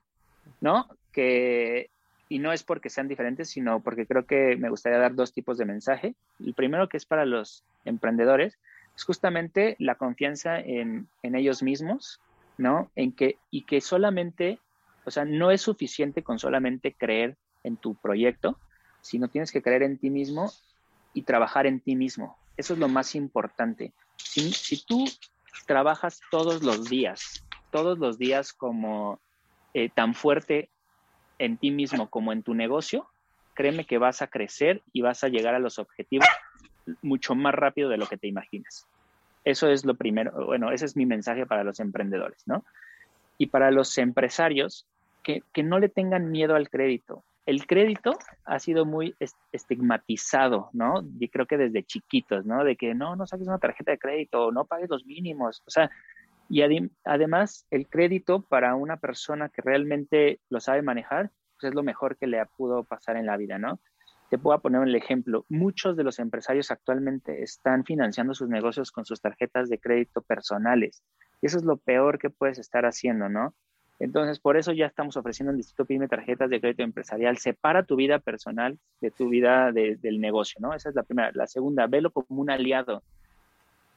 ¿no? 0.60 0.88
Que 1.12 1.90
y 2.28 2.38
no 2.38 2.52
es 2.52 2.62
porque 2.62 2.90
sean 2.90 3.08
diferentes, 3.08 3.48
sino 3.48 3.80
porque 3.80 4.06
creo 4.06 4.26
que 4.26 4.56
me 4.56 4.68
gustaría 4.68 4.98
dar 4.98 5.14
dos 5.14 5.32
tipos 5.32 5.56
de 5.56 5.64
mensaje. 5.64 6.14
El 6.44 6.54
primero 6.54 6.88
que 6.88 6.98
es 6.98 7.06
para 7.06 7.24
los 7.24 7.64
emprendedores 7.84 8.58
es 8.94 9.04
justamente 9.04 9.76
la 9.78 9.94
confianza 9.94 10.60
en, 10.60 11.08
ellos 11.22 11.62
mismos, 11.62 12.20
¿no? 12.58 12.90
En 12.96 13.12
que, 13.12 13.38
y 13.50 13.62
que 13.62 13.80
solamente, 13.80 14.58
o 15.04 15.10
sea, 15.10 15.24
no 15.24 15.50
es 15.50 15.62
suficiente 15.62 16.22
con 16.22 16.38
solamente 16.38 16.92
creer 16.92 17.36
en 17.68 17.76
tu 17.76 17.94
proyecto, 17.94 18.58
sino 19.00 19.28
tienes 19.28 19.52
que 19.52 19.62
creer 19.62 19.84
en 19.84 19.98
ti 19.98 20.10
mismo 20.10 20.50
y 21.14 21.22
trabajar 21.22 21.66
en 21.66 21.80
ti 21.80 21.94
mismo. 21.94 22.36
Eso 22.56 22.74
es 22.74 22.80
lo 22.80 22.88
más 22.88 23.14
importante. 23.14 23.92
Si, 24.16 24.84
tú 24.84 25.04
trabajas 25.66 26.20
todos 26.30 26.62
los 26.62 26.88
días, 26.88 27.44
todos 27.70 27.98
los 27.98 28.18
días 28.18 28.52
como 28.52 29.20
eh, 29.74 29.88
tan 29.88 30.14
fuerte 30.14 30.70
en 31.38 31.56
ti 31.56 31.70
mismo 31.70 32.10
como 32.10 32.32
en 32.32 32.42
tu 32.42 32.54
negocio, 32.54 33.08
créeme 33.54 33.86
que 33.86 33.98
vas 33.98 34.22
a 34.22 34.26
crecer 34.26 34.82
y 34.92 35.02
vas 35.02 35.22
a 35.22 35.28
llegar 35.28 35.54
a 35.54 35.60
los 35.60 35.78
objetivos 35.78 36.26
mucho 37.02 37.34
más 37.34 37.54
rápido 37.54 37.88
de 37.88 37.96
lo 37.96 38.06
que 38.06 38.16
te 38.16 38.26
imaginas. 38.26 38.88
Eso 39.44 39.68
es 39.68 39.84
lo 39.84 39.94
primero, 39.94 40.46
bueno, 40.46 40.72
ese 40.72 40.84
es 40.84 40.96
mi 40.96 41.06
mensaje 41.06 41.46
para 41.46 41.64
los 41.64 41.80
emprendedores, 41.80 42.42
¿no? 42.46 42.64
Y 43.38 43.46
para 43.46 43.70
los 43.70 43.96
empresarios, 43.98 44.86
que, 45.52 45.62
no 45.62 45.78
le 45.78 45.88
tengan 45.88 46.30
miedo 46.30 46.54
al 46.54 46.70
crédito. 46.70 47.24
El 47.48 47.66
crédito 47.66 48.18
ha 48.44 48.58
sido 48.58 48.84
muy 48.84 49.16
estigmatizado, 49.52 50.68
¿no? 50.74 51.02
Y 51.18 51.30
creo 51.30 51.46
que 51.46 51.56
desde 51.56 51.82
chiquitos, 51.82 52.44
¿no? 52.44 52.62
De 52.62 52.76
que 52.76 52.94
no, 52.94 53.16
no 53.16 53.26
saques 53.26 53.48
una 53.48 53.56
tarjeta 53.56 53.92
de 53.92 53.98
crédito, 53.98 54.52
no 54.52 54.66
pagues 54.66 54.90
los 54.90 55.06
mínimos. 55.06 55.62
O 55.66 55.70
sea, 55.70 55.90
y 56.50 56.60
además, 57.04 57.66
el 57.70 57.88
crédito 57.88 58.42
para 58.42 58.74
una 58.74 58.98
persona 58.98 59.48
que 59.48 59.62
realmente 59.62 60.40
lo 60.50 60.60
sabe 60.60 60.82
manejar, 60.82 61.30
pues 61.58 61.70
es 61.70 61.74
lo 61.74 61.82
mejor 61.82 62.18
que 62.18 62.26
le 62.26 62.44
pudo 62.54 62.84
pasar 62.84 63.16
en 63.16 63.24
la 63.24 63.38
vida, 63.38 63.56
¿no? 63.56 63.80
Te 64.28 64.36
puedo 64.36 64.60
poner 64.60 64.82
el 64.82 64.94
ejemplo. 64.94 65.46
Muchos 65.48 65.96
de 65.96 66.04
los 66.04 66.18
empresarios 66.18 66.70
actualmente 66.70 67.42
están 67.42 67.86
financiando 67.86 68.34
sus 68.34 68.50
negocios 68.50 68.92
con 68.92 69.06
sus 69.06 69.22
tarjetas 69.22 69.70
de 69.70 69.80
crédito 69.80 70.20
personales. 70.20 71.02
Y 71.40 71.46
eso 71.46 71.56
es 71.56 71.64
lo 71.64 71.78
peor 71.78 72.18
que 72.18 72.28
puedes 72.28 72.58
estar 72.58 72.84
haciendo, 72.84 73.30
¿no? 73.30 73.54
Entonces, 74.00 74.38
por 74.38 74.56
eso 74.56 74.72
ya 74.72 74.86
estamos 74.86 75.16
ofreciendo 75.16 75.50
en 75.50 75.56
Distrito 75.56 75.84
PYME 75.84 76.08
tarjetas 76.08 76.50
de 76.50 76.60
crédito 76.60 76.82
empresarial. 76.82 77.38
Separa 77.38 77.82
tu 77.82 77.96
vida 77.96 78.20
personal 78.20 78.78
de 79.00 79.10
tu 79.10 79.28
vida 79.28 79.72
del 79.72 80.20
negocio, 80.20 80.60
¿no? 80.60 80.72
Esa 80.74 80.88
es 80.88 80.94
la 80.94 81.02
primera. 81.02 81.32
La 81.34 81.46
segunda, 81.46 81.86
velo 81.86 82.10
como 82.10 82.40
un 82.40 82.50
aliado 82.50 83.02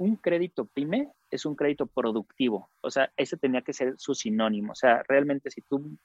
un 0.01 0.15
crédito 0.15 0.65
pyme 0.65 1.09
es 1.29 1.45
un 1.45 1.53
crédito 1.53 1.85
productivo. 1.85 2.69
O 2.81 2.89
sea, 2.89 3.11
ese 3.17 3.37
tenía 3.37 3.61
que 3.61 3.71
ser 3.71 3.93
su 3.97 4.15
sinónimo. 4.15 4.71
O 4.71 4.75
sea, 4.75 5.03
realmente 5.07 5.51
si 5.51 5.61
tú, 5.61 5.95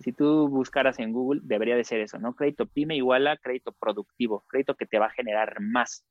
si 0.00 0.12
tú 0.12 0.48
buscaras 0.48 0.98
en 1.00 1.12
Google, 1.12 1.42
debería 1.44 1.76
de 1.76 1.84
ser 1.84 2.00
eso, 2.00 2.18
¿no? 2.18 2.32
Crédito 2.32 2.64
pyme 2.64 2.96
igual 2.96 3.26
a 3.26 3.36
crédito 3.36 3.72
productivo, 3.72 4.42
crédito 4.48 4.74
que 4.74 4.86
te 4.86 4.98
va 4.98 5.06
a 5.06 5.10
generar 5.10 5.60
más. 5.60 6.02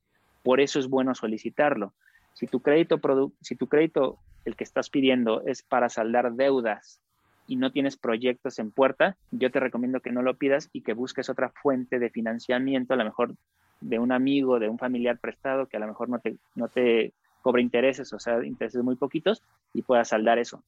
Por 0.43 0.61
eso 0.61 0.77
es 0.77 0.87
bueno 0.87 1.15
solicitarlo. 1.15 1.95
Si 2.33 2.45
tu 2.45 2.59
crédito, 2.59 3.01
si 3.41 3.55
tu 3.55 3.67
crédito, 3.67 4.19
el 4.45 4.55
que 4.55 4.63
estás 4.63 4.91
pidiendo, 4.91 5.41
es 5.47 5.63
para 5.63 5.89
saldar 5.89 6.33
deudas 6.33 7.01
y 7.47 7.55
no 7.55 7.71
tienes 7.71 7.97
proyectos 7.97 8.59
en 8.59 8.71
puerta, 8.71 9.17
yo 9.31 9.51
te 9.51 9.59
recomiendo 9.59 9.99
que 9.99 10.11
no 10.11 10.21
lo 10.21 10.35
pidas 10.35 10.69
y 10.73 10.81
que 10.81 10.93
busques 10.93 11.29
otra 11.29 11.49
fuente 11.49 11.99
de 11.99 12.09
financiamiento, 12.09 12.93
a 12.93 12.97
lo 12.97 13.05
mejor 13.05 13.35
de 13.81 13.99
un 13.99 14.11
amigo, 14.11 14.59
de 14.59 14.69
un 14.69 14.79
familiar 14.79 15.19
prestado 15.19 15.67
que 15.67 15.77
a 15.77 15.79
lo 15.79 15.87
mejor 15.87 16.09
no 16.09 16.19
te, 16.19 16.37
no 16.55 16.67
te 16.67 17.13
cobre 17.41 17.61
intereses, 17.61 18.11
o 18.13 18.19
sea, 18.19 18.43
intereses 18.43 18.81
muy 18.83 18.95
poquitos 18.95 19.43
y 19.73 19.83
puedas 19.83 20.09
saldar 20.09 20.39
eso. 20.39 20.63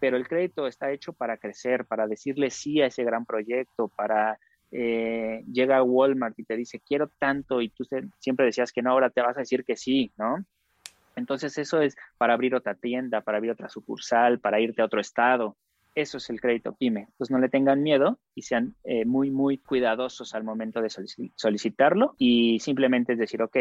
Pero 0.00 0.16
el 0.16 0.26
crédito 0.26 0.66
está 0.66 0.90
hecho 0.90 1.12
para 1.12 1.36
crecer, 1.36 1.84
para 1.84 2.06
decirle 2.06 2.50
sí 2.50 2.80
a 2.80 2.86
ese 2.86 3.04
gran 3.04 3.24
proyecto, 3.24 3.88
para 3.88 4.38
eh, 4.70 5.44
llega 5.50 5.82
Walmart 5.82 6.38
y 6.38 6.44
te 6.44 6.56
dice 6.56 6.80
quiero 6.86 7.08
tanto 7.18 7.62
y 7.62 7.70
tú 7.70 7.84
siempre 8.18 8.44
decías 8.44 8.70
que 8.70 8.82
no, 8.82 8.90
ahora 8.90 9.10
te 9.10 9.22
vas 9.22 9.36
a 9.36 9.40
decir 9.40 9.64
que 9.64 9.76
sí, 9.76 10.12
¿no? 10.16 10.44
Entonces 11.16 11.56
eso 11.58 11.80
es 11.80 11.96
para 12.16 12.34
abrir 12.34 12.54
otra 12.54 12.74
tienda, 12.74 13.22
para 13.22 13.38
abrir 13.38 13.52
otra 13.52 13.68
sucursal, 13.68 14.38
para 14.38 14.60
irte 14.60 14.82
a 14.82 14.84
otro 14.84 15.00
estado. 15.00 15.56
Eso 15.98 16.18
es 16.18 16.30
el 16.30 16.40
crédito 16.40 16.76
PYME. 16.76 17.08
Entonces 17.10 17.32
no 17.32 17.40
le 17.40 17.48
tengan 17.48 17.82
miedo 17.82 18.20
y 18.32 18.42
sean 18.42 18.76
eh, 18.84 19.04
muy, 19.04 19.32
muy 19.32 19.58
cuidadosos 19.58 20.32
al 20.32 20.44
momento 20.44 20.80
de 20.80 20.90
solicitarlo 21.34 22.14
y 22.18 22.60
simplemente 22.60 23.14
es 23.14 23.18
decir, 23.18 23.42
ok, 23.42 23.56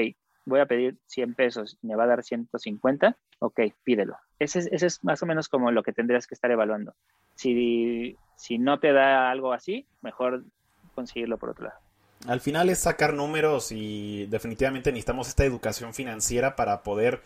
voy 0.45 0.59
a 0.59 0.67
pedir 0.67 0.99
100 1.07 1.33
pesos, 1.33 1.79
me 1.81 1.95
va 1.95 2.03
a 2.03 2.07
dar 2.07 2.23
150, 2.23 3.17
ok, 3.39 3.59
pídelo. 3.83 4.17
Ese 4.37 4.59
es, 4.59 4.69
ese 4.71 4.85
es 4.85 5.03
más 5.03 5.23
o 5.23 5.25
menos 5.25 5.49
como 5.49 5.71
lo 5.71 5.81
que 5.81 5.93
tendrías 5.93 6.27
que 6.27 6.35
estar 6.35 6.51
evaluando. 6.51 6.93
Si, 7.33 8.15
si 8.35 8.59
no 8.59 8.79
te 8.79 8.93
da 8.93 9.31
algo 9.31 9.51
así, 9.51 9.87
mejor 10.03 10.45
conseguirlo 10.93 11.39
por 11.39 11.49
otro 11.49 11.65
lado. 11.65 11.79
Al 12.27 12.39
final 12.39 12.69
es 12.69 12.77
sacar 12.77 13.15
números 13.15 13.71
y 13.71 14.27
definitivamente 14.27 14.91
necesitamos 14.91 15.27
esta 15.27 15.43
educación 15.43 15.95
financiera 15.95 16.55
para 16.55 16.83
poder 16.83 17.23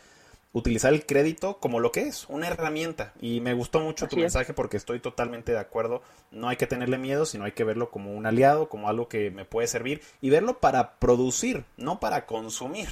utilizar 0.54 0.94
el 0.94 1.06
crédito 1.06 1.58
como 1.60 1.80
lo 1.80 1.92
que 1.92 2.02
es, 2.02 2.26
una 2.30 2.48
herramienta. 2.48 3.14
Y 3.22 3.42
me 3.42 3.54
gustó 3.54 3.80
mucho 3.80 4.08
tu 4.08 4.18
mensaje 4.18 4.54
porque 4.54 4.78
estoy 4.78 5.00
totalmente 5.00 5.52
de 5.52 5.60
acuerdo. 5.60 6.02
No 6.32 6.50
hay 6.50 6.58
que 6.58 6.68
tenerle 6.68 6.98
miedo, 6.98 7.26
sino 7.26 7.46
hay 7.46 7.54
que 7.54 7.64
verlo 7.64 7.90
como 7.90 8.14
un 8.14 8.26
aliado, 8.26 8.70
como 8.70 8.90
algo 8.90 9.08
que 9.08 9.32
me 9.32 9.46
puede 9.46 9.68
servir 9.68 10.02
y 10.22 10.30
verlo 10.30 10.60
para 10.60 10.96
producir, 11.00 11.66
no 11.78 12.00
para 12.00 12.26
consumir. 12.26 12.90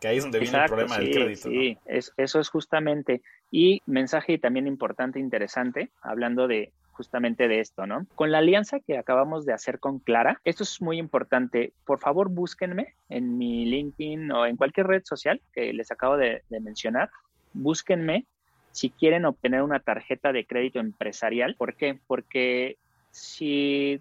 Que 0.00 0.08
ahí 0.08 0.18
es 0.18 0.24
donde 0.24 0.40
viene 0.40 0.58
el 0.58 0.66
problema 0.66 0.98
del 0.98 1.10
crédito. 1.10 1.48
Sí, 1.48 1.78
eso 1.88 2.40
es 2.40 2.48
justamente. 2.48 3.22
Y 3.50 3.82
mensaje 3.86 4.38
también 4.38 4.66
importante, 4.66 5.18
interesante, 5.18 5.90
hablando 6.02 6.48
de 6.48 6.72
justamente 6.96 7.46
de 7.46 7.60
esto, 7.60 7.86
¿no? 7.86 8.06
Con 8.14 8.32
la 8.32 8.38
alianza 8.38 8.80
que 8.80 8.96
acabamos 8.96 9.44
de 9.44 9.52
hacer 9.52 9.78
con 9.78 9.98
Clara, 9.98 10.40
esto 10.44 10.62
es 10.62 10.80
muy 10.80 10.98
importante. 10.98 11.72
Por 11.84 12.00
favor, 12.00 12.30
búsquenme 12.30 12.94
en 13.10 13.36
mi 13.36 13.66
LinkedIn 13.66 14.32
o 14.32 14.46
en 14.46 14.56
cualquier 14.56 14.86
red 14.86 15.02
social 15.04 15.40
que 15.52 15.72
les 15.74 15.90
acabo 15.90 16.16
de, 16.16 16.42
mencionar. 16.48 17.10
Búsquenme 17.52 18.24
si 18.72 18.90
quieren 18.90 19.26
obtener 19.26 19.62
una 19.62 19.80
tarjeta 19.80 20.32
de 20.32 20.46
crédito 20.46 20.80
empresarial. 20.80 21.54
¿Por 21.56 21.74
qué? 21.74 21.98
Porque 22.06 22.78
si 23.10 24.00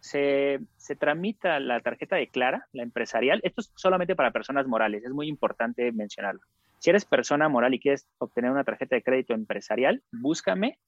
se, 0.00 0.60
se, 0.76 0.96
tramita 0.96 1.60
la 1.60 1.80
tarjeta 1.80 2.16
de 2.16 2.28
Clara, 2.28 2.66
la 2.72 2.82
empresarial, 2.82 3.40
esto 3.42 3.60
es 3.60 3.72
solamente 3.74 4.16
para 4.16 4.30
personas 4.30 4.66
morales, 4.66 5.04
es 5.04 5.12
muy 5.12 5.28
importante 5.28 5.92
mencionarlo. 5.92 6.40
Si 6.78 6.90
eres 6.90 7.04
persona 7.04 7.48
moral 7.48 7.74
y 7.74 7.80
quieres 7.80 8.06
obtener 8.18 8.50
una 8.50 8.64
tarjeta 8.64 8.96
de 8.96 9.02
crédito 9.02 9.34
empresarial, 9.34 10.02
búscame 10.12 10.78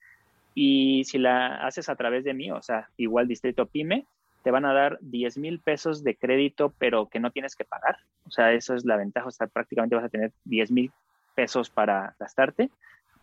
y 0.54 1.04
si 1.04 1.18
la 1.18 1.56
haces 1.66 1.88
a 1.88 1.96
través 1.96 2.24
de 2.24 2.34
mí, 2.34 2.50
o 2.50 2.62
sea, 2.62 2.88
igual 2.96 3.28
Distrito 3.28 3.66
Pyme, 3.66 4.06
te 4.42 4.50
van 4.50 4.64
a 4.64 4.72
dar 4.72 4.98
10 5.00 5.38
mil 5.38 5.60
pesos 5.60 6.02
de 6.02 6.16
crédito, 6.16 6.74
pero 6.78 7.08
que 7.08 7.20
no 7.20 7.30
tienes 7.30 7.56
que 7.56 7.64
pagar. 7.64 7.96
O 8.26 8.30
sea, 8.30 8.52
eso 8.52 8.74
es 8.74 8.84
la 8.84 8.96
ventaja. 8.96 9.26
O 9.26 9.30
sea, 9.30 9.46
prácticamente 9.46 9.96
vas 9.96 10.04
a 10.04 10.08
tener 10.08 10.32
10 10.44 10.70
mil 10.72 10.92
pesos 11.34 11.70
para 11.70 12.14
gastarte. 12.18 12.70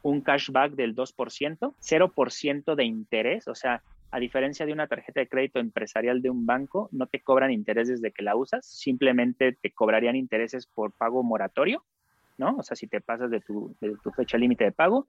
Un 0.02 0.22
cashback 0.22 0.74
del 0.74 0.96
2%, 0.96 1.74
0% 1.78 2.76
de 2.76 2.84
interés. 2.86 3.48
O 3.48 3.56
sea, 3.56 3.84
a 4.12 4.20
diferencia 4.20 4.66
de 4.66 4.74
una 4.74 4.88
tarjeta 4.88 5.20
de 5.20 5.28
crédito 5.28 5.60
empresarial 5.60 6.22
de 6.22 6.30
un 6.30 6.46
banco, 6.46 6.90
no 6.92 7.08
te 7.08 7.22
cobran 7.22 7.52
intereses 7.52 8.02
desde 8.02 8.14
que 8.14 8.24
la 8.24 8.36
usas, 8.36 8.66
simplemente 8.66 9.54
te 9.54 9.72
cobrarían 9.72 10.16
intereses 10.16 10.66
por 10.66 10.92
pago 10.92 11.24
moratorio, 11.24 11.86
¿no? 12.38 12.56
O 12.58 12.64
sea, 12.64 12.76
si 12.76 12.88
te 12.88 13.02
pasas 13.02 13.30
de 13.30 13.42
tu, 13.42 13.76
de 13.82 13.96
tu 14.04 14.12
fecha 14.12 14.38
límite 14.38 14.64
de 14.64 14.72
pago 14.72 15.08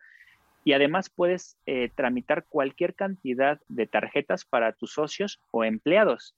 y 0.65 0.75
además 0.75 1.09
puedes 1.09 1.57
eh, 1.67 1.91
tramitar 1.95 2.45
cualquier 2.49 2.95
cantidad 2.95 3.61
de 3.69 3.87
tarjetas 3.87 4.45
para 4.45 4.73
tus 4.73 4.93
socios 4.93 5.41
o 5.51 5.65
empleados 5.65 6.35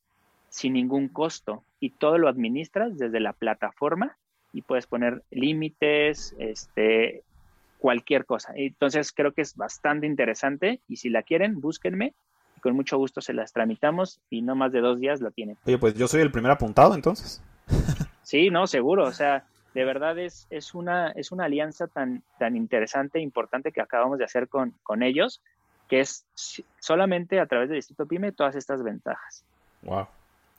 sin 0.49 0.75
ningún 0.75 1.09
costo 1.09 1.65
y 1.81 1.91
todo 1.91 2.19
lo 2.19 2.29
administras 2.29 2.97
desde 2.99 3.21
la 3.21 3.33
plataforma 3.33 4.17
y 4.53 4.63
puedes 4.63 4.87
poner 4.87 5.23
límites, 5.31 6.37
este, 6.39 7.23
cualquier 7.79 8.27
cosa. 8.27 8.53
Entonces 8.55 9.13
creo 9.13 9.33
que 9.33 9.41
es 9.41 9.57
bastante 9.57 10.07
interesante 10.07 10.81
y 10.87 10.97
si 10.97 11.09
la 11.09 11.23
quieren, 11.23 11.61
búsquenme 11.61 12.15
con 12.63 12.75
mucho 12.75 12.97
gusto 12.97 13.21
se 13.21 13.35
las 13.35 13.53
tramitamos 13.53 14.21
y 14.31 14.41
no 14.41 14.55
más 14.55 14.73
de 14.73 14.81
dos 14.81 14.99
días 14.99 15.21
la 15.21 15.31
tienen. 15.31 15.59
Oye, 15.67 15.77
pues 15.77 15.95
yo 15.95 16.09
soy 16.09 16.23
el 16.23 16.33
primer 16.33 16.53
apuntado 16.53 16.95
entonces. 16.95 17.43
sí, 18.23 18.49
no, 18.49 18.67
seguro. 18.67 19.05
O 19.05 19.13
sea, 19.13 19.45
de 19.75 19.85
verdad 19.85 20.19
es, 20.19 20.47
es, 20.49 20.75
una, 20.75 21.11
es 21.11 21.33
una 21.33 21.45
alianza 21.45 21.89
tan, 21.89 22.23
tan 22.39 22.57
interesante 22.57 23.19
e 23.19 23.23
importante 23.23 23.73
que 23.73 23.83
acabamos 23.83 24.19
de 24.19 24.25
hacer 24.25 24.49
con, 24.49 24.75
con 24.83 25.03
ellos, 25.03 25.43
que 25.89 26.01
es 26.01 26.25
solamente 26.79 27.41
a 27.41 27.47
través 27.47 27.69
del 27.69 27.79
Distrito 27.79 28.07
PYME 28.07 28.33
todas 28.33 28.55
estas 28.55 28.83
ventajas. 28.83 29.45
Wow, 29.83 30.07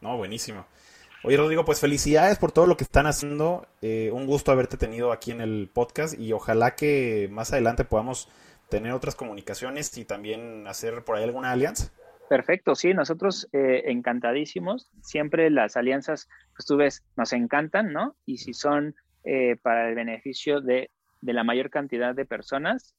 no, 0.01 0.18
buenísimo. 0.18 0.66
Oye, 1.24 1.38
Rodrigo, 1.38 1.64
pues 1.64 1.80
felicidades 1.80 2.38
por 2.38 2.51
todo 2.51 2.68
lo 2.68 2.76
que 2.76 2.84
están 2.84 3.08
haciendo. 3.08 3.66
Eh, 3.82 4.12
un 4.12 4.28
gusto 4.28 4.51
haberte 4.51 4.76
tenido 4.76 5.14
aquí 5.14 5.32
en 5.32 5.39
el 5.39 5.70
podcast 5.74 6.20
y 6.20 6.34
ojalá 6.34 6.76
que 6.76 7.30
más 7.32 7.54
adelante 7.54 7.86
podamos 7.86 8.28
tener 8.74 8.94
otras 8.94 9.14
comunicaciones 9.14 9.96
y 10.00 10.04
también 10.04 10.66
hacer 10.66 11.04
por 11.04 11.16
ahí 11.16 11.24
alguna 11.24 11.52
alianza. 11.52 11.92
Perfecto, 12.28 12.74
sí, 12.74 12.96
nosotros 12.96 13.48
eh, 13.54 13.84
encantadísimos. 13.86 14.90
Siempre 15.04 15.52
las 15.52 15.78
alianzas, 15.78 16.28
pues 16.56 16.66
tú 16.66 16.78
ves, 16.78 17.04
nos 17.16 17.34
encantan, 17.34 17.94
¿no? 17.94 18.16
Y 18.26 18.40
si 18.40 18.56
son 18.56 18.96
eh, 19.26 19.58
para 19.62 19.90
el 19.90 19.94
beneficio 19.94 20.60
de, 20.60 20.90
la 21.22 21.44
mayor 21.44 21.70
cantidad 21.70 22.16
de 22.16 22.26
personas, 22.26 22.96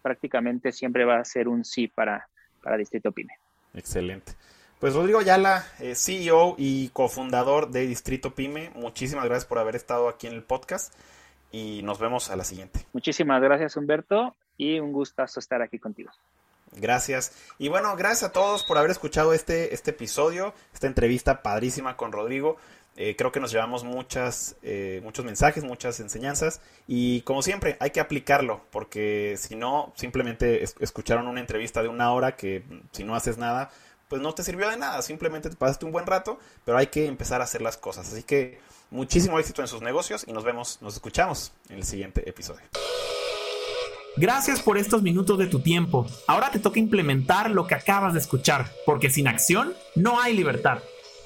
prácticamente 0.00 0.72
siempre 0.72 1.04
va 1.04 1.18
a 1.18 1.24
ser 1.26 1.46
un 1.46 1.62
sí 1.66 1.88
para, 1.88 2.30
para 2.62 2.78
Distrito 2.78 3.12
PYME. 3.12 3.34
Excelente. 3.74 4.32
Pues 4.80 4.94
Rodrigo 4.94 5.18
Ayala, 5.18 5.66
eh, 5.78 5.94
CEO 5.94 6.54
y 6.56 6.88
cofundador 6.88 7.70
de 7.70 7.86
Distrito 7.86 8.34
Pyme, 8.34 8.70
muchísimas 8.74 9.26
gracias 9.26 9.44
por 9.44 9.58
haber 9.58 9.76
estado 9.76 10.08
aquí 10.08 10.26
en 10.26 10.32
el 10.32 10.42
podcast 10.42 10.94
y 11.52 11.82
nos 11.82 11.98
vemos 11.98 12.30
a 12.30 12.36
la 12.36 12.44
siguiente. 12.44 12.80
Muchísimas 12.94 13.42
gracias 13.42 13.76
Humberto 13.76 14.34
y 14.56 14.78
un 14.78 14.92
gustazo 14.92 15.40
estar 15.40 15.62
aquí 15.62 15.78
contigo. 15.78 16.10
Gracias. 16.72 17.32
Y 17.58 17.68
bueno, 17.68 17.94
gracias 17.96 18.30
a 18.30 18.32
todos 18.32 18.64
por 18.64 18.76
haber 18.76 18.90
escuchado 18.90 19.32
este, 19.32 19.74
este 19.74 19.92
episodio, 19.92 20.52
esta 20.74 20.86
entrevista 20.86 21.42
padrísima 21.42 21.96
con 21.96 22.12
Rodrigo. 22.12 22.56
Eh, 22.98 23.14
creo 23.14 23.30
que 23.30 23.40
nos 23.40 23.52
llevamos 23.52 23.84
muchas, 23.84 24.56
eh, 24.62 25.00
muchos 25.02 25.24
mensajes, 25.24 25.64
muchas 25.64 26.00
enseñanzas 26.00 26.62
y 26.86 27.20
como 27.22 27.42
siempre 27.42 27.76
hay 27.78 27.90
que 27.90 28.00
aplicarlo 28.00 28.62
porque 28.70 29.36
si 29.38 29.54
no, 29.54 29.92
simplemente 29.96 30.62
escucharon 30.62 31.26
una 31.26 31.40
entrevista 31.40 31.82
de 31.82 31.88
una 31.88 32.10
hora 32.12 32.36
que 32.36 32.62
si 32.92 33.04
no 33.04 33.14
haces 33.14 33.36
nada, 33.36 33.70
pues 34.08 34.22
no 34.22 34.34
te 34.34 34.42
sirvió 34.42 34.70
de 34.70 34.78
nada, 34.78 35.02
simplemente 35.02 35.50
te 35.50 35.56
pasaste 35.56 35.84
un 35.84 35.92
buen 35.92 36.06
rato, 36.06 36.38
pero 36.64 36.78
hay 36.78 36.86
que 36.86 37.06
empezar 37.06 37.42
a 37.42 37.44
hacer 37.44 37.60
las 37.60 37.76
cosas. 37.76 38.10
Así 38.10 38.22
que 38.22 38.60
muchísimo 38.90 39.38
éxito 39.38 39.60
en 39.60 39.68
sus 39.68 39.82
negocios 39.82 40.24
y 40.26 40.32
nos 40.32 40.44
vemos, 40.44 40.78
nos 40.80 40.94
escuchamos 40.94 41.52
en 41.68 41.76
el 41.76 41.84
siguiente 41.84 42.26
episodio. 42.26 42.64
Gracias 44.18 44.62
por 44.62 44.78
estos 44.78 45.02
minutos 45.02 45.38
de 45.38 45.46
tu 45.46 45.60
tiempo. 45.60 46.06
Ahora 46.26 46.50
te 46.50 46.58
toca 46.58 46.78
implementar 46.78 47.50
lo 47.50 47.66
que 47.66 47.74
acabas 47.74 48.14
de 48.14 48.18
escuchar, 48.18 48.70
porque 48.86 49.10
sin 49.10 49.28
acción 49.28 49.74
no 49.94 50.18
hay 50.18 50.34
libertad. 50.34 50.78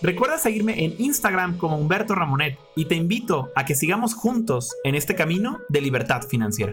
Recuerda 0.03 0.39
seguirme 0.39 0.85
en 0.85 0.97
Instagram 0.99 1.57
como 1.57 1.79
Humberto 1.79 2.17
Ramonet 2.17 2.59
y 2.75 2.87
te 2.87 2.97
invito 2.97 3.51
a 3.55 3.65
que 3.65 3.77
sigamos 3.77 4.15
juntos 4.15 4.75
en 4.83 4.97
este 4.97 5.15
camino 5.15 5.61
de 5.69 5.83
libertad 5.83 6.23
financiera. 6.23 6.73